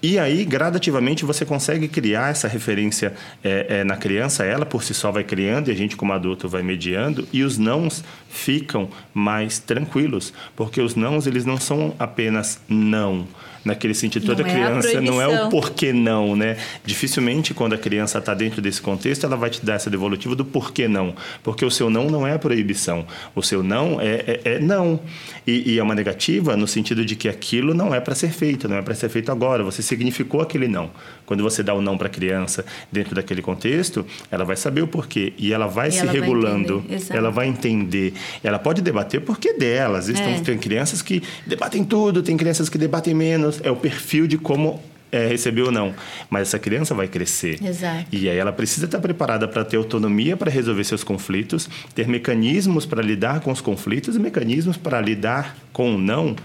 E 0.00 0.16
aí, 0.16 0.44
gradativamente, 0.44 1.24
você 1.24 1.44
consegue 1.44 1.88
criar 1.88 2.30
essa 2.30 2.46
referência 2.46 3.14
é, 3.42 3.80
é, 3.80 3.84
na 3.84 3.96
criança, 3.96 4.44
ela 4.44 4.64
por 4.64 4.84
si 4.84 4.94
só 4.94 5.10
vai 5.10 5.24
criando 5.24 5.68
e 5.68 5.70
a 5.72 5.74
gente, 5.74 5.96
como 5.96 6.12
adulto, 6.12 6.48
vai 6.48 6.62
mediando, 6.62 7.26
e 7.32 7.42
os 7.42 7.58
nãos 7.58 8.04
ficam 8.30 8.88
mais 9.12 9.58
tranquilos, 9.58 10.32
porque 10.54 10.80
os 10.80 10.94
nãos, 10.94 11.26
eles 11.26 11.44
não 11.44 11.58
são 11.58 11.96
apenas 11.98 12.60
não, 12.68 13.26
naquele 13.64 13.94
sentido. 13.94 14.26
Toda 14.26 14.42
não 14.42 14.50
criança 14.50 14.88
é 14.88 15.00
não 15.00 15.20
é 15.20 15.26
o 15.44 15.48
porquê 15.48 15.92
não, 15.92 16.36
né? 16.36 16.56
Dificilmente, 16.84 17.54
quando 17.54 17.74
a 17.74 17.78
criança 17.78 18.18
está 18.18 18.34
dentro 18.34 18.60
desse 18.60 18.80
contexto, 18.80 19.24
ela 19.24 19.36
vai 19.36 19.50
te 19.50 19.64
dar 19.64 19.74
essa 19.74 19.90
devolutiva 19.90 20.34
do 20.34 20.44
porquê 20.44 20.88
não. 20.88 21.14
Porque 21.42 21.64
o 21.64 21.70
seu 21.70 21.90
não 21.90 22.08
não 22.08 22.26
é 22.26 22.34
a 22.34 22.38
proibição. 22.38 23.06
O 23.34 23.42
seu 23.42 23.62
não 23.62 24.00
é, 24.00 24.24
é, 24.26 24.40
é 24.44 24.58
não. 24.58 25.00
E, 25.46 25.74
e, 25.74 25.78
é 25.78 25.82
uma 25.82 25.94
negativa 25.94 26.56
no 26.56 26.66
sentido 26.66 27.04
de 27.04 27.16
que 27.16 27.28
aquilo 27.28 27.72
não 27.72 27.94
é 27.94 28.00
para 28.00 28.14
ser 28.14 28.30
feito, 28.30 28.68
não 28.68 28.76
é 28.76 28.82
para 28.82 28.94
ser 28.94 29.08
feito 29.08 29.32
agora. 29.32 29.64
Você 29.64 29.82
significou 29.82 30.40
aquele 30.42 30.68
não. 30.68 30.90
Quando 31.24 31.42
você 31.42 31.62
dá 31.62 31.74
o 31.74 31.80
não 31.80 31.96
para 31.96 32.06
a 32.06 32.10
criança 32.10 32.64
dentro 32.92 33.14
daquele 33.14 33.40
contexto, 33.40 34.04
ela 34.30 34.44
vai 34.44 34.56
saber 34.56 34.82
o 34.82 34.88
porquê. 34.88 35.32
E 35.38 35.52
ela 35.52 35.66
vai 35.66 35.88
e 35.88 35.92
se 35.92 36.00
ela 36.00 36.12
regulando. 36.12 36.84
Vai 36.86 37.18
ela 37.18 37.30
vai 37.30 37.48
entender. 37.48 38.12
Ela 38.42 38.58
pode 38.58 38.82
debater 38.82 39.20
o 39.20 39.22
porquê 39.22 39.54
dela. 39.54 39.98
Às 39.98 40.08
vezes 40.08 40.20
é. 40.20 40.40
tem 40.40 40.58
crianças 40.58 41.00
que 41.00 41.22
debatem 41.46 41.84
tudo, 41.84 42.22
tem 42.22 42.36
crianças 42.36 42.68
que 42.68 42.76
debatem 42.76 43.14
menos 43.14 43.47
é 43.62 43.70
o 43.70 43.76
perfil 43.76 44.26
de 44.26 44.38
como 44.38 44.80
é, 45.10 45.26
receber 45.26 45.62
ou 45.62 45.72
não. 45.72 45.94
Mas 46.30 46.48
essa 46.48 46.58
criança 46.58 46.94
vai 46.94 47.08
crescer. 47.08 47.58
Exato. 47.64 48.06
E 48.12 48.28
aí 48.28 48.36
ela 48.36 48.52
precisa 48.52 48.86
estar 48.86 49.00
preparada 49.00 49.48
para 49.48 49.64
ter 49.64 49.76
autonomia 49.76 50.36
para 50.36 50.50
resolver 50.50 50.84
seus 50.84 51.02
conflitos, 51.02 51.68
ter 51.94 52.06
mecanismos 52.06 52.86
para 52.86 53.02
lidar 53.02 53.40
com 53.40 53.50
os 53.50 53.60
conflitos 53.60 54.16
e 54.16 54.18
mecanismos 54.18 54.76
para 54.76 55.00
lidar 55.00 55.56
com 55.72 55.94
o 55.94 55.98
não. 55.98 56.36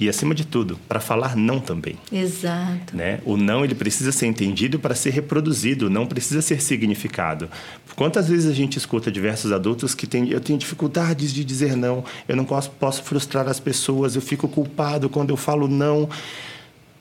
E, 0.00 0.08
acima 0.08 0.34
de 0.34 0.46
tudo, 0.46 0.80
para 0.88 0.98
falar 0.98 1.36
não 1.36 1.60
também. 1.60 1.98
Exato. 2.10 2.96
Né? 2.96 3.20
O 3.22 3.36
não 3.36 3.62
ele 3.62 3.74
precisa 3.74 4.10
ser 4.10 4.26
entendido 4.26 4.78
para 4.78 4.94
ser 4.94 5.10
reproduzido, 5.10 5.90
não 5.90 6.06
precisa 6.06 6.40
ser 6.40 6.62
significado. 6.62 7.50
Quantas 7.94 8.28
vezes 8.28 8.50
a 8.50 8.54
gente 8.54 8.78
escuta 8.78 9.12
diversos 9.12 9.52
adultos 9.52 9.94
que 9.94 10.06
tem, 10.06 10.30
eu 10.30 10.40
tenho 10.40 10.58
dificuldades 10.58 11.34
de 11.34 11.44
dizer 11.44 11.76
não, 11.76 12.02
eu 12.26 12.34
não 12.34 12.46
posso, 12.46 12.70
posso 12.70 13.02
frustrar 13.02 13.46
as 13.46 13.60
pessoas, 13.60 14.16
eu 14.16 14.22
fico 14.22 14.48
culpado 14.48 15.10
quando 15.10 15.28
eu 15.28 15.36
falo 15.36 15.68
não. 15.68 16.08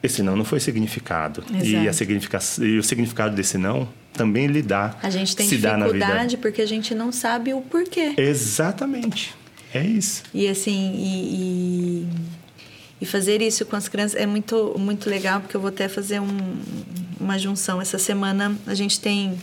Esse 0.04 0.22
não 0.22 0.36
não 0.36 0.44
foi 0.44 0.60
significado. 0.60 1.44
E, 1.64 1.88
a 1.88 1.94
significa, 1.94 2.40
e 2.62 2.78
o 2.78 2.84
significado 2.84 3.34
desse 3.34 3.58
não 3.58 3.88
também 4.12 4.48
lhe 4.48 4.62
dá. 4.62 4.96
A 5.02 5.10
gente 5.10 5.34
tem 5.34 5.48
dificuldade 5.48 6.36
porque 6.36 6.62
a 6.62 6.66
gente 6.66 6.94
não 6.94 7.12
sabe 7.14 7.54
o 7.54 7.62
porquê. 7.62 8.14
Exatamente. 8.18 9.34
É 9.74 9.84
isso. 9.84 10.24
E 10.34 10.48
assim, 10.48 10.94
e, 10.96 11.36
e, 11.36 12.08
e, 13.02 13.06
fazer 13.06 13.42
isso 13.42 13.66
com 13.66 13.76
as 13.76 13.88
crianças 13.88 14.20
é 14.20 14.26
muito, 14.26 14.76
muito 14.78 15.10
legal, 15.10 15.42
porque 15.42 15.56
eu 15.56 15.62
vou 15.62 15.70
até 15.70 15.88
fazer 15.88 16.20
um, 16.20 16.58
uma 17.20 17.38
junção. 17.38 17.82
Essa 17.82 17.98
semana 17.98 18.56
a 18.66 18.74
gente 18.74 19.00
tem. 19.00 19.38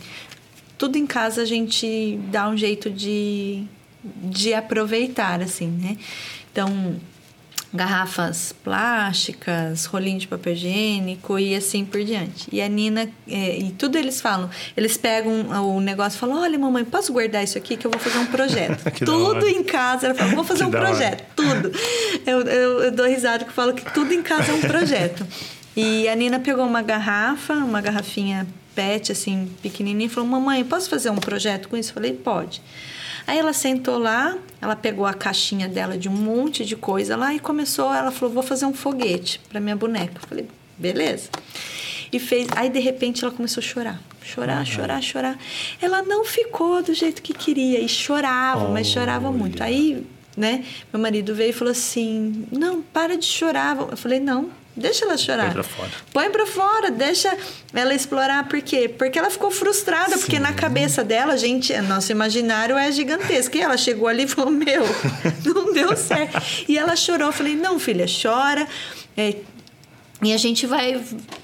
Tudo 0.77 0.97
em 0.97 1.07
casa 1.07 1.41
a 1.41 1.45
gente 1.45 2.19
dá 2.31 2.47
um 2.49 2.55
jeito 2.55 2.89
de, 2.89 3.63
de 4.03 4.53
aproveitar, 4.53 5.41
assim, 5.41 5.67
né? 5.67 5.97
Então, 6.51 6.95
garrafas 7.73 8.53
plásticas, 8.63 9.85
rolinho 9.85 10.19
de 10.19 10.27
papel 10.27 10.53
higiênico 10.53 11.37
e 11.37 11.55
assim 11.55 11.83
por 11.83 12.03
diante. 12.03 12.47
E 12.51 12.61
a 12.61 12.67
Nina, 12.67 13.09
é, 13.27 13.57
e 13.57 13.71
tudo 13.71 13.97
eles 13.97 14.21
falam, 14.21 14.49
eles 14.75 14.97
pegam 14.97 15.47
o 15.65 15.79
negócio 15.81 16.17
e 16.17 16.19
falam: 16.19 16.41
Olha, 16.41 16.57
mamãe, 16.57 16.85
posso 16.85 17.11
guardar 17.11 17.43
isso 17.43 17.57
aqui 17.57 17.75
que 17.75 17.85
eu 17.85 17.91
vou 17.91 17.99
fazer 17.99 18.19
um 18.19 18.25
projeto. 18.27 18.83
tudo 19.05 19.47
em 19.47 19.63
casa. 19.63 20.07
Ela 20.07 20.15
fala: 20.15 20.35
Vou 20.35 20.43
fazer 20.43 20.63
que 20.63 20.69
um 20.69 20.71
projeto, 20.71 21.23
tudo. 21.35 21.71
Eu, 22.25 22.41
eu, 22.41 22.83
eu 22.83 22.91
dou 22.91 23.07
risada 23.07 23.43
que 23.43 23.49
eu 23.49 23.53
falo 23.53 23.73
que 23.73 23.93
tudo 23.93 24.13
em 24.13 24.21
casa 24.21 24.51
é 24.51 24.55
um 24.55 24.61
projeto. 24.61 25.25
E 25.75 26.07
a 26.09 26.15
Nina 26.15 26.39
pegou 26.39 26.65
uma 26.65 26.81
garrafa, 26.81 27.53
uma 27.53 27.81
garrafinha 27.81 28.47
PET, 28.73 29.11
assim, 29.11 29.51
pequenininha, 29.61 30.07
e 30.07 30.09
falou: 30.09 30.29
Mamãe, 30.29 30.63
posso 30.63 30.89
fazer 30.89 31.09
um 31.09 31.17
projeto 31.17 31.67
com 31.67 31.75
isso? 31.75 31.91
Eu 31.91 31.95
falei: 31.95 32.13
Pode. 32.13 32.61
Aí 33.27 33.37
ela 33.37 33.51
sentou 33.51 33.97
lá, 33.97 34.37
ela 34.61 34.75
pegou 34.75 35.05
a 35.05 35.13
caixinha 35.13 35.67
dela 35.67 35.97
de 35.97 36.07
um 36.07 36.13
monte 36.13 36.65
de 36.65 36.77
coisa 36.77 37.17
lá 37.17 37.35
e 37.35 37.39
começou, 37.39 37.93
ela 37.93 38.09
falou: 38.09 38.33
"Vou 38.33 38.41
fazer 38.41 38.65
um 38.65 38.73
foguete 38.73 39.41
para 39.49 39.59
minha 39.59 39.75
boneca". 39.75 40.13
Eu 40.15 40.27
falei: 40.27 40.47
"Beleza". 40.77 41.29
E 42.11 42.19
fez, 42.19 42.47
aí 42.55 42.69
de 42.69 42.79
repente 42.79 43.25
ela 43.25 43.33
começou 43.33 43.59
a 43.59 43.65
chorar. 43.65 44.01
Chorar, 44.23 44.59
uhum. 44.59 44.65
chorar, 44.65 45.01
chorar. 45.01 45.39
Ela 45.81 46.01
não 46.01 46.23
ficou 46.23 46.81
do 46.81 46.93
jeito 46.93 47.21
que 47.21 47.33
queria 47.33 47.79
e 47.81 47.89
chorava, 47.89 48.65
oh, 48.67 48.71
mas 48.71 48.87
chorava 48.87 49.29
muito. 49.29 49.61
Aí, 49.61 50.05
né, 50.35 50.63
meu 50.93 51.01
marido 51.01 51.35
veio 51.35 51.49
e 51.49 51.53
falou 51.53 51.71
assim: 51.71 52.45
"Não, 52.49 52.81
para 52.81 53.17
de 53.17 53.25
chorar". 53.25 53.77
Eu 53.77 53.97
falei: 53.97 54.21
"Não, 54.21 54.49
Deixa 54.77 55.05
ela 55.05 55.17
chorar. 55.17 55.45
Põe 55.45 55.53
pra 55.53 55.63
fora. 55.63 55.91
Põe 56.13 56.29
pra 56.29 56.45
fora, 56.45 56.91
deixa 56.91 57.35
ela 57.73 57.93
explorar. 57.95 58.47
Por 58.47 58.61
quê? 58.61 58.87
Porque 58.87 59.17
ela 59.17 59.31
ficou 59.31 59.49
frustrada, 59.49 60.13
Sim. 60.13 60.19
porque 60.19 60.39
na 60.39 60.53
cabeça 60.53 61.03
dela, 61.03 61.35
gente, 61.35 61.75
nosso 61.81 62.11
imaginário 62.11 62.77
é 62.77 62.91
gigantesco. 62.91 63.57
E 63.57 63.61
ela 63.61 63.75
chegou 63.75 64.07
ali 64.07 64.23
e 64.23 64.27
falou: 64.27 64.51
Meu, 64.51 64.83
não 65.43 65.73
deu 65.73 65.97
certo. 65.97 66.39
E 66.69 66.77
ela 66.77 66.95
chorou. 66.95 67.29
Eu 67.29 67.33
falei: 67.33 67.55
Não, 67.55 67.79
filha, 67.79 68.05
chora. 68.05 68.67
É, 69.17 69.35
e 70.21 70.33
a 70.33 70.37
gente 70.37 70.65
vai, 70.65 70.99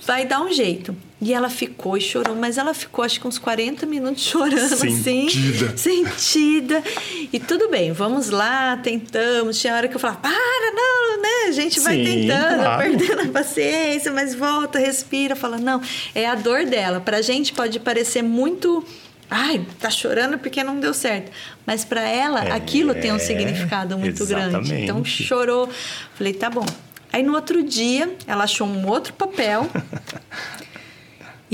vai 0.05 0.25
dar 0.25 0.41
um 0.41 0.51
jeito. 0.51 0.95
E 1.21 1.33
ela 1.33 1.49
ficou 1.49 1.95
e 1.95 2.01
chorou, 2.01 2.35
mas 2.35 2.57
ela 2.57 2.73
ficou 2.73 3.05
acho 3.05 3.21
que 3.21 3.27
uns 3.27 3.37
40 3.37 3.85
minutos 3.85 4.23
chorando 4.27 4.75
sentida. 4.75 5.67
assim. 5.67 6.05
Sentida. 6.05 6.83
E 7.31 7.39
tudo 7.39 7.69
bem, 7.69 7.91
vamos 7.93 8.29
lá, 8.29 8.75
tentamos. 8.77 9.59
Tinha 9.59 9.75
hora 9.75 9.87
que 9.87 9.95
eu 9.95 9.99
falava, 9.99 10.19
para, 10.19 10.71
não, 10.73 11.21
né? 11.21 11.47
A 11.47 11.51
gente 11.51 11.79
vai 11.79 11.97
Sim, 11.97 12.03
tentando, 12.03 12.63
claro. 12.63 12.81
perdendo 12.81 13.21
a 13.21 13.27
paciência, 13.31 14.11
mas 14.11 14.35
volta, 14.35 14.79
respira, 14.79 15.35
fala, 15.35 15.57
não, 15.57 15.79
é 16.13 16.25
a 16.25 16.35
dor 16.35 16.65
dela. 16.65 16.99
Pra 16.99 17.21
gente 17.21 17.53
pode 17.53 17.79
parecer 17.79 18.21
muito. 18.21 18.83
Ai, 19.29 19.65
tá 19.79 19.89
chorando 19.89 20.37
porque 20.37 20.63
não 20.63 20.79
deu 20.79 20.93
certo. 20.93 21.31
Mas 21.65 21.85
para 21.85 22.01
ela, 22.01 22.43
é, 22.43 22.51
aquilo 22.51 22.93
tem 22.93 23.13
um 23.13 23.19
significado 23.19 23.97
muito 23.97 24.23
exatamente. 24.23 24.67
grande. 24.67 24.83
Então 24.83 25.05
chorou. 25.05 25.69
Falei, 26.15 26.33
tá 26.33 26.49
bom. 26.49 26.65
Aí 27.13 27.23
no 27.23 27.33
outro 27.35 27.63
dia, 27.63 28.13
ela 28.27 28.43
achou 28.43 28.67
um 28.67 28.87
outro 28.87 29.13
papel 29.13 29.69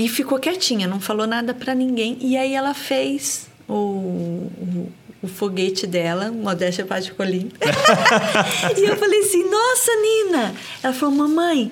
E 0.00 0.08
ficou 0.08 0.38
quietinha, 0.38 0.88
não 0.88 0.98
falou 0.98 1.26
nada 1.26 1.52
para 1.52 1.74
ninguém. 1.74 2.16
E 2.22 2.34
aí 2.34 2.54
ela 2.54 2.72
fez 2.72 3.50
o, 3.68 3.74
o, 3.74 4.92
o 5.20 5.28
foguete 5.28 5.86
dela, 5.86 6.30
modéstia 6.30 6.86
particolim. 6.86 7.50
e 8.78 8.80
eu 8.82 8.96
falei 8.96 9.20
assim: 9.20 9.44
Nossa, 9.44 9.90
Nina! 9.96 10.54
Ela 10.82 10.94
falou: 10.94 11.14
Mamãe. 11.14 11.70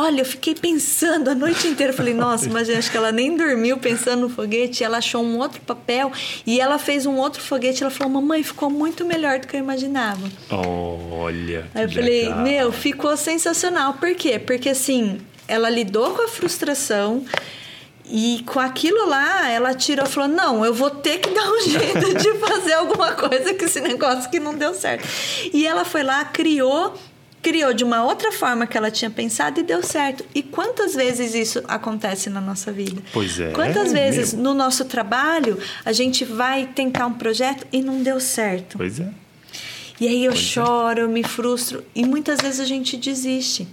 Olha, 0.00 0.22
eu 0.22 0.24
fiquei 0.24 0.54
pensando 0.54 1.28
a 1.28 1.34
noite 1.34 1.66
inteira. 1.68 1.92
Eu 1.92 1.96
falei, 1.96 2.14
nossa, 2.14 2.48
mas 2.48 2.70
acho 2.70 2.90
que 2.90 2.96
ela 2.96 3.12
nem 3.12 3.36
dormiu 3.36 3.76
pensando 3.76 4.22
no 4.22 4.28
foguete. 4.30 4.82
Ela 4.82 4.98
achou 4.98 5.22
um 5.22 5.38
outro 5.38 5.60
papel 5.60 6.10
e 6.46 6.60
ela 6.60 6.78
fez 6.78 7.04
um 7.04 7.16
outro 7.16 7.42
foguete. 7.42 7.82
Ela 7.82 7.90
falou, 7.90 8.12
mamãe, 8.12 8.42
ficou 8.42 8.70
muito 8.70 9.04
melhor 9.04 9.38
do 9.38 9.46
que 9.46 9.56
eu 9.56 9.60
imaginava. 9.60 10.30
Olha. 10.50 11.66
Aí 11.74 11.84
eu 11.84 11.90
falei, 11.90 12.22
legal. 12.22 12.38
meu, 12.38 12.72
ficou 12.72 13.16
sensacional. 13.16 13.94
Por 13.94 14.14
quê? 14.14 14.38
Porque 14.38 14.70
assim, 14.70 15.20
ela 15.46 15.68
lidou 15.68 16.14
com 16.14 16.22
a 16.22 16.28
frustração 16.28 17.24
e 18.12 18.42
com 18.44 18.58
aquilo 18.58 19.08
lá, 19.08 19.48
ela 19.48 19.72
tirou 19.72 20.04
e 20.04 20.08
falou: 20.08 20.28
Não, 20.28 20.64
eu 20.64 20.74
vou 20.74 20.90
ter 20.90 21.18
que 21.18 21.30
dar 21.30 21.48
um 21.48 21.60
jeito 21.62 22.14
de 22.14 22.38
fazer 22.38 22.72
alguma 22.72 23.12
coisa 23.12 23.54
com 23.54 23.64
esse 23.64 23.80
negócio 23.80 24.28
que 24.30 24.40
não 24.40 24.54
deu 24.54 24.74
certo. 24.74 25.06
E 25.52 25.66
ela 25.66 25.84
foi 25.84 26.02
lá, 26.02 26.24
criou, 26.24 26.94
criou 27.42 27.72
de 27.72 27.84
uma 27.84 28.04
outra 28.04 28.30
forma 28.32 28.66
que 28.66 28.76
ela 28.76 28.90
tinha 28.90 29.10
pensado 29.10 29.60
e 29.60 29.62
deu 29.62 29.82
certo. 29.82 30.24
E 30.34 30.42
quantas 30.42 30.94
vezes 30.94 31.34
isso 31.34 31.62
acontece 31.66 32.28
na 32.28 32.40
nossa 32.40 32.70
vida? 32.70 33.02
Pois 33.12 33.38
é. 33.40 33.52
Quantas 33.52 33.92
vezes 33.92 34.32
no 34.32 34.54
nosso 34.54 34.84
trabalho 34.84 35.58
a 35.84 35.92
gente 35.92 36.24
vai 36.24 36.66
tentar 36.66 37.06
um 37.06 37.14
projeto 37.14 37.66
e 37.72 37.82
não 37.82 38.02
deu 38.02 38.20
certo? 38.20 38.78
Pois 38.78 39.00
é. 39.00 39.08
E 40.00 40.08
aí 40.08 40.24
eu 40.24 40.32
pois 40.32 40.42
é. 40.42 40.46
choro, 40.46 41.00
é. 41.00 41.02
eu 41.04 41.08
me 41.08 41.22
frustro 41.22 41.84
e 41.94 42.04
muitas 42.04 42.40
vezes 42.40 42.60
a 42.60 42.64
gente 42.64 42.96
desiste. 42.96 43.66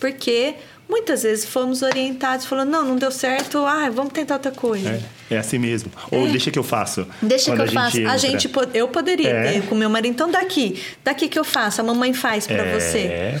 Porque 0.00 0.56
Muitas 0.92 1.22
vezes 1.22 1.46
fomos 1.46 1.80
orientados, 1.80 2.44
falando, 2.44 2.68
não, 2.68 2.84
não 2.84 2.96
deu 2.96 3.10
certo, 3.10 3.64
ah, 3.64 3.88
vamos 3.88 4.12
tentar 4.12 4.34
outra 4.34 4.52
coisa. 4.52 4.90
É, 4.90 5.02
é 5.34 5.38
assim 5.38 5.58
mesmo. 5.58 5.90
Ou 6.10 6.28
deixa 6.28 6.50
que 6.50 6.58
eu 6.58 6.62
faço. 6.62 7.06
Deixa 7.20 7.50
Quando 7.50 7.68
que 7.68 7.74
eu 7.74 7.80
a 7.80 7.84
faço. 7.84 7.96
gente 7.96 8.06
A 8.06 8.14
entra. 8.16 8.18
gente, 8.30 8.50
eu 8.74 8.88
poderia 8.88 9.30
É. 9.30 9.52
ter 9.52 9.62
com 9.62 9.74
meu 9.74 9.90
marido, 9.90 10.12
então 10.12 10.30
daqui, 10.30 10.82
daqui 11.04 11.28
que 11.28 11.38
eu 11.38 11.44
faço, 11.44 11.80
a 11.80 11.84
mamãe 11.84 12.12
faz 12.12 12.46
pra 12.46 12.64
É. 12.64 12.78
você. 12.78 13.40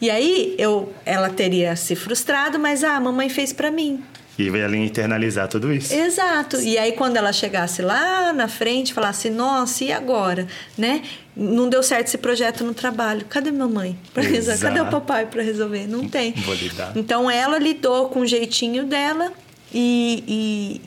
E 0.00 0.10
aí 0.10 0.54
eu, 0.58 0.92
ela 1.06 1.30
teria 1.30 1.76
se 1.76 1.94
frustrado, 1.94 2.58
mas 2.58 2.82
ah, 2.82 2.96
a 2.96 3.00
mamãe 3.00 3.28
fez 3.28 3.52
pra 3.52 3.70
mim. 3.70 4.02
E 4.38 4.48
vai 4.48 4.62
ali 4.62 4.78
internalizar 4.78 5.46
tudo 5.46 5.72
isso. 5.72 5.92
Exato. 5.94 6.56
E 6.60 6.78
aí 6.78 6.92
quando 6.92 7.18
ela 7.18 7.32
chegasse 7.34 7.82
lá 7.82 8.32
na 8.32 8.48
frente, 8.48 8.92
falasse: 8.94 9.28
"Nossa, 9.28 9.84
e 9.84 9.92
agora?", 9.92 10.46
né? 10.76 11.02
Não 11.36 11.68
deu 11.68 11.82
certo 11.82 12.06
esse 12.08 12.16
projeto 12.18 12.64
no 12.64 12.72
trabalho. 12.74 13.26
Cadê 13.28 13.52
mamãe? 13.52 13.96
Pra 14.12 14.22
resolver? 14.22 14.60
Cadê 14.62 14.80
o 14.80 14.86
papai 14.86 15.26
para 15.26 15.42
resolver? 15.42 15.86
Não 15.86 16.08
tem. 16.08 16.32
Vou 16.32 16.54
lidar. 16.54 16.92
Então 16.96 17.30
ela 17.30 17.58
lidou 17.58 18.08
com 18.08 18.20
o 18.20 18.26
jeitinho 18.26 18.84
dela 18.84 19.32
e, 19.72 20.24
e, 20.26 20.80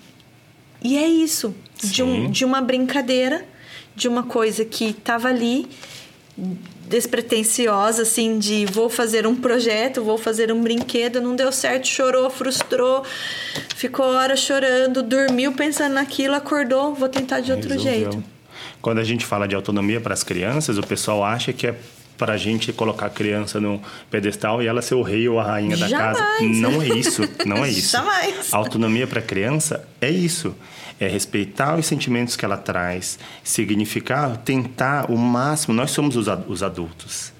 e 0.83 0.97
é 0.97 1.07
isso. 1.07 1.55
De, 1.83 2.01
um, 2.01 2.31
de 2.31 2.45
uma 2.45 2.61
brincadeira, 2.61 3.45
de 3.95 4.07
uma 4.07 4.23
coisa 4.23 4.63
que 4.63 4.85
estava 4.85 5.27
ali 5.27 5.67
despretensiosa, 6.87 8.03
assim, 8.03 8.37
de 8.37 8.65
vou 8.65 8.89
fazer 8.89 9.25
um 9.25 9.35
projeto, 9.35 10.03
vou 10.03 10.17
fazer 10.17 10.51
um 10.51 10.61
brinquedo, 10.61 11.19
não 11.19 11.35
deu 11.35 11.51
certo, 11.51 11.87
chorou, 11.87 12.29
frustrou, 12.29 13.03
ficou 13.75 14.05
horas 14.05 14.39
chorando, 14.39 15.01
dormiu 15.01 15.53
pensando 15.53 15.93
naquilo, 15.93 16.35
acordou, 16.35 16.93
vou 16.93 17.09
tentar 17.09 17.39
de 17.39 17.51
outro 17.51 17.69
Resolveu. 17.69 18.11
jeito. 18.11 18.23
Quando 18.81 18.99
a 18.99 19.03
gente 19.03 19.25
fala 19.25 19.47
de 19.47 19.55
autonomia 19.55 19.99
para 19.99 20.13
as 20.13 20.23
crianças, 20.23 20.77
o 20.77 20.83
pessoal 20.83 21.23
acha 21.23 21.51
que 21.51 21.67
é 21.67 21.75
para 22.17 22.33
a 22.33 22.37
gente 22.37 22.71
colocar 22.73 23.07
a 23.07 23.09
criança 23.09 23.59
no 23.59 23.81
pedestal 24.09 24.61
e 24.61 24.67
ela 24.67 24.81
ser 24.81 24.95
o 24.95 25.01
rei 25.01 25.27
ou 25.27 25.39
a 25.39 25.43
rainha 25.43 25.77
da 25.77 25.87
Jamais. 25.87 26.17
casa. 26.17 26.43
Não 26.43 26.81
é 26.81 26.87
isso, 26.87 27.21
não 27.45 27.65
é 27.65 27.69
isso. 27.69 27.91
Jamais. 27.91 28.53
A 28.53 28.57
autonomia 28.57 29.07
para 29.07 29.19
a 29.19 29.23
criança 29.23 29.87
é 29.99 30.09
isso. 30.09 30.55
É 30.99 31.07
respeitar 31.07 31.77
os 31.77 31.85
sentimentos 31.85 32.37
que 32.37 32.45
ela 32.45 32.55
traz, 32.57 33.19
significar, 33.43 34.37
tentar 34.37 35.11
o 35.11 35.17
máximo. 35.17 35.73
Nós 35.73 35.91
somos 35.91 36.15
os 36.15 36.27
os 36.47 36.63
adultos. 36.63 37.34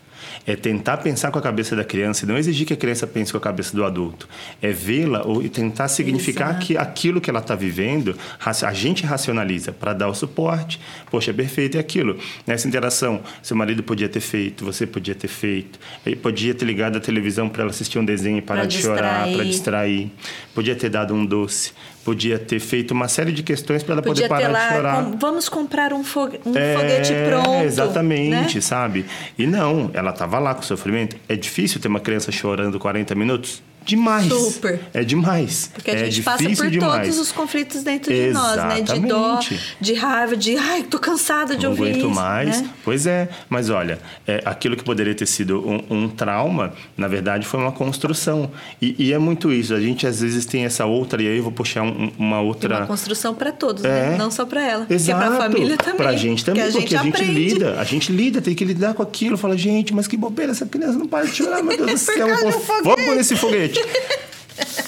É 0.48 0.56
tentar 0.56 0.98
pensar 0.98 1.32
com 1.32 1.40
a 1.40 1.42
cabeça 1.42 1.76
da 1.76 1.84
criança 1.84 2.26
e 2.26 2.28
não 2.28 2.38
exigir 2.38 2.68
que 2.68 2.74
a 2.74 2.78
criança 2.78 3.08
pense 3.08 3.32
com 3.32 3.38
a 3.38 3.42
cabeça 3.42 3.76
do 3.76 3.84
adulto. 3.84 4.28
É 4.62 4.72
vê-la 4.72 5.24
ou 5.24 5.42
e 5.42 5.50
tentar 5.50 5.88
significar 5.88 6.52
Exato. 6.52 6.66
que 6.66 6.78
aquilo 6.78 7.20
que 7.20 7.30
ela 7.30 7.40
está 7.40 7.56
vivendo, 7.56 8.16
a 8.40 8.74
gente 8.74 9.06
racionaliza 9.06 9.72
para 9.72 9.94
dar 9.94 10.08
o 10.08 10.14
suporte. 10.14 10.80
Poxa, 11.10 11.32
é 11.32 11.34
perfeito 11.34 11.78
é 11.78 11.80
aquilo. 11.80 12.18
Nessa 12.46 12.68
interação, 12.68 13.22
seu 13.42 13.58
marido 13.58 13.82
podia 13.84 14.08
ter 14.08 14.20
feito, 14.20 14.64
você 14.64 14.86
podia 14.86 15.16
ter 15.16 15.28
feito. 15.28 15.80
Ele 16.06 16.16
podia 16.16 16.54
ter 16.54 16.66
ligado 16.66 16.98
a 16.98 17.00
televisão 17.00 17.50
para 17.50 17.64
ela 17.64 17.72
assistir 17.72 17.98
um 18.00 18.06
desenho 18.06 18.38
e 18.38 18.42
parar 18.42 18.62
Pra 18.62 18.68
de 18.70 18.82
chorar, 18.82 19.28
para 19.34 19.44
distrair. 19.44 20.06
distrair. 20.06 20.12
Podia 20.54 20.76
ter 20.76 20.90
dado 20.90 21.14
um 21.14 21.26
doce. 21.26 21.74
Podia 22.06 22.38
ter 22.40 22.60
feito 22.60 22.92
uma 22.92 23.08
série 23.08 23.32
de 23.32 23.42
questões 23.44 23.82
para 23.84 23.94
ela 23.96 24.02
Podia 24.04 24.30
poder 24.30 24.44
parar 24.44 24.48
de 24.48 24.54
lá, 24.54 24.70
chorar. 24.76 25.04
com- 25.06 25.18
vamos 25.18 25.50
comprar 25.50 25.92
um, 25.92 26.04
fogue- 26.04 26.40
um 26.46 26.56
É, 26.56 26.76
foguete 26.78 27.14
pronto. 27.28 27.64
Exatamente, 27.66 28.56
né? 28.56 28.62
sabe? 28.62 29.06
E 29.38 29.48
não, 29.48 29.90
ela 29.94 30.12
estava 30.12 30.38
lá 30.38 30.54
com 30.54 30.62
sofrimento. 30.62 31.16
É 31.28 31.36
difícil 31.36 31.82
ter 31.82 31.88
uma 31.88 32.00
criança 32.00 32.32
chorando 32.32 32.80
40 32.80 33.16
minutos? 33.16 33.62
Demais. 33.86 34.28
Super. 34.28 34.80
É 34.94 35.04
demais. 35.04 35.70
Porque 35.74 35.92
a 35.92 35.94
é 35.96 36.06
gente 36.06 36.22
passa 36.24 36.44
por 36.44 36.70
demais. 36.70 37.02
todos 37.08 37.20
os 37.20 37.32
conflitos 37.32 37.84
dentro 37.84 38.14
de 38.14 38.32
nós, 38.32 38.56
né? 38.58 38.82
De 38.82 39.00
dó, 39.00 39.40
Exatamente. 39.40 39.76
de 39.80 39.94
raiva, 39.94 40.36
de 40.36 40.58
ai, 40.58 40.84
tô 40.84 40.98
cansada 41.00 41.56
de 41.56 41.64
não 41.64 41.72
ouvir 41.72 41.84
aguento 41.90 41.98
isso. 42.00 42.10
mais. 42.10 42.62
né? 42.62 42.70
Pois 42.84 43.06
é, 43.06 43.30
mas 43.50 43.70
olha, 43.70 44.00
é, 44.28 44.42
aquilo 44.46 44.76
que 44.76 44.84
poderia 44.84 45.14
ter 45.14 45.26
sido 45.26 45.60
um, 45.68 45.84
um 46.04 46.10
trauma, 46.10 46.74
na 46.98 47.08
verdade 47.08 47.46
foi 47.46 47.60
uma 47.60 47.72
construção. 47.72 48.50
E, 48.82 48.96
e 48.98 49.14
é 49.14 49.20
muito 49.20 49.52
isso. 49.54 49.74
A 49.74 49.80
gente 49.80 50.08
às 50.08 50.22
vezes 50.22 50.46
tem 50.46 50.66
essa 50.66 50.86
outra, 50.86 51.22
e 51.22 51.28
aí 51.28 51.38
eu 51.38 51.44
vou 51.44 51.52
puxar 51.52 51.84
um- 51.84 52.12
uma 52.18 52.38
E 52.42 52.46
outra. 52.46 52.78
uma 52.78 52.88
construção 52.88 53.34
para 53.36 53.52
todos, 53.52 53.84
É. 53.84 54.10
né? 54.12 54.18
Não 54.18 54.32
só 54.32 54.46
para 54.46 54.64
ela. 54.64 54.86
Exato. 54.90 55.20
Porque 55.20 55.36
para 55.36 55.46
a 55.46 55.50
família 55.50 55.78
também. 55.78 55.96
Pra 55.98 56.16
gente 56.16 56.44
também, 56.46 56.64
porque 56.72 56.78
a 56.78 56.82
gente 56.82 56.96
a 56.96 57.04
gente 57.04 57.24
lida. 57.24 57.80
A 57.80 57.84
gente 57.84 58.12
lida, 58.12 58.42
tem 58.42 58.56
que 58.56 58.66
lidar 58.66 58.94
com 58.94 59.04
aquilo. 59.04 59.38
Fala, 59.38 59.58
gente, 59.58 59.94
mas 59.94 60.08
que 60.08 60.18
bobeira, 60.18 60.52
essa 60.52 60.66
criança 60.66 60.98
não 60.98 61.08
para 61.08 61.26
de 61.28 61.36
chorar, 61.36 61.62
meu 61.64 61.78
Deus 61.78 61.92
do 61.92 61.98
céu. 61.98 62.28
do 62.28 62.52
foguete. 62.52 62.84
Vamos 62.84 63.06
por 63.06 63.18
esse 63.18 63.36
foguete. 63.36 63.75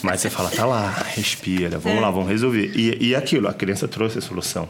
Mas 0.02 0.22
você 0.22 0.30
fala, 0.30 0.50
tá 0.50 0.66
lá, 0.66 1.06
respira, 1.16 1.78
vamos 1.78 1.98
É. 1.98 2.02
lá, 2.02 2.12
vamos 2.12 2.30
resolver. 2.30 2.72
E, 2.76 3.08
e 3.10 3.16
aquilo, 3.16 3.48
a 3.48 3.54
criança 3.54 3.88
trouxe 3.88 4.18
a 4.20 4.22
solução. 4.22 4.68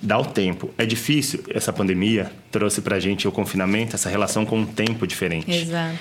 Dá 0.00 0.18
o 0.18 0.24
tempo. 0.24 0.70
É 0.78 0.84
difícil, 0.86 1.42
essa 1.50 1.72
pandemia 1.72 2.30
trouxe 2.52 2.80
pra 2.80 3.00
gente 3.00 3.26
o 3.26 3.32
confinamento, 3.32 3.94
essa 3.96 4.08
relação 4.08 4.44
com 4.44 4.58
um 4.60 4.66
tempo 4.66 5.06
diferente. 5.06 5.50
Exato. 5.50 5.98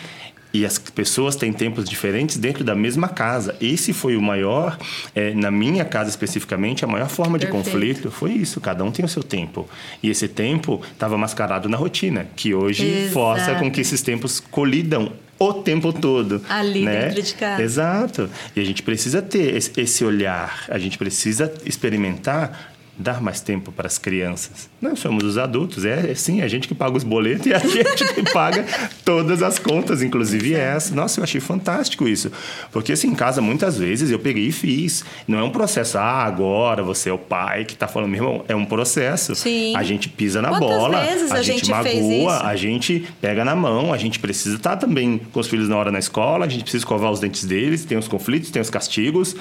E 0.53 0.65
as 0.65 0.77
pessoas 0.77 1.35
têm 1.35 1.51
tempos 1.51 1.87
diferentes 1.87 2.37
dentro 2.37 2.63
da 2.63 2.73
mesma 2.73 3.09
casa. 3.09 3.55
Esse 3.59 3.93
foi 3.93 4.15
o 4.15 4.21
maior, 4.21 4.77
eh, 5.13 5.33
na 5.35 5.51
minha 5.51 5.83
casa 5.83 6.09
especificamente, 6.09 6.85
a 6.85 6.87
maior 6.87 7.09
forma 7.09 7.37
de 7.37 7.45
Perfeito. 7.45 7.65
conflito 7.65 8.11
foi 8.11 8.31
isso. 8.31 8.59
Cada 8.61 8.83
um 8.83 8.91
tem 8.91 9.03
o 9.03 9.09
seu 9.09 9.21
tempo. 9.21 9.69
E 10.01 10.09
esse 10.09 10.27
tempo 10.27 10.81
estava 10.93 11.17
mascarado 11.17 11.67
na 11.67 11.77
rotina, 11.77 12.27
que 12.35 12.53
hoje 12.55 12.85
Exato. 12.87 13.13
força 13.13 13.55
com 13.55 13.69
que 13.69 13.81
esses 13.81 14.01
tempos 14.01 14.39
colidam 14.39 15.11
o 15.39 15.53
tempo 15.53 15.93
todo. 15.93 16.41
Ali 16.49 16.83
né? 16.83 17.07
dentro 17.07 17.21
de 17.21 17.33
casa. 17.33 17.63
Exato. 17.63 18.29
E 18.55 18.59
a 18.59 18.63
gente 18.63 18.83
precisa 18.83 19.21
ter 19.21 19.55
esse, 19.55 19.71
esse 19.79 20.03
olhar. 20.03 20.65
A 20.69 20.77
gente 20.77 20.97
precisa 20.97 21.53
experimentar 21.65 22.76
dar 22.97 23.21
mais 23.21 23.41
tempo 23.41 23.71
para 23.71 23.87
as 23.87 23.97
crianças. 23.97 24.69
Nós 24.81 24.99
somos 24.99 25.23
os 25.23 25.37
adultos, 25.37 25.85
é, 25.85 26.11
é 26.11 26.15
sim, 26.15 26.41
a 26.41 26.47
gente 26.47 26.67
que 26.67 26.73
paga 26.73 26.97
os 26.97 27.03
boletos 27.03 27.45
e 27.45 27.53
a 27.53 27.59
gente 27.67 28.13
que 28.13 28.23
paga 28.31 28.65
todas 29.05 29.43
as 29.43 29.59
contas, 29.59 30.01
inclusive 30.01 30.55
essa. 30.55 30.95
Nossa, 30.95 31.19
eu 31.19 31.23
achei 31.23 31.39
fantástico 31.39 32.07
isso. 32.07 32.31
Porque 32.71 32.91
assim, 32.91 33.09
em 33.09 33.15
casa, 33.15 33.41
muitas 33.41 33.77
vezes 33.77 34.09
eu 34.09 34.17
peguei 34.17 34.47
e 34.47 34.51
fiz. 34.51 35.05
Não 35.27 35.37
é 35.37 35.43
um 35.43 35.51
processo, 35.51 35.97
ah, 35.97 36.23
agora 36.23 36.81
você 36.81 37.09
é 37.09 37.13
o 37.13 37.17
pai 37.17 37.65
que 37.65 37.73
está 37.73 37.87
falando, 37.87 38.09
meu 38.09 38.23
irmão, 38.23 38.45
é 38.47 38.55
um 38.55 38.65
processo. 38.65 39.35
Sim. 39.35 39.75
A 39.75 39.83
gente 39.83 40.09
pisa 40.09 40.41
na 40.41 40.49
Quantas 40.49 40.67
bola, 40.67 41.05
vezes 41.05 41.31
a, 41.31 41.35
a 41.35 41.41
gente, 41.41 41.65
gente 41.65 41.69
magoa, 41.69 42.47
a 42.47 42.55
gente 42.55 43.07
pega 43.21 43.45
na 43.45 43.55
mão, 43.55 43.93
a 43.93 43.97
gente 43.97 44.19
precisa 44.19 44.55
estar 44.55 44.75
também 44.75 45.21
com 45.31 45.39
os 45.39 45.47
filhos 45.47 45.69
na 45.69 45.77
hora 45.77 45.91
na 45.91 45.99
escola, 45.99 46.45
a 46.45 46.49
gente 46.49 46.63
precisa 46.63 46.81
escovar 46.81 47.11
os 47.11 47.19
dentes 47.19 47.45
deles, 47.45 47.85
tem 47.85 47.97
os 47.97 48.07
conflitos, 48.07 48.49
tem 48.49 48.61
os 48.61 48.69
castigos. 48.69 49.35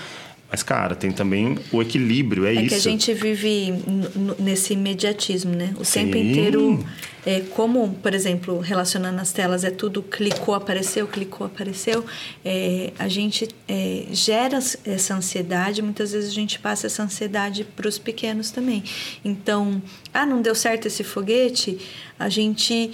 Mas, 0.51 0.63
cara, 0.63 0.95
tem 0.95 1.11
também 1.11 1.59
o 1.73 1.83
equilíbrio, 1.83 2.47
é, 2.47 2.51
É 2.51 2.61
isso. 2.61 2.69
que 2.69 2.75
a 2.75 2.79
gente 2.79 3.13
vive 3.13 3.75
nesse 4.39 4.75
imediatismo, 4.75 5.55
né? 5.55 5.75
O 5.79 5.85
Sim. 5.85 6.05
tempo 6.05 6.17
inteiro. 6.17 6.87
É, 7.27 7.41
como, 7.41 7.93
por 8.01 8.15
exemplo, 8.15 8.61
relacionando 8.61 9.21
as 9.21 9.33
telas, 9.33 9.65
é 9.65 9.71
tudo 9.71 10.01
clicou, 10.01 10.55
apareceu, 10.55 11.09
clicou, 11.09 11.49
apareceu. 11.49 12.05
é, 12.45 12.93
a 12.97 13.09
gente 13.09 13.49
é, 13.67 14.05
gera 14.13 14.59
essa 14.85 15.15
ansiedade, 15.15 15.83
muitas 15.83 16.13
vezes 16.13 16.31
a 16.31 16.35
gente 16.35 16.61
passa 16.61 16.87
essa 16.87 17.03
ansiedade 17.03 17.65
para 17.65 17.89
os 17.89 17.99
pequenos 17.99 18.53
também. 18.53 18.85
Então, 19.25 19.83
ah, 20.15 20.25
não 20.25 20.41
deu 20.41 20.55
certo 20.55 20.87
esse 20.87 21.03
foguete, 21.03 21.79
a 22.17 22.29
gente 22.29 22.93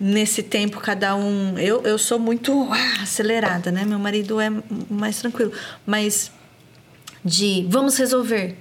nesse 0.00 0.42
tempo 0.42 0.80
cada 0.80 1.14
um 1.14 1.56
eu, 1.56 1.82
eu 1.82 1.96
sou 1.96 2.18
muito 2.18 2.68
ah, 2.72 3.02
acelerada 3.02 3.70
né 3.70 3.84
meu 3.84 3.98
marido 3.98 4.40
é 4.40 4.50
mais 4.90 5.18
tranquilo 5.18 5.52
mas 5.86 6.32
de 7.24 7.66
vamos 7.68 7.96
resolver. 7.96 8.56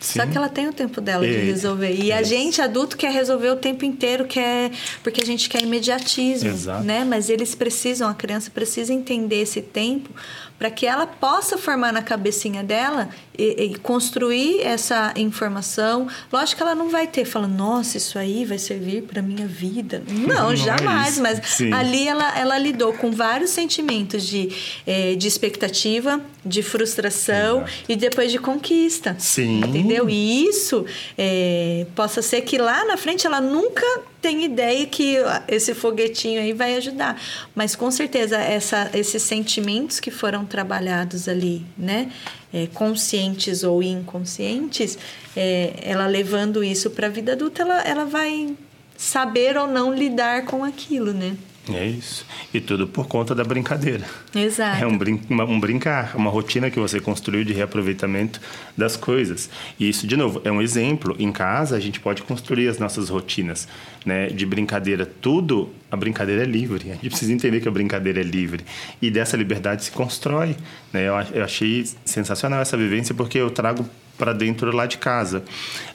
Só 0.00 0.24
Sim. 0.24 0.30
que 0.32 0.36
ela 0.36 0.48
tem 0.48 0.68
o 0.68 0.72
tempo 0.72 1.00
dela 1.00 1.24
de 1.24 1.32
É, 1.32 1.44
resolver. 1.44 1.94
E 1.94 2.10
a 2.10 2.24
gente 2.24 2.60
adulto 2.60 2.96
quer 2.96 3.12
resolver 3.12 3.50
o 3.50 3.56
tempo 3.56 3.84
inteiro 3.84 4.24
quer 4.24 4.72
porque 5.00 5.22
a 5.22 5.24
gente 5.24 5.48
quer 5.48 5.62
imediatismo 5.62 6.48
Exato. 6.50 6.82
né? 6.82 7.04
Mas 7.04 7.30
eles 7.30 7.54
precisam 7.54 8.08
a 8.08 8.14
criança 8.14 8.50
precisa 8.50 8.92
entender 8.92 9.42
esse 9.42 9.62
tempo 9.62 10.10
para 10.58 10.70
que 10.70 10.86
ela 10.86 11.06
possa 11.06 11.58
formar 11.58 11.92
na 11.92 12.02
cabecinha 12.02 12.62
dela 12.62 13.08
e, 13.36 13.64
e 13.64 13.74
construir 13.78 14.60
essa 14.60 15.12
informação. 15.16 16.06
Lógico 16.32 16.58
que 16.58 16.62
ela 16.62 16.74
não 16.74 16.88
vai 16.88 17.06
ter 17.06 17.24
falando, 17.24 17.54
nossa, 17.56 17.96
isso 17.96 18.18
aí 18.18 18.44
vai 18.44 18.58
servir 18.58 19.02
para 19.02 19.20
minha 19.20 19.46
vida. 19.46 20.02
Não, 20.08 20.26
Não 20.26 20.52
é 20.52 20.56
jamais. 20.56 21.12
isso. 21.14 21.22
mas 21.22 21.40
Sim. 21.46 21.72
ali 21.72 22.06
ela, 22.06 22.38
ela 22.38 22.58
lidou 22.58 22.92
com 22.92 23.10
vários 23.10 23.50
sentimentos 23.50 24.24
de, 24.26 24.50
eh, 24.86 25.14
de 25.16 25.26
expectativa, 25.26 26.20
de 26.44 26.62
frustração 26.62 27.58
Exato. 27.62 27.72
e 27.88 27.96
depois 27.96 28.30
de 28.30 28.38
conquista. 28.38 29.16
Sim. 29.18 29.58
Entendeu? 29.64 30.08
E 30.08 30.46
isso 30.46 30.84
eh, 31.18 31.86
possa 31.94 32.22
ser 32.22 32.42
que 32.42 32.58
lá 32.58 32.84
na 32.84 32.96
frente 32.96 33.26
ela 33.26 33.40
nunca 33.40 33.84
tem 34.22 34.44
ideia 34.44 34.86
que 34.86 35.16
esse 35.48 35.74
foguetinho 35.74 36.40
aí 36.40 36.52
vai 36.52 36.76
ajudar. 36.76 37.20
Mas 37.54 37.74
com 37.74 37.90
certeza 37.90 38.38
essa, 38.38 38.88
esses 38.94 39.22
sentimentos 39.22 39.98
que 39.98 40.12
foram 40.12 40.46
trabalhados 40.46 41.28
ali, 41.28 41.66
né? 41.76 42.10
É, 42.54 42.68
conscientes 42.68 43.64
ou 43.64 43.82
inconscientes, 43.82 44.98
é, 45.34 45.74
ela 45.82 46.06
levando 46.06 46.62
isso 46.62 46.90
para 46.90 47.06
a 47.06 47.10
vida 47.10 47.32
adulta, 47.32 47.62
ela, 47.62 47.80
ela 47.80 48.04
vai 48.04 48.54
saber 48.96 49.56
ou 49.56 49.66
não 49.66 49.92
lidar 49.92 50.44
com 50.44 50.62
aquilo, 50.62 51.12
né? 51.12 51.34
É 51.70 51.86
isso. 51.86 52.26
E 52.52 52.60
tudo 52.60 52.88
por 52.88 53.06
conta 53.06 53.34
da 53.34 53.44
brincadeira. 53.44 54.04
Exato. 54.34 54.82
É 54.82 54.86
um, 54.86 54.98
brin 54.98 55.20
um 55.30 55.60
brincar, 55.60 56.16
uma 56.16 56.28
rotina 56.28 56.70
que 56.70 56.80
você 56.80 56.98
construiu 56.98 57.44
de 57.44 57.52
reaproveitamento 57.52 58.40
das 58.76 58.96
coisas. 58.96 59.48
E 59.78 59.88
isso, 59.88 60.06
de 60.06 60.16
novo, 60.16 60.40
é 60.44 60.50
um 60.50 60.60
exemplo. 60.60 61.14
Em 61.20 61.30
casa, 61.30 61.76
a 61.76 61.80
gente 61.80 62.00
pode 62.00 62.22
construir 62.22 62.66
as 62.68 62.78
nossas 62.78 63.08
rotinas 63.08 63.68
né, 64.04 64.26
de 64.26 64.44
brincadeira. 64.44 65.06
Tudo, 65.06 65.70
a 65.88 65.96
brincadeira 65.96 66.42
é 66.42 66.46
livre. 66.46 66.90
A 66.90 66.94
gente 66.94 67.10
precisa 67.10 67.32
entender 67.32 67.60
que 67.60 67.68
a 67.68 67.72
brincadeira 67.72 68.20
é 68.20 68.24
livre. 68.24 68.64
E 69.00 69.08
dessa 69.08 69.36
liberdade 69.36 69.84
se 69.84 69.92
constrói. 69.92 70.56
Né? 70.92 71.06
Eu, 71.06 71.14
eu 71.32 71.44
achei 71.44 71.86
sensacional 72.04 72.60
essa 72.60 72.76
vivência 72.76 73.14
porque 73.14 73.38
eu 73.38 73.50
trago 73.50 73.88
para 74.18 74.32
dentro 74.32 74.74
lá 74.74 74.86
de 74.86 74.98
casa. 74.98 75.42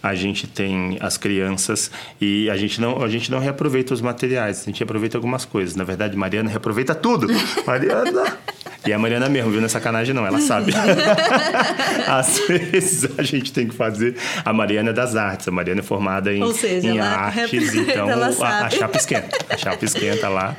A 0.01 0.15
gente 0.15 0.47
tem 0.47 0.97
as 0.99 1.17
crianças 1.17 1.91
e 2.19 2.49
a 2.49 2.57
gente 2.57 2.79
não 2.81 3.03
a 3.03 3.07
gente 3.07 3.31
não 3.31 3.39
reaproveita 3.39 3.93
os 3.93 4.01
materiais, 4.01 4.61
a 4.61 4.65
gente 4.65 4.79
reaproveita 4.79 5.17
algumas 5.17 5.45
coisas. 5.45 5.75
Na 5.75 5.83
verdade, 5.83 6.15
Mariana 6.15 6.49
reaproveita 6.49 6.93
tudo. 6.95 7.27
Mariana 7.65 8.37
e 8.85 8.93
a 8.93 8.99
Mariana 8.99 9.27
mesmo, 9.27 9.51
viu? 9.51 9.59
Não 9.59 9.65
é 9.65 9.69
sacanagem, 9.69 10.13
não, 10.13 10.25
ela 10.25 10.39
sabe. 10.39 10.71
Às 12.07 12.39
vezes 12.47 13.09
a 13.17 13.23
gente 13.23 13.51
tem 13.51 13.67
que 13.67 13.75
fazer. 13.75 14.15
A 14.45 14.53
Mariana 14.53 14.91
é 14.91 14.93
das 14.93 15.15
artes, 15.15 15.47
a 15.47 15.51
Mariana 15.51 15.81
é 15.81 15.83
formada 15.83 16.33
em, 16.33 16.53
seja, 16.53 16.87
em 16.87 16.99
artes, 16.99 17.75
então 17.75 18.07
a, 18.09 18.65
a, 18.65 18.69
chapa 18.69 18.97
esquenta. 18.97 19.37
A 19.49 19.57
chapa 19.57 19.83
esquenta 19.83 20.29
lá. 20.29 20.55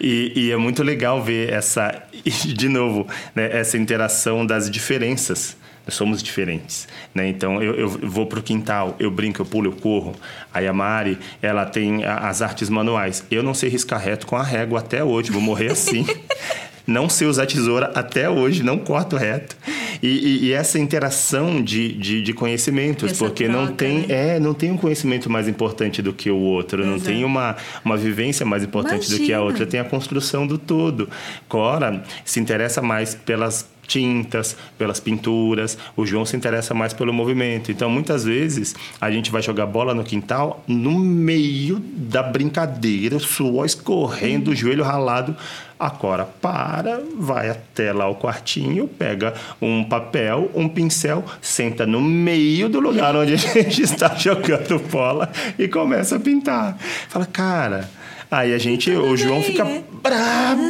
E, 0.00 0.32
e, 0.36 0.52
é 0.52 0.56
muito 0.56 0.82
legal 0.82 1.22
ver 1.22 1.52
essa, 1.52 2.02
de 2.24 2.68
novo, 2.68 3.06
né, 3.34 3.48
essa 3.52 3.76
interação 3.76 4.46
das 4.46 4.70
diferenças 4.70 5.56
somos 5.88 6.22
diferentes, 6.22 6.88
né? 7.14 7.28
Então 7.28 7.62
eu, 7.62 7.74
eu 7.74 7.88
vou 7.88 8.26
pro 8.26 8.42
quintal, 8.42 8.96
eu 8.98 9.10
brinco, 9.10 9.42
eu 9.42 9.46
pulo, 9.46 9.68
eu 9.68 9.76
corro. 9.76 10.14
Aí 10.52 10.66
a 10.66 10.72
Mari, 10.72 11.18
ela 11.42 11.66
tem 11.66 12.04
as 12.04 12.42
artes 12.42 12.68
manuais. 12.68 13.24
Eu 13.30 13.42
não 13.42 13.54
sei 13.54 13.68
riscar 13.68 14.00
reto 14.00 14.26
com 14.26 14.36
a 14.36 14.42
régua 14.42 14.80
até 14.80 15.04
hoje, 15.04 15.30
vou 15.30 15.42
morrer 15.42 15.72
assim. 15.72 16.06
não 16.86 17.08
sei 17.08 17.26
usar 17.26 17.46
tesoura 17.46 17.90
até 17.94 18.28
hoje, 18.28 18.62
não 18.62 18.78
corto 18.78 19.16
reto. 19.16 19.56
E, 20.02 20.08
e, 20.08 20.44
e 20.46 20.52
essa 20.52 20.78
interação 20.78 21.62
de, 21.62 21.92
de, 21.92 22.22
de 22.22 22.32
conhecimentos, 22.34 23.12
essa 23.12 23.24
porque 23.24 23.44
troca, 23.44 23.58
não 23.58 23.72
tem 23.72 23.98
né? 24.00 24.34
é 24.34 24.40
não 24.40 24.52
tem 24.52 24.70
um 24.70 24.76
conhecimento 24.76 25.30
mais 25.30 25.48
importante 25.48 26.02
do 26.02 26.12
que 26.12 26.30
o 26.30 26.36
outro, 26.36 26.82
Exato. 26.82 26.96
não 26.96 27.00
tem 27.00 27.24
uma, 27.24 27.56
uma 27.82 27.96
vivência 27.96 28.44
mais 28.44 28.62
importante 28.62 29.06
Imagina. 29.06 29.18
do 29.18 29.24
que 29.24 29.32
a 29.32 29.40
outra, 29.40 29.66
tem 29.66 29.80
a 29.80 29.84
construção 29.84 30.46
do 30.46 30.58
todo. 30.58 31.08
Cora 31.48 32.02
se 32.24 32.38
interessa 32.38 32.82
mais 32.82 33.14
pelas 33.14 33.73
tintas, 33.86 34.56
pelas 34.78 35.00
pinturas. 35.00 35.78
O 35.96 36.06
João 36.06 36.24
se 36.24 36.36
interessa 36.36 36.74
mais 36.74 36.92
pelo 36.92 37.12
movimento. 37.12 37.70
Então, 37.70 37.90
muitas 37.90 38.24
vezes, 38.24 38.74
a 39.00 39.10
gente 39.10 39.30
vai 39.30 39.42
jogar 39.42 39.66
bola 39.66 39.94
no 39.94 40.04
quintal, 40.04 40.62
no 40.66 40.98
meio 40.98 41.78
da 41.80 42.22
brincadeira, 42.22 43.18
suor 43.18 43.66
escorrendo, 43.66 44.50
o 44.50 44.54
joelho 44.54 44.84
ralado. 44.84 45.36
A 45.78 45.90
Cora 45.90 46.24
para, 46.24 47.02
vai 47.18 47.50
até 47.50 47.92
lá 47.92 48.08
o 48.08 48.14
quartinho, 48.14 48.86
pega 48.86 49.34
um 49.60 49.84
papel, 49.84 50.50
um 50.54 50.68
pincel, 50.68 51.24
senta 51.42 51.84
no 51.84 52.00
meio 52.00 52.68
do 52.68 52.78
lugar 52.80 53.14
onde 53.16 53.34
a 53.34 53.36
gente 53.36 53.82
está 53.82 54.14
jogando 54.14 54.78
bola 54.88 55.30
e 55.58 55.66
começa 55.66 56.16
a 56.16 56.20
pintar. 56.20 56.78
Fala, 57.08 57.26
cara 57.26 57.90
Aí 58.34 58.52
a 58.52 58.58
gente, 58.58 58.90
o 58.90 59.16
João 59.16 59.40
fica 59.40 59.64
brabo, 60.02 60.62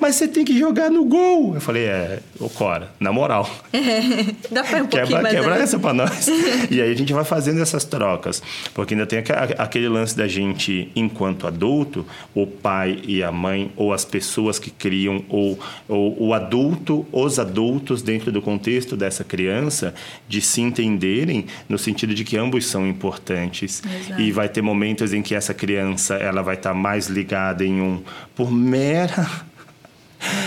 mas 0.00 0.16
você 0.16 0.26
tem 0.26 0.44
que 0.44 0.58
jogar 0.58 0.90
no 0.90 1.04
gol. 1.04 1.54
Eu 1.54 1.60
falei, 1.60 1.84
é, 1.84 2.20
ô 2.38 2.48
Cora, 2.48 2.90
na 2.98 3.12
moral. 3.12 3.48
É, 3.90 4.52
dá 4.52 4.62
pra 4.62 4.82
um 4.82 4.86
quebra, 4.86 5.30
quebra 5.30 5.56
essa 5.56 5.78
pra 5.78 5.92
nós. 5.92 6.28
e 6.70 6.80
aí 6.80 6.92
a 6.92 6.94
gente 6.94 7.12
vai 7.12 7.24
fazendo 7.24 7.60
essas 7.60 7.84
trocas. 7.84 8.42
Porque 8.74 8.94
ainda 8.94 9.06
tem 9.06 9.22
aquele 9.58 9.88
lance 9.88 10.16
da 10.16 10.28
gente, 10.28 10.90
enquanto 10.94 11.46
adulto, 11.46 12.06
o 12.34 12.46
pai 12.46 13.00
e 13.06 13.22
a 13.22 13.32
mãe, 13.32 13.72
ou 13.76 13.92
as 13.92 14.04
pessoas 14.04 14.58
que 14.58 14.70
criam, 14.70 15.24
ou, 15.28 15.58
ou 15.88 16.28
o 16.28 16.34
adulto, 16.34 17.06
os 17.10 17.38
adultos 17.38 18.02
dentro 18.02 18.30
do 18.30 18.42
contexto 18.42 18.96
dessa 18.96 19.24
criança, 19.24 19.94
de 20.28 20.40
se 20.40 20.60
entenderem 20.60 21.46
no 21.68 21.78
sentido 21.78 22.14
de 22.14 22.24
que 22.24 22.36
ambos 22.36 22.66
são 22.66 22.86
importantes. 22.86 23.82
Exato. 23.84 24.20
E 24.20 24.30
vai 24.30 24.48
ter 24.48 24.62
momentos 24.62 25.12
em 25.12 25.22
que 25.22 25.34
essa 25.34 25.54
criança 25.54 26.14
ela 26.14 26.42
vai 26.42 26.54
estar 26.54 26.70
tá 26.70 26.74
mais 26.74 27.08
ligada 27.08 27.64
em 27.64 27.80
um 27.80 28.02
por 28.34 28.50
mera 28.50 29.49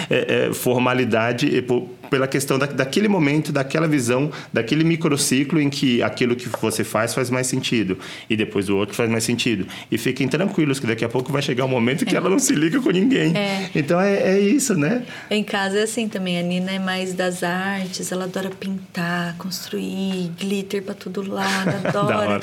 é, 0.09 0.47
é, 0.49 0.53
formalidade 0.53 1.61
por, 1.61 1.89
pela 2.13 2.27
questão 2.27 2.59
da, 2.59 2.67
daquele 2.67 3.07
momento, 3.07 3.51
daquela 3.51 3.87
visão, 3.87 4.31
daquele 4.53 4.83
microciclo 4.83 5.59
em 5.59 5.67
que 5.67 6.03
aquilo 6.03 6.35
que 6.35 6.47
você 6.61 6.83
faz 6.83 7.11
faz 7.11 7.31
mais 7.31 7.47
sentido 7.47 7.97
e 8.29 8.37
depois 8.37 8.69
o 8.69 8.77
outro 8.77 8.93
faz 8.93 9.09
mais 9.09 9.23
sentido. 9.23 9.65
E 9.91 9.97
fiquem 9.97 10.27
tranquilos 10.27 10.79
que 10.79 10.85
daqui 10.85 11.03
a 11.03 11.09
pouco 11.09 11.31
vai 11.31 11.41
chegar 11.41 11.65
um 11.65 11.69
momento 11.69 12.05
que 12.05 12.13
é. 12.13 12.19
ela 12.19 12.29
não 12.29 12.37
se 12.37 12.53
liga 12.53 12.79
com 12.79 12.91
ninguém. 12.91 13.35
É. 13.35 13.67
Então 13.73 13.99
é, 13.99 14.13
é, 14.13 14.39
isso, 14.39 14.75
né? 14.75 15.01
Em 15.27 15.43
casa 15.43 15.79
é 15.79 15.81
assim 15.81 16.07
também. 16.07 16.37
A 16.37 16.43
Nina 16.43 16.73
é 16.73 16.77
mais 16.77 17.15
das 17.15 17.41
artes, 17.41 18.11
ela 18.11 18.25
adora 18.25 18.51
pintar, 18.51 19.35
construir, 19.39 20.31
glitter 20.39 20.83
para 20.83 20.93
todo 20.93 21.27
lado, 21.27 21.71
adora 21.87 22.41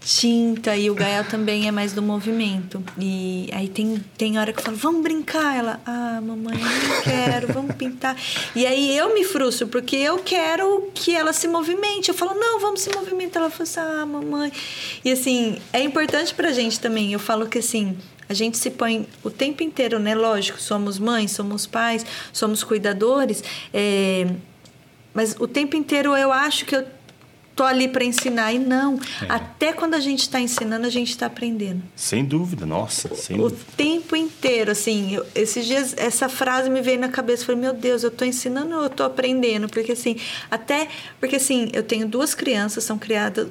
tinta. 0.00 0.76
E 0.76 0.90
o 0.90 0.94
Gael 0.94 1.22
também 1.22 1.68
é 1.68 1.70
mais 1.70 1.92
do 1.92 2.02
movimento. 2.02 2.82
E 2.98 3.48
aí 3.52 3.68
tem, 3.68 4.02
tem 4.18 4.40
hora 4.40 4.52
que 4.52 4.58
eu 4.58 4.64
falo, 4.64 4.76
vamos 4.76 5.02
brincar. 5.02 5.56
Ela, 5.56 5.80
ah, 5.86 6.20
mamãe, 6.20 6.58
não 6.58 7.02
quero, 7.02 7.52
vamos 7.52 7.76
pintar. 7.76 8.16
E 8.56 8.66
aí 8.66 8.96
eu 8.96 9.03
me 9.12 9.24
frustro, 9.24 9.66
porque 9.66 9.96
eu 9.96 10.18
quero 10.18 10.90
que 10.94 11.14
ela 11.14 11.32
se 11.32 11.48
movimente. 11.48 12.08
Eu 12.08 12.14
falo, 12.14 12.34
não, 12.34 12.60
vamos 12.60 12.80
se 12.80 12.94
movimentar. 12.94 13.42
Ela 13.42 13.50
fala 13.50 13.64
assim, 13.64 13.80
ah, 13.80 14.06
mamãe. 14.06 14.52
E 15.04 15.10
assim, 15.10 15.58
é 15.72 15.80
importante 15.82 16.32
pra 16.32 16.52
gente 16.52 16.78
também. 16.78 17.12
Eu 17.12 17.18
falo 17.18 17.46
que 17.48 17.58
assim, 17.58 17.98
a 18.28 18.32
gente 18.32 18.56
se 18.56 18.70
põe 18.70 19.06
o 19.22 19.30
tempo 19.30 19.62
inteiro, 19.62 19.98
né? 19.98 20.14
Lógico, 20.14 20.60
somos 20.60 20.98
mães, 20.98 21.32
somos 21.32 21.66
pais, 21.66 22.06
somos 22.32 22.62
cuidadores. 22.62 23.42
É... 23.72 24.26
Mas 25.12 25.36
o 25.38 25.46
tempo 25.46 25.76
inteiro 25.76 26.16
eu 26.16 26.32
acho 26.32 26.64
que 26.64 26.74
eu 26.74 26.84
tô 27.54 27.62
ali 27.62 27.88
para 27.88 28.04
ensinar. 28.04 28.52
E 28.52 28.58
não. 28.58 28.98
É. 29.22 29.26
Até 29.28 29.72
quando 29.72 29.94
a 29.94 30.00
gente 30.00 30.20
está 30.20 30.40
ensinando, 30.40 30.86
a 30.86 30.90
gente 30.90 31.10
está 31.10 31.26
aprendendo. 31.26 31.82
Sem 31.96 32.24
dúvida, 32.24 32.66
nossa. 32.66 33.14
Sem 33.14 33.36
o 33.36 33.48
dúvida. 33.48 33.62
tempo 33.76 34.16
inteiro, 34.16 34.70
assim. 34.70 35.14
Eu, 35.14 35.26
esses 35.34 35.66
dias, 35.66 35.94
essa 35.96 36.28
frase 36.28 36.68
me 36.68 36.80
veio 36.80 36.98
na 36.98 37.08
cabeça. 37.08 37.44
Falei, 37.44 37.60
meu 37.60 37.72
Deus, 37.72 38.02
eu 38.02 38.08
estou 38.08 38.26
ensinando 38.26 38.74
ou 38.74 38.82
eu 38.82 38.86
estou 38.86 39.06
aprendendo? 39.06 39.68
Porque, 39.68 39.92
assim, 39.92 40.16
até. 40.50 40.88
Porque, 41.20 41.36
assim, 41.36 41.70
eu 41.72 41.82
tenho 41.82 42.06
duas 42.06 42.34
crianças, 42.34 42.84
são 42.84 42.98
criadas. 42.98 43.48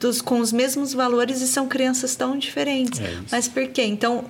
Dos, 0.00 0.20
com 0.20 0.40
os 0.40 0.50
mesmos 0.52 0.92
valores 0.92 1.40
e 1.42 1.46
são 1.46 1.68
crianças 1.68 2.16
tão 2.16 2.36
diferentes. 2.36 2.98
É 2.98 3.18
Mas 3.30 3.46
por 3.46 3.68
quê? 3.68 3.84
Então, 3.84 4.24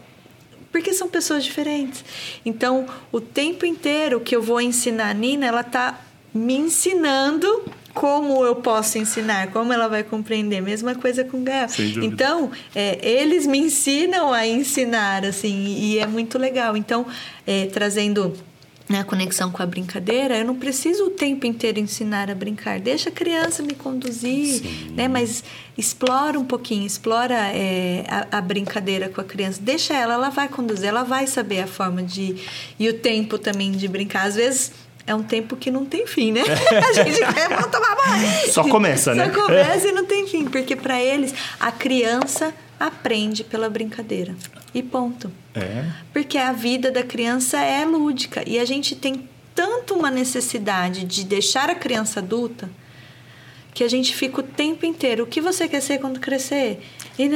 porque 0.71 0.93
são 0.93 1.09
pessoas 1.09 1.45
diferentes. 1.45 2.05
Então, 2.45 2.87
o 3.11 3.23
tempo 3.23 3.65
inteiro 3.65 4.21
que 4.21 4.37
eu 4.37 4.43
vou 4.43 4.61
ensinar 4.61 5.09
a 5.09 5.15
Nina, 5.15 5.47
ela 5.47 5.63
está 5.63 5.99
me 6.35 6.55
ensinando 6.55 7.65
como 7.95 8.45
eu 8.45 8.57
posso 8.57 8.99
ensinar, 8.99 9.49
como 9.49 9.73
ela 9.73 9.89
vai 9.89 10.03
compreender. 10.03 10.61
Mesma 10.61 10.95
coisa 10.95 11.25
com 11.25 11.39
o 11.39 11.43
Gael. 11.43 11.69
Então, 12.03 12.51
é, 12.75 12.99
eles 13.03 13.47
me 13.47 13.59
ensinam 13.59 14.33
a 14.33 14.47
ensinar, 14.47 15.25
assim, 15.25 15.77
e 15.79 15.99
é 15.99 16.07
muito 16.07 16.39
legal. 16.39 16.77
Então, 16.77 17.07
é, 17.47 17.67
trazendo 17.67 18.33
a 18.89 18.93
né, 18.93 19.05
conexão 19.05 19.51
com 19.51 19.63
a 19.63 19.67
brincadeira, 19.67 20.39
eu 20.39 20.45
não 20.45 20.57
preciso 20.57 21.07
o 21.07 21.11
tempo 21.11 21.47
inteiro 21.47 21.79
ensinar 21.79 22.31
a 22.31 22.35
brincar. 22.35 22.81
Deixa 22.81 23.09
a 23.09 23.13
criança 23.13 23.63
me 23.63 23.75
conduzir, 23.75 24.61
Sim. 24.61 24.93
né? 24.95 25.09
Mas 25.09 25.43
explora 25.77 26.39
um 26.39 26.45
pouquinho, 26.45 26.87
explora 26.87 27.35
é, 27.35 28.05
a, 28.09 28.39
a, 28.39 28.41
brincadeira 28.41 29.09
com 29.09 29.21
a 29.21 29.25
criança. 29.25 29.61
Deixa 29.63 29.95
ela, 29.95 30.15
ela 30.15 30.31
vai 30.31 30.49
conduzir, 30.49 30.89
ela 30.89 31.05
vai 31.05 31.27
saber 31.27 31.61
a 31.61 31.67
forma 31.67 32.03
de... 32.03 32.37
E 32.79 32.89
o 32.89 32.95
tempo 32.95 33.39
também 33.39 33.71
de 33.73 33.89
brincar. 33.89 34.27
Às 34.27 34.35
vezes 34.35 34.73
é 35.07 35.15
um 35.15 35.23
tempo 35.23 35.57
que 35.57 35.71
não 35.71 35.85
tem 35.85 36.07
fim, 36.07 36.33
né? 36.33 36.43
A 36.89 36.93
gente 36.93 37.19
quer 37.19 37.49
tomar 37.71 37.97
banho. 37.97 38.53
Só 38.53 38.69
começa, 38.69 39.15
né? 39.15 39.31
Só 39.33 39.47
começa 39.47 39.89
e 39.89 39.93
não 39.93 40.05
tem 40.05 40.27
fim, 40.27 40.45
porque 40.45 40.77
para 40.77 41.01
eles 41.01 41.35
a 41.59 41.73
criança 41.73 42.55
aprende 42.79 43.45
pela 43.45 43.69
brincadeira. 43.69 44.35
E 44.75 44.83
ponto. 44.83 45.31
É. 45.55 45.85
Porque 46.13 46.39
a 46.39 46.53
vida 46.53 46.91
da 46.91 47.03
criança 47.03 47.61
é 47.61 47.85
lúdica 47.85 48.43
e 48.47 48.59
a 48.59 48.65
gente 48.65 48.95
tem 48.95 49.29
tanto 49.55 49.95
uma 49.95 50.11
necessidade 50.11 51.05
de 51.05 51.25
deixar 51.25 51.69
a 51.69 51.75
criança 51.75 52.21
adulta 52.21 52.71
que 53.75 53.85
a 53.85 53.89
gente 53.89 54.15
fica 54.15 54.41
o 54.41 54.43
tempo 54.43 54.85
inteiro. 54.85 55.25
O 55.25 55.27
que 55.27 55.41
você 55.41 55.69
quer 55.69 55.81
ser 55.81 55.99
quando 55.99 56.21
crescer? 56.21 56.81
E, 57.19 57.29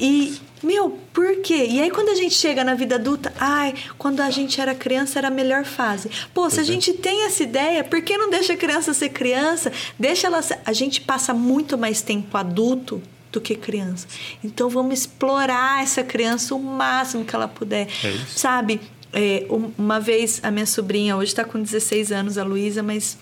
e 0.00 0.40
meu, 0.62 0.98
por 1.12 1.36
quê? 1.42 1.66
E 1.68 1.80
aí 1.80 1.90
quando 1.90 2.08
a 2.08 2.14
gente 2.14 2.34
chega 2.34 2.62
na 2.64 2.74
vida 2.74 2.94
adulta, 2.94 3.32
ai, 3.38 3.74
quando 3.98 4.20
a 4.20 4.30
gente 4.30 4.60
era 4.60 4.74
criança 4.74 5.18
era 5.18 5.28
a 5.28 5.30
melhor 5.30 5.64
fase. 5.64 6.10
Pô, 6.32 6.48
se 6.48 6.60
a 6.60 6.62
é. 6.62 6.64
gente 6.64 6.92
tem 6.92 7.24
essa 7.24 7.42
ideia, 7.42 7.84
por 7.84 8.00
que 8.02 8.16
não 8.16 8.30
deixa 8.30 8.52
a 8.52 8.56
criança 8.56 8.94
ser 8.94 9.10
criança? 9.10 9.72
Deixa 9.98 10.26
ela 10.26 10.42
ser... 10.42 10.58
A 10.64 10.72
gente 10.72 11.00
passa 11.00 11.34
muito 11.34 11.76
mais 11.76 12.00
tempo 12.00 12.36
adulto 12.36 13.02
do 13.30 13.40
que 13.40 13.54
criança. 13.54 14.06
Então 14.44 14.68
vamos 14.68 15.00
explorar 15.00 15.82
essa 15.82 16.02
criança 16.02 16.54
o 16.54 16.58
máximo 16.58 17.24
que 17.24 17.34
ela 17.34 17.48
puder. 17.48 17.88
É 18.04 18.14
Sabe? 18.28 18.80
É, 19.12 19.46
uma 19.76 20.00
vez 20.00 20.40
a 20.42 20.50
minha 20.50 20.66
sobrinha, 20.66 21.16
hoje 21.16 21.32
está 21.32 21.44
com 21.44 21.60
16 21.60 22.12
anos, 22.12 22.38
a 22.38 22.44
Luísa, 22.44 22.82
mas 22.82 23.18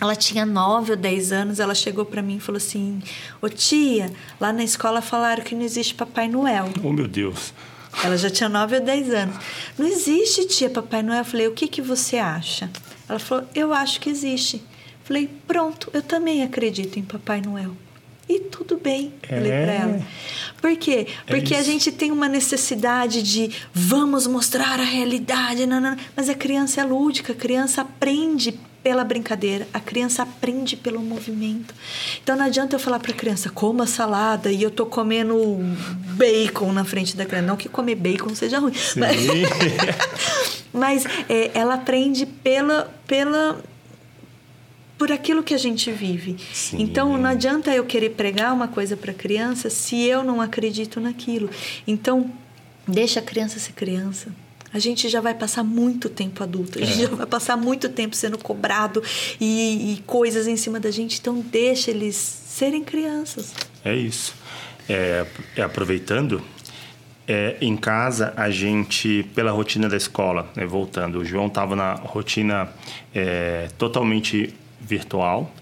ela 0.00 0.16
tinha 0.16 0.44
9 0.44 0.92
ou 0.92 0.96
10 0.96 1.32
anos, 1.32 1.60
ela 1.60 1.74
chegou 1.74 2.04
para 2.04 2.20
mim 2.22 2.36
e 2.36 2.40
falou 2.40 2.56
assim: 2.56 3.00
Ô 3.40 3.48
tia, 3.48 4.12
lá 4.40 4.52
na 4.52 4.64
escola 4.64 5.00
falaram 5.00 5.42
que 5.42 5.54
não 5.54 5.62
existe 5.62 5.94
Papai 5.94 6.28
Noel. 6.28 6.68
Oh, 6.82 6.92
meu 6.92 7.06
Deus. 7.06 7.54
Ela 8.02 8.16
já 8.16 8.28
tinha 8.28 8.48
9 8.48 8.76
ou 8.76 8.82
10 8.82 9.14
anos. 9.14 9.36
Não 9.78 9.86
existe, 9.86 10.46
tia 10.46 10.68
Papai 10.68 11.02
Noel. 11.02 11.20
Eu 11.20 11.24
falei, 11.24 11.46
o 11.46 11.52
que, 11.52 11.68
que 11.68 11.80
você 11.80 12.18
acha? 12.18 12.68
Ela 13.08 13.18
falou, 13.18 13.46
eu 13.54 13.72
acho 13.72 14.00
que 14.00 14.10
existe. 14.10 14.56
Eu 14.56 15.04
falei, 15.04 15.30
pronto, 15.46 15.90
eu 15.92 16.02
também 16.02 16.42
acredito 16.42 16.98
em 16.98 17.02
Papai 17.02 17.40
Noel. 17.40 17.70
E 18.28 18.40
tudo 18.40 18.78
bem, 18.82 19.12
É. 19.22 19.26
falei 19.28 19.50
pra 19.50 19.72
ela. 19.72 20.02
Por 20.60 20.76
quê? 20.76 21.06
Porque 21.26 21.54
a 21.54 21.60
isso. 21.60 21.70
gente 21.70 21.92
tem 21.92 22.10
uma 22.10 22.28
necessidade 22.28 23.22
de 23.22 23.50
vamos 23.72 24.26
mostrar 24.26 24.80
a 24.80 24.84
realidade, 24.84 25.66
não, 25.66 25.78
não, 25.80 25.96
mas 26.16 26.28
a 26.30 26.34
criança 26.34 26.80
é 26.80 26.84
lúdica, 26.84 27.32
a 27.32 27.36
criança 27.36 27.82
aprende 27.82 28.58
pela 28.82 29.02
brincadeira, 29.04 29.66
a 29.72 29.80
criança 29.80 30.22
aprende 30.22 30.76
pelo 30.76 31.00
movimento. 31.00 31.74
Então 32.22 32.36
não 32.36 32.44
adianta 32.44 32.76
eu 32.76 32.80
falar 32.80 32.98
para 32.98 33.12
a 33.12 33.14
criança 33.14 33.48
coma 33.50 33.86
salada 33.86 34.50
e 34.50 34.62
eu 34.62 34.70
tô 34.70 34.84
comendo 34.86 35.58
bacon 36.16 36.72
na 36.72 36.84
frente 36.84 37.16
da 37.16 37.24
criança, 37.26 37.46
não 37.46 37.56
que 37.56 37.68
comer 37.68 37.94
bacon 37.94 38.34
seja 38.34 38.58
ruim, 38.58 38.72
mas, 38.96 39.20
Sim. 39.20 39.42
mas, 40.72 41.04
é, 41.28 41.50
ela 41.54 41.74
aprende 41.74 42.24
pela 42.26 42.92
pela 43.06 43.62
por 45.04 45.12
aquilo 45.12 45.42
que 45.42 45.52
a 45.52 45.58
gente 45.58 45.92
vive. 45.92 46.34
Sim. 46.50 46.80
Então 46.80 47.18
não 47.18 47.28
adianta 47.28 47.70
eu 47.74 47.84
querer 47.84 48.12
pregar 48.12 48.54
uma 48.54 48.66
coisa 48.66 48.96
para 48.96 49.10
a 49.10 49.14
criança 49.14 49.68
se 49.68 50.02
eu 50.02 50.24
não 50.24 50.40
acredito 50.40 50.98
naquilo. 50.98 51.50
Então 51.86 52.30
deixa 52.88 53.20
a 53.20 53.22
criança 53.22 53.58
ser 53.58 53.74
criança. 53.74 54.28
A 54.72 54.78
gente 54.78 55.10
já 55.10 55.20
vai 55.20 55.34
passar 55.34 55.62
muito 55.62 56.08
tempo 56.08 56.42
adulto, 56.42 56.78
a 56.78 56.82
gente 56.86 57.04
É. 57.04 57.06
já 57.06 57.14
vai 57.14 57.26
passar 57.26 57.54
muito 57.54 57.90
tempo 57.90 58.16
sendo 58.16 58.38
cobrado 58.38 59.02
e, 59.38 59.92
e 59.92 60.02
coisas 60.06 60.46
em 60.46 60.56
cima 60.56 60.80
da 60.80 60.90
gente. 60.90 61.18
Então 61.20 61.38
deixa 61.52 61.90
eles 61.90 62.16
serem 62.16 62.82
crianças. 62.82 63.52
É 63.84 63.94
isso. 63.94 64.34
É, 64.88 65.26
é, 65.54 65.60
aproveitando, 65.60 66.40
é, 67.28 67.58
em 67.60 67.76
casa 67.76 68.32
a 68.38 68.48
gente, 68.48 69.22
pela 69.34 69.50
rotina 69.50 69.86
da 69.86 69.98
escola, 69.98 70.50
né, 70.56 70.64
voltando, 70.64 71.18
o 71.18 71.24
João 71.26 71.48
estava 71.48 71.76
na 71.76 71.92
rotina 71.92 72.70
é, 73.14 73.68
totalmente 73.76 74.54
virtual 74.86 75.52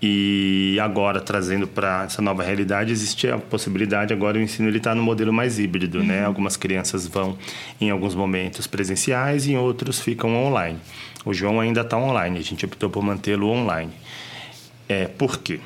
e 0.00 0.78
agora 0.80 1.20
trazendo 1.20 1.66
para 1.66 2.04
essa 2.04 2.20
nova 2.20 2.42
realidade 2.42 2.92
existe 2.92 3.28
a 3.28 3.38
possibilidade 3.38 4.12
agora 4.12 4.38
o 4.38 4.40
ensino 4.40 4.68
está 4.68 4.94
no 4.94 5.02
modelo 5.02 5.32
mais 5.32 5.58
híbrido, 5.58 6.02
né? 6.02 6.24
Algumas 6.24 6.56
crianças 6.56 7.06
vão 7.06 7.36
em 7.80 7.90
alguns 7.90 8.14
momentos 8.14 8.66
presenciais 8.66 9.46
e 9.46 9.52
em 9.52 9.56
outros 9.56 10.00
ficam 10.00 10.34
online. 10.36 10.78
O 11.24 11.32
João 11.32 11.60
ainda 11.60 11.80
está 11.80 11.96
online, 11.96 12.38
a 12.38 12.42
gente 12.42 12.64
optou 12.64 12.90
por 12.90 13.02
mantê-lo 13.02 13.48
online. 13.48 13.92
É, 14.88 15.06
por 15.06 15.38
quê? 15.38 15.60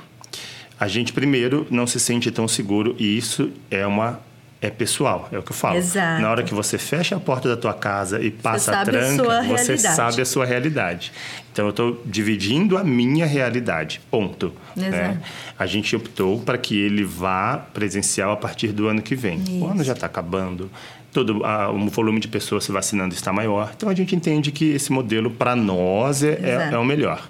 A 0.78 0.88
gente, 0.88 1.12
primeiro, 1.12 1.66
não 1.70 1.86
se 1.86 2.00
sente 2.00 2.30
tão 2.30 2.48
seguro 2.48 2.96
e 2.98 3.18
isso 3.18 3.50
é 3.70 3.86
uma 3.86 4.20
é 4.62 4.68
pessoal, 4.68 5.28
é 5.32 5.38
o 5.38 5.42
que 5.42 5.52
eu 5.52 5.56
falo. 5.56 5.76
Exato. 5.76 6.20
Na 6.20 6.30
hora 6.30 6.42
que 6.42 6.52
você 6.52 6.76
fecha 6.76 7.16
a 7.16 7.20
porta 7.20 7.48
da 7.48 7.56
tua 7.56 7.72
casa 7.72 8.20
e 8.20 8.30
passa 8.30 8.76
a 8.76 8.80
a 8.82 8.84
tranca, 8.84 9.22
sua 9.24 9.42
você 9.42 9.72
realidade. 9.72 9.96
sabe 9.96 10.20
a 10.22 10.24
sua 10.26 10.44
realidade. 10.44 11.12
Então, 11.52 11.64
eu 11.66 11.70
estou 11.70 12.02
dividindo 12.04 12.76
a 12.76 12.84
minha 12.84 13.24
realidade, 13.26 14.00
ponto. 14.11 14.52
Né? 14.76 14.88
Exato. 14.88 15.18
A 15.58 15.66
gente 15.66 15.96
optou 15.96 16.40
para 16.40 16.58
que 16.58 16.78
ele 16.78 17.04
vá 17.04 17.56
presencial 17.72 18.32
a 18.32 18.36
partir 18.36 18.68
do 18.68 18.86
ano 18.86 19.00
que 19.00 19.14
vem. 19.14 19.42
O 19.61 19.64
ano 19.66 19.76
Isso. 19.76 19.84
já 19.84 19.92
está 19.94 20.06
acabando, 20.06 20.70
todo 21.12 21.44
a- 21.44 21.70
o 21.70 21.88
volume 21.88 22.20
de 22.20 22.28
pessoas 22.28 22.64
se 22.64 22.70
vacinando 22.70 23.14
está 23.14 23.32
maior. 23.32 23.72
Então, 23.74 23.88
a 23.88 23.94
gente 23.94 24.14
entende 24.14 24.52
que 24.52 24.66
esse 24.72 24.92
modelo, 24.92 25.30
para 25.30 25.56
nós, 25.56 26.22
é, 26.22 26.38
é, 26.70 26.70
é 26.74 26.78
o 26.78 26.84
melhor. 26.84 27.28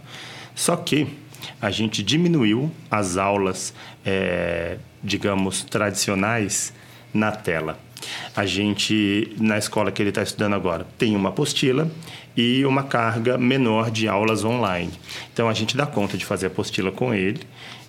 Só 0.55 0.75
que 0.77 1.07
a 1.63 1.71
gente 1.71 2.03
diminuiu 2.03 2.71
as 2.91 3.17
aulas, 3.17 3.73
é, 4.05 4.77
digamos, 5.03 5.63
tradicionais 5.65 6.73
na 7.13 7.33
tela. 7.33 7.79
A 8.35 8.47
gente, 8.47 9.35
na 9.39 9.59
escola 9.59 9.93
que 9.93 10.01
ele 10.01 10.09
está 10.09 10.23
estudando 10.23 10.55
agora, 10.55 10.87
tem 10.97 11.15
uma 11.15 11.29
apostila 11.29 11.91
e 12.37 12.65
uma 12.65 12.83
carga 12.83 13.37
menor 13.37 13.91
de 13.91 14.09
aulas 14.09 14.45
online. 14.45 14.93
Então, 15.33 15.49
a 15.49 15.53
gente 15.53 15.77
dá 15.77 15.87
conta 15.87 16.17
de 16.17 16.25
fazer 16.25 16.47
apostila 16.47 16.91
com 16.91 17.13
ele. 17.13 17.41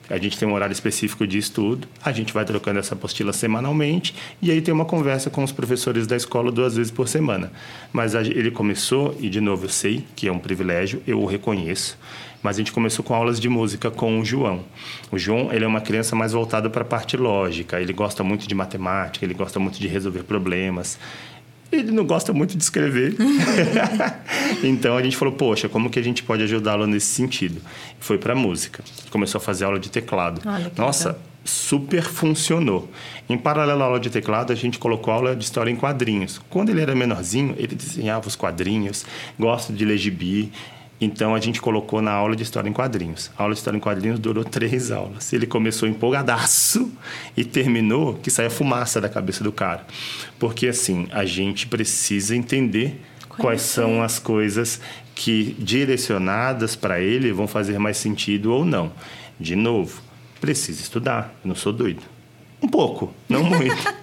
A 0.09 0.17
gente 0.17 0.37
tem 0.37 0.47
um 0.47 0.53
horário 0.53 0.73
específico 0.73 1.25
de 1.25 1.37
estudo, 1.37 1.87
a 2.03 2.11
gente 2.11 2.33
vai 2.33 2.43
trocando 2.43 2.79
essa 2.79 2.95
apostila 2.95 3.31
semanalmente 3.31 4.13
e 4.41 4.51
aí 4.51 4.61
tem 4.61 4.73
uma 4.73 4.85
conversa 4.85 5.29
com 5.29 5.43
os 5.43 5.51
professores 5.51 6.05
da 6.05 6.15
escola 6.15 6.51
duas 6.51 6.75
vezes 6.75 6.91
por 6.91 7.07
semana. 7.07 7.51
Mas 7.93 8.13
ele 8.13 8.51
começou, 8.51 9.15
e 9.19 9.29
de 9.29 9.39
novo 9.39 9.65
eu 9.65 9.69
sei 9.69 10.03
que 10.15 10.27
é 10.27 10.31
um 10.31 10.39
privilégio, 10.39 11.01
eu 11.07 11.21
o 11.21 11.25
reconheço, 11.25 11.97
mas 12.43 12.57
a 12.57 12.59
gente 12.59 12.71
começou 12.71 13.05
com 13.05 13.13
aulas 13.13 13.39
de 13.39 13.47
música 13.47 13.89
com 13.89 14.19
o 14.19 14.25
João. 14.25 14.65
O 15.11 15.17
João 15.17 15.51
ele 15.53 15.63
é 15.63 15.67
uma 15.67 15.81
criança 15.81 16.15
mais 16.15 16.33
voltada 16.33 16.69
para 16.69 16.81
a 16.81 16.85
parte 16.85 17.15
lógica, 17.15 17.79
ele 17.79 17.93
gosta 17.93 18.23
muito 18.23 18.47
de 18.47 18.55
matemática, 18.55 19.23
ele 19.23 19.33
gosta 19.33 19.59
muito 19.59 19.79
de 19.79 19.87
resolver 19.87 20.23
problemas. 20.23 20.99
Ele 21.71 21.91
não 21.91 22.05
gosta 22.05 22.33
muito 22.33 22.57
de 22.57 22.63
escrever. 22.63 23.15
então 24.63 24.97
a 24.97 25.03
gente 25.03 25.15
falou, 25.15 25.33
poxa, 25.33 25.69
como 25.69 25.89
que 25.89 25.97
a 25.97 26.03
gente 26.03 26.21
pode 26.21 26.43
ajudá-lo 26.43 26.85
nesse 26.85 27.07
sentido? 27.07 27.61
Foi 27.99 28.17
para 28.17 28.35
música. 28.35 28.83
Começou 29.09 29.39
a 29.39 29.41
fazer 29.41 29.65
aula 29.65 29.79
de 29.79 29.89
teclado. 29.89 30.41
Olha 30.45 30.71
Nossa, 30.77 31.09
legal. 31.09 31.21
super 31.45 32.03
funcionou. 32.03 32.89
Em 33.29 33.37
paralelo 33.37 33.81
à 33.81 33.85
aula 33.85 33.99
de 33.99 34.09
teclado, 34.09 34.51
a 34.51 34.55
gente 34.55 34.77
colocou 34.77 35.13
aula 35.13 35.35
de 35.35 35.43
história 35.43 35.71
em 35.71 35.75
quadrinhos. 35.75 36.41
Quando 36.49 36.69
ele 36.69 36.81
era 36.81 36.93
menorzinho, 36.93 37.55
ele 37.57 37.75
desenhava 37.75 38.27
os 38.27 38.35
quadrinhos, 38.35 39.05
gosta 39.39 39.71
de 39.71 39.85
ler 39.85 39.97
gibi. 39.97 40.51
Então 41.01 41.33
a 41.33 41.39
gente 41.39 41.59
colocou 41.59 41.99
na 41.99 42.11
aula 42.11 42.35
de 42.35 42.43
história 42.43 42.69
em 42.69 42.73
quadrinhos. 42.73 43.31
A 43.35 43.41
aula 43.41 43.55
de 43.55 43.59
história 43.59 43.75
em 43.75 43.81
quadrinhos 43.81 44.19
durou 44.19 44.43
três 44.43 44.91
aulas. 44.91 45.33
Ele 45.33 45.47
começou 45.47 45.89
empolgadaço 45.89 46.91
e 47.35 47.43
terminou 47.43 48.13
que 48.13 48.29
saia 48.29 48.51
fumaça 48.51 49.01
da 49.01 49.09
cabeça 49.09 49.43
do 49.43 49.51
cara. 49.51 49.83
Porque 50.37 50.67
assim, 50.67 51.07
a 51.11 51.25
gente 51.25 51.65
precisa 51.65 52.35
entender 52.35 53.01
quais 53.27 53.41
Conhecer. 53.41 53.81
são 53.81 54.03
as 54.03 54.19
coisas 54.19 54.79
que 55.15 55.55
direcionadas 55.57 56.75
para 56.75 56.99
ele 56.99 57.31
vão 57.31 57.47
fazer 57.47 57.79
mais 57.79 57.97
sentido 57.97 58.53
ou 58.53 58.63
não. 58.63 58.91
De 59.39 59.55
novo, 59.55 60.01
precisa 60.39 60.81
estudar. 60.81 61.33
Eu 61.43 61.47
não 61.47 61.55
sou 61.55 61.73
doido. 61.73 62.03
Um 62.61 62.67
pouco, 62.67 63.11
não 63.31 63.43
muito. 63.43 64.01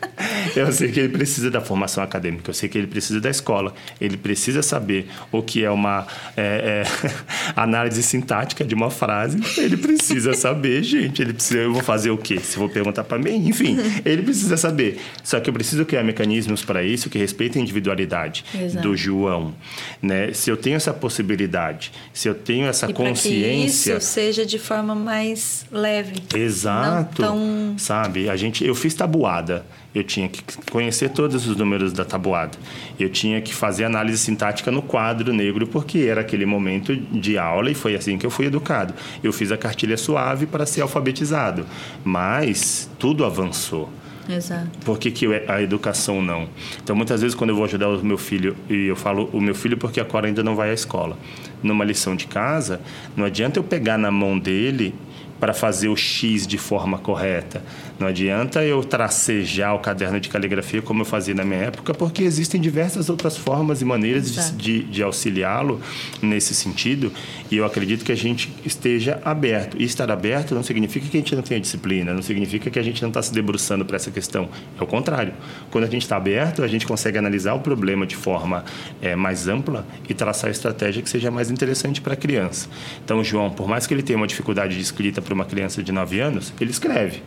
eu 0.56 0.72
sei 0.72 0.90
que 0.90 0.98
ele 1.00 1.10
precisa 1.10 1.50
da 1.50 1.60
formação 1.60 2.02
acadêmica, 2.02 2.50
eu 2.50 2.54
sei 2.54 2.68
que 2.68 2.76
ele 2.78 2.86
precisa 2.86 3.20
da 3.20 3.30
escola, 3.30 3.72
ele 4.00 4.16
precisa 4.16 4.62
saber 4.62 5.08
o 5.30 5.42
que 5.42 5.64
é 5.64 5.70
uma 5.70 6.06
é, 6.36 6.82
é, 6.84 7.10
análise 7.54 8.02
sintática 8.02 8.64
de 8.64 8.74
uma 8.74 8.90
frase. 8.90 9.38
Ele 9.58 9.76
precisa 9.76 10.34
saber, 10.34 10.82
gente. 10.82 11.22
Ele 11.22 11.32
precisa. 11.32 11.60
Eu 11.60 11.72
vou 11.72 11.82
fazer 11.82 12.10
o 12.10 12.18
quê? 12.18 12.38
Se 12.40 12.58
vou 12.58 12.68
perguntar 12.68 13.04
para 13.04 13.18
mim, 13.18 13.48
enfim, 13.48 13.76
ele 14.04 14.22
precisa 14.22 14.56
saber. 14.56 15.00
Só 15.22 15.38
que 15.40 15.48
eu 15.50 15.54
preciso 15.54 15.84
criar 15.84 16.02
mecanismos 16.02 16.64
para 16.64 16.82
isso 16.82 17.08
que 17.10 17.18
respeitem 17.18 17.60
a 17.60 17.62
individualidade 17.62 18.44
Exato. 18.54 18.88
do 18.88 18.96
João, 18.96 19.54
né? 20.02 20.32
Se 20.32 20.50
eu 20.50 20.56
tenho 20.56 20.76
essa 20.76 20.92
possibilidade, 20.92 21.92
se 22.12 22.28
eu 22.28 22.34
tenho 22.34 22.66
essa 22.66 22.86
E 22.86 22.92
para 22.94 23.04
que 23.04 23.08
consciência, 23.10 23.96
isso 23.96 24.06
seja 24.06 24.44
de 24.46 24.58
forma 24.58 24.94
mais 24.94 25.66
leve. 25.70 26.22
Exato. 26.34 27.22
Tão- 27.22 27.74
Sabe? 27.76 28.28
A 28.28 28.36
gente, 28.36 28.64
eu 28.64 28.74
fiz 28.74 28.94
tabuada. 29.18 29.66
Eu 29.94 30.04
tinha 30.04 30.28
que 30.28 30.42
conhecer 30.70 31.10
todos 31.10 31.46
os 31.46 31.56
números 31.56 31.92
da 31.92 32.04
tabuada. 32.04 32.56
Eu 32.98 33.10
tinha 33.10 33.40
que 33.40 33.54
fazer 33.54 33.84
análise 33.84 34.18
sintática 34.18 34.70
no 34.70 34.80
quadro 34.80 35.32
negro, 35.32 35.66
porque 35.66 36.00
era 36.00 36.20
aquele 36.20 36.46
momento 36.46 36.94
de 36.94 37.36
aula 37.36 37.70
e 37.70 37.74
foi 37.74 37.94
assim 37.96 38.16
que 38.16 38.24
eu 38.24 38.30
fui 38.30 38.46
educado. 38.46 38.94
Eu 39.22 39.32
fiz 39.32 39.50
a 39.50 39.56
cartilha 39.56 39.96
suave 39.96 40.46
para 40.46 40.64
ser 40.66 40.82
alfabetizado. 40.82 41.66
Mas 42.04 42.88
tudo 42.98 43.24
avançou. 43.24 43.90
Exato. 44.28 44.68
Por 44.84 44.98
que, 44.98 45.10
que 45.10 45.26
a 45.48 45.62
educação 45.62 46.20
não? 46.20 46.48
Então, 46.82 46.94
muitas 46.94 47.22
vezes, 47.22 47.34
quando 47.34 47.50
eu 47.50 47.56
vou 47.56 47.64
ajudar 47.64 47.88
o 47.88 48.04
meu 48.04 48.18
filho, 48.18 48.54
e 48.68 48.86
eu 48.86 48.94
falo 48.94 49.30
o 49.32 49.40
meu 49.40 49.54
filho 49.54 49.78
porque 49.78 49.98
a 50.00 50.04
Cora 50.04 50.26
ainda 50.26 50.42
não 50.42 50.54
vai 50.54 50.70
à 50.70 50.74
escola, 50.74 51.16
numa 51.62 51.82
lição 51.82 52.14
de 52.14 52.26
casa, 52.26 52.78
não 53.16 53.24
adianta 53.24 53.58
eu 53.58 53.64
pegar 53.64 53.96
na 53.96 54.10
mão 54.10 54.38
dele 54.38 54.94
para 55.40 55.52
fazer 55.52 55.88
o 55.88 55.96
X 55.96 56.46
de 56.46 56.58
forma 56.58 56.98
correta. 56.98 57.62
Não 57.98 58.06
adianta 58.06 58.64
eu 58.64 58.82
tracejar 58.84 59.74
o 59.74 59.80
caderno 59.80 60.20
de 60.20 60.28
caligrafia 60.28 60.80
como 60.80 61.02
eu 61.02 61.04
fazia 61.04 61.34
na 61.34 61.44
minha 61.44 61.62
época, 61.62 61.92
porque 61.92 62.22
existem 62.22 62.60
diversas 62.60 63.10
outras 63.10 63.36
formas 63.36 63.82
e 63.82 63.84
maneiras 63.84 64.30
de, 64.30 64.38
Exato. 64.38 64.56
de, 64.56 64.82
de 64.84 65.02
auxiliá-lo 65.02 65.80
nesse 66.22 66.54
sentido. 66.54 67.12
E 67.50 67.56
eu 67.56 67.64
acredito 67.64 68.04
que 68.04 68.12
a 68.12 68.16
gente 68.16 68.52
esteja 68.64 69.20
aberto. 69.24 69.76
E 69.80 69.84
estar 69.84 70.10
aberto 70.10 70.54
não 70.54 70.62
significa 70.62 71.08
que 71.08 71.16
a 71.16 71.20
gente 71.20 71.34
não 71.34 71.42
tenha 71.42 71.60
disciplina, 71.60 72.14
não 72.14 72.22
significa 72.22 72.70
que 72.70 72.78
a 72.78 72.82
gente 72.82 73.02
não 73.02 73.08
está 73.08 73.20
se 73.20 73.32
debruçando 73.32 73.84
para 73.84 73.96
essa 73.96 74.10
questão. 74.10 74.48
É 74.78 74.82
o 74.82 74.86
contrário. 74.86 75.32
Quando 75.70 75.84
a 75.84 75.90
gente 75.90 76.02
está 76.02 76.16
aberto, 76.16 76.62
a 76.62 76.68
gente 76.68 76.86
consegue 76.86 77.18
analisar 77.18 77.54
o 77.54 77.60
problema 77.60 78.06
de 78.06 78.14
forma 78.14 78.64
eh, 79.02 79.16
mais 79.16 79.48
ampla 79.48 79.84
e 80.08 80.14
traçar 80.14 80.48
a 80.48 80.50
estratégia 80.50 81.02
que 81.02 81.10
seja 81.10 81.30
mais 81.30 81.50
interessante 81.50 82.00
para 82.00 82.14
a 82.14 82.16
criança. 82.16 82.68
Então, 83.04 83.22
João, 83.24 83.50
por 83.50 83.68
mais 83.68 83.86
que 83.86 83.94
ele 83.94 84.02
tenha 84.02 84.16
uma 84.16 84.26
dificuldade 84.26 84.76
de 84.76 84.80
escrita 84.80 85.20
para 85.28 85.34
uma 85.34 85.44
criança 85.44 85.82
de 85.82 85.92
9 85.92 86.20
anos, 86.20 86.54
ele 86.58 86.70
escreve. 86.70 87.22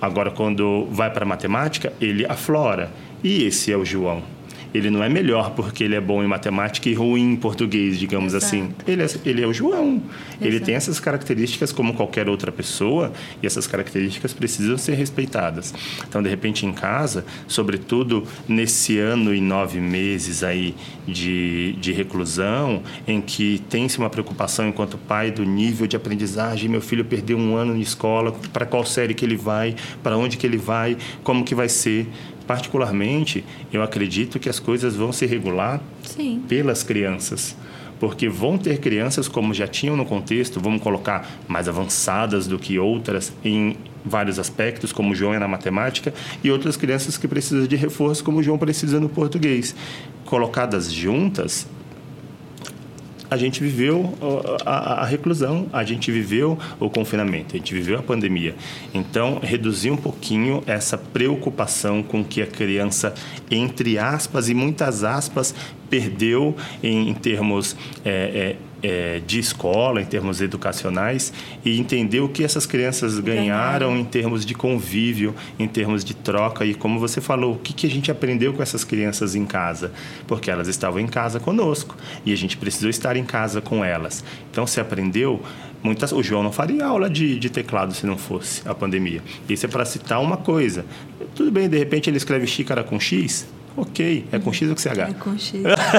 Agora, 0.00 0.28
quando 0.28 0.88
vai 0.90 1.08
para 1.08 1.24
a 1.24 1.28
matemática, 1.28 1.92
ele 2.00 2.26
aflora. 2.26 2.90
E 3.22 3.44
esse 3.44 3.72
é 3.72 3.76
o 3.76 3.84
João. 3.84 4.24
Ele 4.72 4.90
não 4.90 5.02
é 5.02 5.08
melhor 5.08 5.50
porque 5.50 5.84
ele 5.84 5.94
é 5.94 6.00
bom 6.00 6.22
em 6.22 6.26
matemática 6.26 6.88
e 6.88 6.94
ruim 6.94 7.32
em 7.32 7.36
português, 7.36 7.98
digamos 7.98 8.34
Exato. 8.34 8.46
assim. 8.46 8.70
Ele 8.86 9.02
é, 9.02 9.06
ele 9.24 9.42
é 9.42 9.46
o 9.46 9.52
João. 9.52 10.02
Ele 10.40 10.60
tem 10.60 10.74
essas 10.74 11.00
características 11.00 11.72
como 11.72 11.94
qualquer 11.94 12.28
outra 12.28 12.52
pessoa 12.52 13.12
e 13.42 13.46
essas 13.46 13.66
características 13.66 14.32
precisam 14.32 14.76
ser 14.78 14.94
respeitadas. 14.94 15.74
Então, 16.08 16.22
de 16.22 16.28
repente, 16.28 16.66
em 16.66 16.72
casa, 16.72 17.24
sobretudo 17.46 18.24
nesse 18.46 18.98
ano 18.98 19.34
e 19.34 19.40
nove 19.40 19.80
meses 19.80 20.42
aí 20.42 20.74
de, 21.06 21.72
de 21.80 21.92
reclusão, 21.92 22.82
em 23.06 23.20
que 23.20 23.62
tem-se 23.68 23.98
uma 23.98 24.10
preocupação 24.10 24.68
enquanto 24.68 24.98
pai 24.98 25.30
do 25.30 25.44
nível 25.44 25.86
de 25.86 25.96
aprendizagem, 25.96 26.68
meu 26.68 26.80
filho 26.80 27.04
perdeu 27.04 27.38
um 27.38 27.56
ano 27.56 27.74
de 27.74 27.82
escola, 27.82 28.32
para 28.52 28.66
qual 28.66 28.84
série 28.84 29.14
que 29.14 29.24
ele 29.24 29.36
vai, 29.36 29.74
para 30.02 30.16
onde 30.16 30.36
que 30.36 30.46
ele 30.46 30.58
vai, 30.58 30.96
como 31.22 31.44
que 31.44 31.54
vai 31.54 31.68
ser. 31.68 32.06
Particularmente, 32.48 33.44
eu 33.70 33.82
acredito 33.82 34.38
que 34.38 34.48
as 34.48 34.58
coisas 34.58 34.96
vão 34.96 35.12
se 35.12 35.26
regular 35.26 35.82
Sim. 36.02 36.42
pelas 36.48 36.82
crianças. 36.82 37.54
Porque 38.00 38.26
vão 38.26 38.56
ter 38.56 38.78
crianças, 38.78 39.28
como 39.28 39.52
já 39.52 39.66
tinham 39.66 39.94
no 39.94 40.06
contexto, 40.06 40.58
vamos 40.58 40.80
colocar 40.80 41.28
mais 41.46 41.68
avançadas 41.68 42.46
do 42.46 42.58
que 42.58 42.78
outras 42.78 43.34
em 43.44 43.76
vários 44.02 44.38
aspectos, 44.38 44.92
como 44.92 45.12
o 45.12 45.14
João 45.14 45.34
é 45.34 45.38
na 45.38 45.46
matemática, 45.46 46.14
e 46.42 46.50
outras 46.50 46.74
crianças 46.74 47.18
que 47.18 47.28
precisam 47.28 47.66
de 47.66 47.76
reforço, 47.76 48.24
como 48.24 48.38
o 48.38 48.42
João 48.42 48.56
precisa 48.56 48.98
no 48.98 49.10
português. 49.10 49.74
Colocadas 50.24 50.90
juntas, 50.90 51.66
a 53.30 53.36
gente 53.36 53.62
viveu 53.62 54.14
a, 54.64 55.02
a, 55.02 55.04
reclusão, 55.04 55.68
a 55.72 55.84
gente 55.84 56.10
viveu 56.10 56.58
o 56.80 56.88
confinamento, 56.88 57.54
a 57.54 57.58
gente 57.58 57.74
viveu 57.74 57.98
a 57.98 58.02
pandemia. 58.02 58.54
Então, 58.94 59.38
reduzir 59.42 59.90
um 59.90 59.96
pouquinho 59.96 60.62
essa 60.66 60.96
preocupação 60.96 62.02
com 62.02 62.24
que 62.24 62.40
a 62.40 62.46
criança, 62.46 63.14
entre 63.50 63.98
aspas 63.98 64.48
e 64.48 64.54
muitas 64.54 65.04
aspas, 65.04 65.54
perdeu 65.90 66.56
em, 66.82 67.10
em 67.10 67.14
termos 67.14 67.76
é, 68.04 68.10
é, 68.10 68.56
é, 68.82 69.20
de 69.26 69.38
escola, 69.38 70.00
em 70.00 70.04
termos 70.04 70.40
educacionais, 70.40 71.32
e 71.64 71.78
entender 71.78 72.20
o 72.20 72.28
que 72.28 72.44
essas 72.44 72.66
crianças 72.66 73.18
ganharam 73.18 73.96
em 73.96 74.04
termos 74.04 74.44
de 74.44 74.54
convívio, 74.54 75.34
em 75.58 75.66
termos 75.66 76.04
de 76.04 76.14
troca. 76.14 76.64
E 76.64 76.74
como 76.74 76.98
você 76.98 77.20
falou, 77.20 77.54
o 77.54 77.58
que, 77.58 77.72
que 77.72 77.86
a 77.86 77.90
gente 77.90 78.10
aprendeu 78.10 78.52
com 78.52 78.62
essas 78.62 78.84
crianças 78.84 79.34
em 79.34 79.44
casa? 79.44 79.92
Porque 80.26 80.50
elas 80.50 80.68
estavam 80.68 81.00
em 81.00 81.06
casa 81.06 81.40
conosco 81.40 81.96
e 82.24 82.32
a 82.32 82.36
gente 82.36 82.56
precisou 82.56 82.90
estar 82.90 83.16
em 83.16 83.24
casa 83.24 83.60
com 83.60 83.84
elas. 83.84 84.24
Então, 84.50 84.66
se 84.66 84.80
aprendeu. 84.80 85.42
Muitas, 85.80 86.10
o 86.10 86.22
João 86.22 86.42
não 86.42 86.50
faria 86.50 86.84
aula 86.84 87.08
de, 87.08 87.38
de 87.38 87.48
teclado 87.48 87.94
se 87.94 88.04
não 88.04 88.18
fosse 88.18 88.62
a 88.68 88.74
pandemia. 88.74 89.22
Isso 89.48 89.64
é 89.64 89.68
para 89.68 89.84
citar 89.84 90.20
uma 90.20 90.36
coisa. 90.36 90.84
Tudo 91.36 91.52
bem, 91.52 91.68
de 91.68 91.78
repente 91.78 92.10
ele 92.10 92.16
escreve 92.16 92.48
xícara 92.48 92.82
com 92.82 92.98
X, 92.98 93.46
Ok, 93.78 94.24
é 94.32 94.38
com 94.40 94.52
X 94.52 94.68
ou 94.68 94.74
com 94.74 94.80
CH? 94.80 94.98
É 94.98 95.12
com 95.14 95.38
X. 95.38 95.52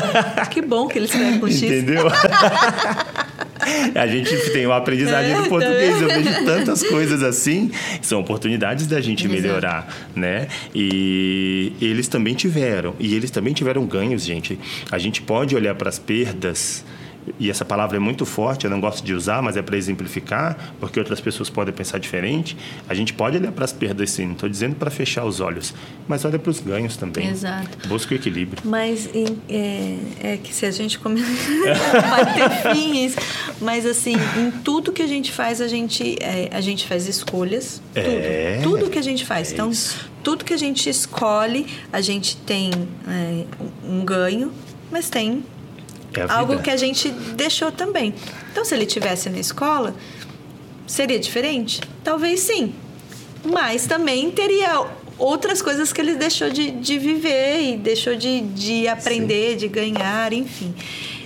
que 0.51 0.61
bom 0.61 0.85
que 0.85 0.97
ele 0.97 1.05
escreve 1.05 1.39
com 1.39 1.47
X. 1.47 1.63
Entendeu? 1.63 2.07
a 3.95 4.05
gente 4.05 4.51
tem 4.51 4.65
uma 4.65 4.75
aprendizagem 4.75 5.33
no 5.37 5.47
português. 5.47 6.01
Eu 6.01 6.09
vejo 6.09 6.43
tantas 6.43 6.83
coisas 6.83 7.23
assim. 7.23 7.71
São 8.01 8.19
oportunidades 8.19 8.85
da 8.85 8.99
gente 8.99 9.25
Exato. 9.25 9.41
melhorar, 9.41 10.09
né? 10.13 10.49
E 10.75 11.71
eles 11.79 12.09
também 12.09 12.33
tiveram. 12.33 12.93
E 12.99 13.15
eles 13.15 13.31
também 13.31 13.53
tiveram 13.53 13.85
ganhos, 13.85 14.25
gente. 14.25 14.59
A 14.91 14.97
gente 14.97 15.21
pode 15.21 15.55
olhar 15.55 15.73
para 15.73 15.87
as 15.87 15.97
perdas 15.97 16.83
e 17.39 17.49
essa 17.49 17.65
palavra 17.65 17.97
é 17.97 17.99
muito 17.99 18.25
forte, 18.25 18.65
eu 18.65 18.71
não 18.71 18.79
gosto 18.79 19.03
de 19.03 19.13
usar, 19.13 19.41
mas 19.41 19.57
é 19.57 19.61
para 19.61 19.77
exemplificar, 19.77 20.73
porque 20.79 20.99
outras 20.99 21.19
pessoas 21.19 21.49
podem 21.49 21.73
pensar 21.73 21.99
diferente. 21.99 22.55
A 22.87 22.93
gente 22.93 23.13
pode 23.13 23.37
olhar 23.37 23.51
para 23.51 23.65
as 23.65 23.73
perdas 23.73 24.11
sim, 24.11 24.25
não 24.25 24.33
estou 24.33 24.49
dizendo 24.49 24.75
para 24.75 24.89
fechar 24.89 25.25
os 25.25 25.39
olhos, 25.39 25.73
mas 26.07 26.25
olha 26.25 26.39
para 26.39 26.49
os 26.49 26.59
ganhos 26.59 26.97
também. 26.97 27.27
Exato. 27.27 27.87
Busca 27.87 28.13
o 28.13 28.17
equilíbrio. 28.17 28.61
Mas 28.65 29.09
é, 29.49 29.97
é 30.21 30.37
que 30.37 30.53
se 30.53 30.65
a 30.65 30.71
gente 30.71 30.99
começar, 30.99 31.27
vai 32.09 32.73
ter 32.73 32.77
isso. 32.77 33.17
Mas 33.61 33.85
assim, 33.85 34.15
em 34.37 34.51
tudo 34.63 34.91
que 34.91 35.01
a 35.01 35.07
gente 35.07 35.31
faz, 35.31 35.61
a 35.61 35.67
gente, 35.67 36.17
é, 36.21 36.49
a 36.51 36.61
gente 36.61 36.87
faz 36.87 37.07
escolhas. 37.07 37.81
É, 37.93 38.59
tudo. 38.63 38.79
Tudo 38.79 38.89
que 38.89 38.99
a 38.99 39.01
gente 39.01 39.25
faz. 39.25 39.51
É 39.51 39.53
então, 39.53 39.69
isso. 39.69 40.09
tudo 40.23 40.45
que 40.45 40.53
a 40.53 40.57
gente 40.57 40.89
escolhe, 40.89 41.67
a 41.91 42.01
gente 42.01 42.37
tem 42.37 42.71
é, 43.07 43.45
um 43.83 44.03
ganho, 44.05 44.51
mas 44.91 45.09
tem 45.09 45.43
é 46.13 46.25
algo 46.27 46.59
que 46.59 46.69
a 46.69 46.77
gente 46.77 47.09
deixou 47.09 47.71
também. 47.71 48.13
Então, 48.51 48.65
se 48.65 48.73
ele 48.73 48.85
tivesse 48.85 49.29
na 49.29 49.39
escola, 49.39 49.95
seria 50.87 51.19
diferente? 51.19 51.81
Talvez 52.03 52.41
sim. 52.41 52.73
Mas 53.43 53.85
também 53.85 54.29
teria 54.31 54.85
outras 55.17 55.61
coisas 55.61 55.93
que 55.93 56.01
ele 56.01 56.15
deixou 56.15 56.49
de, 56.49 56.71
de 56.71 56.97
viver 56.97 57.61
e 57.61 57.77
deixou 57.77 58.15
de, 58.15 58.41
de 58.41 58.87
aprender, 58.87 59.51
sim. 59.51 59.57
de 59.57 59.67
ganhar, 59.67 60.33
enfim. 60.33 60.73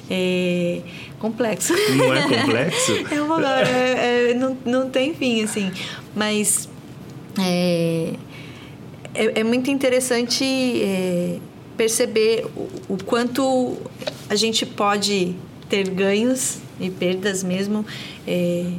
É 0.09 0.81
complexo. 1.23 1.73
Não 1.95 2.13
é 2.13 2.21
complexo? 2.27 2.91
é 3.09 3.21
uma, 3.21 3.61
é, 3.61 4.31
é, 4.31 4.34
não, 4.34 4.57
não 4.65 4.89
tem 4.89 5.13
fim, 5.13 5.41
assim. 5.41 5.71
Mas 6.13 6.67
é, 7.39 8.13
é, 9.15 9.39
é 9.39 9.43
muito 9.43 9.71
interessante 9.71 10.43
é, 10.43 11.38
perceber 11.78 12.45
o, 12.55 12.93
o 12.93 13.03
quanto 13.03 13.78
a 14.30 14.36
gente 14.36 14.65
pode 14.65 15.36
ter 15.69 15.89
ganhos 15.89 16.59
e 16.80 16.89
perdas 16.89 17.43
mesmo 17.43 17.86
é, 18.28 18.71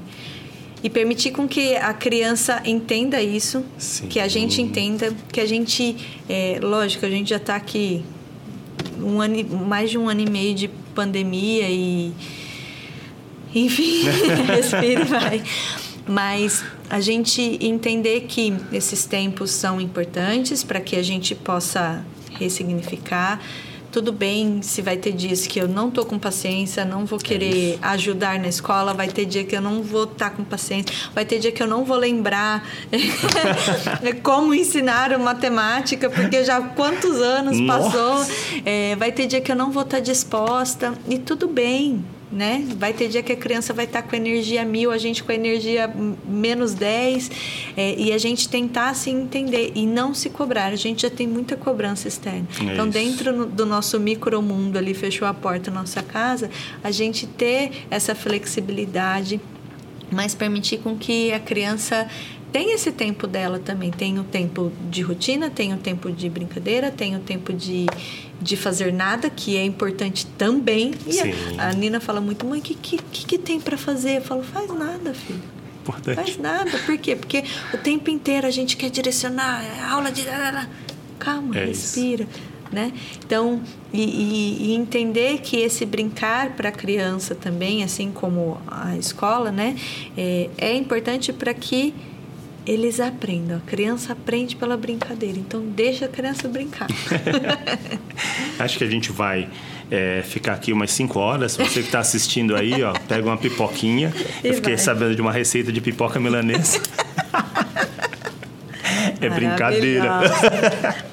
e 0.83 0.91
permitir 0.91 1.31
com 1.31 1.49
que 1.49 1.77
a 1.77 1.95
criança 1.95 2.63
entenda 2.65 3.23
isso, 3.23 3.65
Sim. 3.79 4.07
que 4.07 4.21
a 4.21 4.29
gente 4.29 4.61
entenda, 4.61 5.15
que 5.33 5.41
a 5.41 5.47
gente, 5.47 5.97
é, 6.29 6.59
lógico, 6.63 7.07
a 7.07 7.11
gente 7.11 7.31
já 7.31 7.37
está 7.37 7.57
aqui 7.57 8.05
um 9.01 9.21
ano, 9.21 9.43
mais 9.67 9.91
de 9.91 9.99
um 9.99 10.09
ano 10.09 10.21
e 10.21 10.31
meio 10.31 10.55
de 10.55 10.69
pandemia 10.95 11.69
e 11.71 12.13
enfim, 13.55 14.03
respira 14.47 15.03
e 15.03 15.05
vai. 15.05 15.43
Mas 16.07 16.63
a 16.91 17.01
gente 17.01 17.59
entender 17.61 18.23
que 18.23 18.55
esses 18.73 19.07
tempos 19.07 19.51
são 19.53 19.81
importantes 19.81 20.63
para 20.63 20.81
que 20.81 20.97
a 20.97 21.03
gente 21.03 21.35
possa 21.35 22.05
ressignificar. 22.39 23.41
Tudo 23.91 24.13
bem 24.13 24.61
se 24.61 24.83
vai 24.83 24.97
ter 24.97 25.13
dias 25.13 25.47
que 25.47 25.61
eu 25.61 25.69
não 25.69 25.89
tô 25.89 26.05
com 26.05 26.19
paciência, 26.19 26.85
não 26.85 27.07
vou 27.07 27.17
querer 27.17 27.79
é 27.81 27.87
ajudar 27.87 28.41
na 28.41 28.49
escola, 28.49 28.93
vai 28.93 29.07
ter 29.07 29.25
dia 29.25 29.45
que 29.45 29.55
eu 29.55 29.61
não 29.61 29.85
vou 29.85 30.03
estar 30.03 30.31
tá 30.31 30.37
com 30.37 30.43
paciência, 30.43 30.93
vai 31.15 31.25
ter 31.25 31.39
dia 31.39 31.53
que 31.53 31.63
eu 31.63 31.67
não 31.69 31.85
vou 31.85 31.97
lembrar 31.97 32.69
como 34.25 34.53
ensinar 34.53 35.17
matemática, 35.17 36.11
porque 36.11 36.43
já 36.43 36.61
quantos 36.61 37.21
anos 37.21 37.61
Nossa. 37.61 37.91
passou, 37.93 38.35
é, 38.65 38.97
vai 38.97 39.13
ter 39.13 39.29
dia 39.29 39.41
que 39.41 39.53
eu 39.53 39.57
não 39.57 39.71
vou 39.71 39.85
estar 39.85 39.99
tá 39.99 40.03
disposta 40.03 40.93
e 41.09 41.17
tudo 41.17 41.47
bem, 41.47 42.05
né? 42.35 42.67
Vai 42.77 42.93
ter 42.93 43.09
dia 43.09 43.23
que 43.23 43.33
a 43.33 43.37
criança 43.37 43.73
vai 43.73 43.85
estar 43.85 44.03
com 44.03 44.17
energia 44.17 44.65
mil, 44.65 44.91
a 44.91 44.99
gente 44.99 45.23
com 45.23 45.31
energia 45.31 45.89
menos 46.27 46.75
10, 46.75 47.31
é, 47.77 47.95
e 47.97 48.13
a 48.13 48.19
gente 48.19 48.49
tentar 48.49 48.93
se 48.95 49.11
assim, 49.11 49.23
entender 49.23 49.73
e 49.75 49.87
não 49.87 50.13
se 50.13 50.29
cobrar. 50.29 50.73
A 50.73 50.77
gente 50.77 51.03
já 51.03 51.11
tem 51.11 51.27
muita 51.29 51.57
cobrança 51.57 52.09
externa. 52.09 52.47
É 52.61 52.73
então, 52.73 52.89
isso. 52.89 52.99
dentro 52.99 53.47
do 53.47 53.65
nosso 53.65 54.01
micromundo 54.01 54.77
ali, 54.77 54.93
fechou 54.93 55.29
a 55.29 55.33
porta 55.33 55.71
da 55.71 55.79
nossa 55.79 56.03
casa, 56.03 56.51
a 56.83 56.91
gente 56.91 57.27
ter 57.27 57.87
essa 57.89 58.15
flexibilidade, 58.15 59.41
mas 60.11 60.35
permitir 60.35 60.79
com 60.79 60.97
que 60.97 61.33
a 61.33 61.39
criança 61.39 62.09
tem 62.55 62.73
esse 62.73 62.93
tempo 62.93 63.27
dela 63.27 63.59
também. 63.59 63.91
Tem 63.91 64.17
o 64.21 64.23
tempo 64.23 64.71
de 64.89 65.03
rotina, 65.03 65.51
tem 65.51 65.75
o 65.75 65.77
tempo 65.77 66.13
de 66.13 66.31
brincadeira, 66.31 66.89
tem 66.89 67.17
o 67.17 67.19
tempo 67.19 67.53
de, 67.53 67.87
de 68.41 68.57
fazer 68.57 68.93
nada, 68.93 69.31
que 69.31 69.57
é 69.57 69.65
importante 69.65 70.27
também. 70.39 70.93
E 71.07 71.21
a, 71.21 71.69
a, 71.69 71.73
Nina 71.73 72.01
fala 72.01 72.21
muito, 72.21 72.47
mãe, 72.47 72.61
o 72.61 72.63
que, 72.63 72.75
que, 72.75 72.99
que, 72.99 73.39
tem 73.39 73.61
para 73.61 73.77
fazer? 73.77 74.19
Eu 74.19 74.23
falo, 74.23 74.43
faz 74.43 74.69
nada, 74.71 75.15
filho. 75.15 75.43
Importante. 75.83 76.17
Faz 76.17 76.37
nada. 76.39 76.71
Por 76.85 76.97
quê? 76.99 77.15
Porque 77.17 77.45
o 77.73 77.79
tempo 77.79 78.11
inteiro 78.11 78.47
a 78.47 78.51
gente 78.51 78.77
quer 78.77 78.91
direcionar, 78.91 79.63
aula 79.91 80.11
de. 80.11 80.25
Calma, 81.19 81.57
É 81.57 81.67
respira. 81.67 82.27
Né? 82.73 82.93
Então, 83.25 83.63
e, 83.93 84.03
e, 84.03 84.71
e, 84.71 84.75
entender 84.75 85.39
que 85.43 85.59
esse 85.59 85.87
brincar 85.87 86.57
para 86.57 86.71
a 86.71 86.73
criança 86.73 87.33
também, 87.33 87.85
assim 87.85 88.11
como 88.11 88.61
a 88.67 88.97
escola, 88.97 89.53
né, 89.53 89.77
é, 90.17 90.51
é 90.59 90.75
importante 90.75 91.33
para 91.33 91.55
que 91.55 91.95
eles 92.67 93.01
aprendam. 93.01 93.59
A 93.59 93.61
criança 93.61 94.13
aprende 94.13 94.57
pela 94.57 94.77
brincadeira. 94.77 95.39
Então, 95.39 95.61
deixa 95.61 96.07
a 96.07 96.09
criança 96.09 96.49
brincar. 96.49 96.89
Acho 98.59 98.79
que 98.79 98.85
a 98.85 98.91
gente 98.91 99.13
vai 99.13 99.49
é, 99.91 100.23
ficar 100.23 100.55
aqui 100.55 100.73
umas 100.73 100.91
5 100.93 101.19
horas. 101.19 101.57
Você 101.57 101.81
que 101.81 101.81
está 101.81 102.01
assistindo 102.01 102.57
aí, 102.57 102.83
ó, 102.83 102.93
pega 103.07 103.27
uma 103.27 103.37
pipoquinha. 103.37 104.13
E 104.43 104.49
Eu 104.49 104.55
fiquei 104.55 104.75
vai. 104.75 104.85
sabendo 104.85 105.15
de 105.15 105.21
uma 105.21 105.33
receita 105.33 105.73
de 105.73 105.81
pipoca 105.81 106.19
milanesa. 106.19 106.81
É 109.21 109.31
brincadeira. 109.31 110.21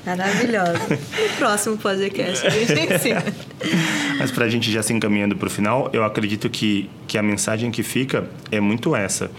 Maravilhosa. 0.05 0.79
No 0.89 1.37
próximo 1.37 1.77
podcast 1.77 2.45
a 2.45 2.49
gente 2.49 2.73
ensina. 2.73 3.23
Mas 4.19 4.31
para 4.31 4.45
a 4.45 4.49
gente 4.49 4.71
já 4.71 4.83
se 4.83 4.91
encaminhando 4.91 5.35
para 5.37 5.47
o 5.47 5.49
final, 5.49 5.89
eu 5.93 6.03
acredito 6.03 6.49
que, 6.49 6.89
que 7.07 7.17
a 7.17 7.23
mensagem 7.23 7.71
que 7.71 7.83
fica 7.83 8.27
é 8.51 8.59
muito 8.59 8.95
essa. 8.95 9.31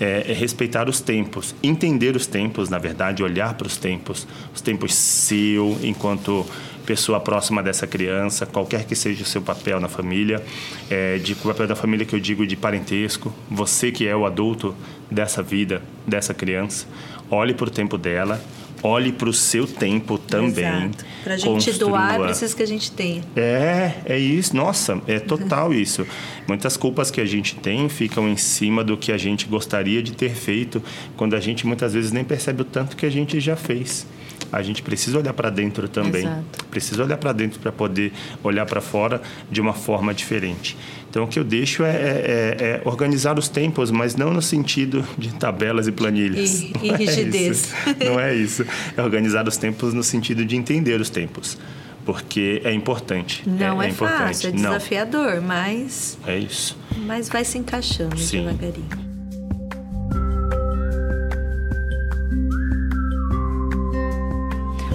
É, 0.00 0.30
é 0.30 0.32
respeitar 0.32 0.88
os 0.88 1.00
tempos, 1.00 1.54
entender 1.62 2.16
os 2.16 2.26
tempos, 2.26 2.70
na 2.70 2.78
verdade, 2.78 3.22
olhar 3.22 3.52
para 3.52 3.66
os 3.66 3.76
tempos, 3.76 4.26
os 4.54 4.62
tempos 4.62 4.94
seu 4.94 5.78
enquanto 5.82 6.46
pessoa 6.90 7.20
próxima 7.20 7.62
dessa 7.62 7.86
criança, 7.86 8.46
qualquer 8.46 8.84
que 8.84 8.96
seja 8.96 9.22
o 9.22 9.26
seu 9.26 9.40
papel 9.40 9.78
na 9.78 9.88
família, 9.88 10.42
é, 10.90 11.18
de 11.18 11.34
o 11.34 11.36
papel 11.36 11.68
da 11.68 11.76
família 11.76 12.04
que 12.04 12.14
eu 12.14 12.18
digo 12.18 12.46
de 12.46 12.56
parentesco, 12.56 13.32
você 13.48 13.92
que 13.92 14.08
é 14.08 14.16
o 14.16 14.26
adulto 14.26 14.74
dessa 15.10 15.42
vida, 15.42 15.82
dessa 16.06 16.34
criança, 16.34 16.86
olhe 17.30 17.54
para 17.54 17.68
o 17.68 17.70
tempo 17.70 17.96
dela, 17.96 18.42
olhe 18.82 19.12
para 19.12 19.28
o 19.28 19.32
seu 19.32 19.66
tempo 19.66 20.18
também. 20.18 20.90
Para 21.22 21.34
a 21.34 21.36
gente 21.36 21.66
construa. 21.66 21.90
doar, 21.90 22.20
precisa 22.20 22.54
que 22.54 22.62
a 22.62 22.66
gente 22.66 22.90
tenha. 22.92 23.22
É, 23.36 23.94
é 24.04 24.18
isso. 24.18 24.56
Nossa, 24.56 25.00
é 25.06 25.18
total 25.18 25.72
isso. 25.74 26.06
Muitas 26.48 26.76
culpas 26.76 27.10
que 27.10 27.20
a 27.20 27.26
gente 27.26 27.54
tem 27.56 27.88
ficam 27.88 28.28
em 28.28 28.36
cima 28.36 28.82
do 28.82 28.96
que 28.96 29.12
a 29.12 29.18
gente 29.18 29.46
gostaria 29.46 30.02
de 30.02 30.12
ter 30.12 30.34
feito, 30.34 30.82
quando 31.16 31.34
a 31.34 31.40
gente 31.40 31.66
muitas 31.66 31.94
vezes 31.94 32.12
nem 32.12 32.24
percebe 32.24 32.62
o 32.62 32.64
tanto 32.64 32.96
que 32.96 33.06
a 33.06 33.10
gente 33.10 33.38
já 33.40 33.56
fez 33.56 34.06
a 34.52 34.62
gente 34.62 34.82
precisa 34.82 35.18
olhar 35.18 35.32
para 35.32 35.50
dentro 35.50 35.88
também. 35.88 36.22
Exato. 36.22 36.64
Precisa 36.70 37.02
olhar 37.02 37.16
para 37.16 37.32
dentro 37.32 37.60
para 37.60 37.72
poder 37.72 38.12
olhar 38.42 38.66
para 38.66 38.80
fora 38.80 39.20
de 39.50 39.60
uma 39.60 39.72
forma 39.72 40.12
diferente. 40.12 40.76
Então, 41.08 41.24
o 41.24 41.26
que 41.26 41.38
eu 41.38 41.44
deixo 41.44 41.82
é, 41.82 41.90
é, 41.90 41.94
é, 41.94 42.64
é, 42.64 42.82
organizar 42.84 43.36
os 43.36 43.48
tempos, 43.48 43.90
mas 43.90 44.14
não 44.14 44.32
no 44.32 44.40
sentido 44.40 45.04
de 45.18 45.34
tabelas 45.34 45.88
e 45.88 45.92
planilhas. 45.92 46.62
E, 46.62 46.72
e 46.82 46.92
rigidez. 46.92 47.72
É 48.00 48.04
não 48.04 48.20
é 48.20 48.34
isso. 48.34 48.64
É 48.96 49.02
organizar 49.02 49.46
os 49.48 49.56
tempos 49.56 49.92
no 49.92 50.04
sentido 50.04 50.44
de 50.44 50.56
entender 50.56 51.00
os 51.00 51.10
tempos. 51.10 51.58
Porque 52.04 52.62
é 52.64 52.72
importante. 52.72 53.42
Não 53.46 53.82
é, 53.82 53.86
é, 53.86 53.90
é 53.90 53.92
fácil, 53.92 54.48
é 54.48 54.52
desafiador, 54.52 55.36
não. 55.36 55.42
mas. 55.42 56.16
É 56.26 56.38
isso. 56.38 56.76
Mas 57.06 57.28
vai 57.28 57.44
se 57.44 57.58
encaixando 57.58 58.16
Sim. 58.18 58.44
devagarinho. 58.44 59.09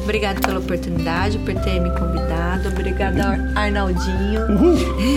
Obrigada 0.06 0.39
pela 0.39 0.60
oportunidade, 0.60 1.39
por 1.39 1.56
ter 1.56 1.80
me 1.82 1.89
convidado. 1.89 2.70
Obrigada, 2.70 3.51
Arnaldinho, 3.56 4.41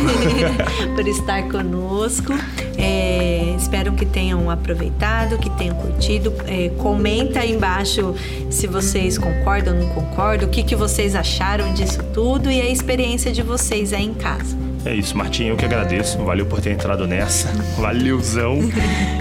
por 0.97 1.07
estar 1.07 1.43
conosco. 1.51 2.33
É, 2.79 3.55
espero 3.55 3.93
que 3.93 4.07
tenham 4.07 4.51
aproveitado, 4.51 5.37
que 5.37 5.51
tenham 5.51 5.77
curtido. 5.77 6.33
É, 6.47 6.71
comenta 6.79 7.41
aí 7.41 7.53
embaixo 7.53 8.15
se 8.49 8.67
vocês 8.67 9.19
concordam 9.19 9.75
ou 9.75 9.85
não 9.85 9.89
concordam, 9.91 10.49
o 10.49 10.51
que, 10.51 10.63
que 10.63 10.75
vocês 10.75 11.15
acharam 11.15 11.75
disso 11.75 12.03
tudo 12.15 12.51
e 12.51 12.59
a 12.59 12.71
experiência 12.71 13.31
de 13.31 13.43
vocês 13.43 13.93
aí 13.93 14.07
em 14.07 14.15
casa. 14.15 14.57
É 14.87 14.95
isso, 14.95 15.15
Martinho, 15.19 15.51
eu 15.51 15.57
que 15.57 15.67
agradeço. 15.67 16.17
Valeu 16.25 16.47
por 16.47 16.63
ter 16.63 16.71
entrado 16.71 17.07
nessa. 17.07 17.49
Valeuzão. 17.77 18.61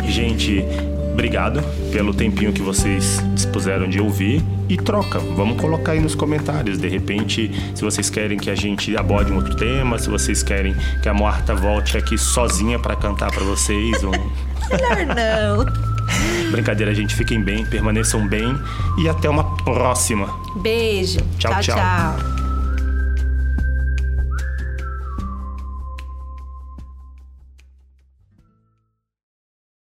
Gente, 0.07 0.63
obrigado 1.17 1.63
pelo 1.91 2.13
tempinho 2.13 2.53
que 2.53 2.61
vocês 2.61 3.19
dispuseram 3.33 3.89
de 3.89 3.99
ouvir 3.99 4.39
e 4.69 4.77
troca. 4.77 5.17
Vamos 5.17 5.59
colocar 5.59 5.93
aí 5.93 5.99
nos 5.99 6.13
comentários. 6.13 6.77
De 6.77 6.87
repente, 6.87 7.51
se 7.73 7.83
vocês 7.83 8.07
querem 8.07 8.37
que 8.37 8.51
a 8.51 8.55
gente 8.55 8.95
aborde 8.95 9.31
um 9.31 9.37
outro 9.37 9.55
tema, 9.55 9.97
se 9.97 10.11
vocês 10.11 10.43
querem 10.43 10.75
que 11.01 11.09
a 11.09 11.15
Marta 11.15 11.55
volte 11.55 11.97
aqui 11.97 12.19
sozinha 12.19 12.77
para 12.77 12.95
cantar 12.95 13.31
para 13.31 13.43
vocês. 13.43 14.03
Ou... 14.03 14.11
Melhor 14.11 15.15
não. 15.15 16.51
Brincadeira, 16.51 16.93
gente. 16.93 17.15
Fiquem 17.15 17.41
bem, 17.41 17.65
permaneçam 17.65 18.27
bem 18.27 18.55
e 18.99 19.09
até 19.09 19.27
uma 19.27 19.57
próxima. 19.63 20.29
Beijo. 20.57 21.17
tchau. 21.39 21.51
tchau. 21.53 21.61
tchau. 21.63 21.75
tchau. 21.77 22.36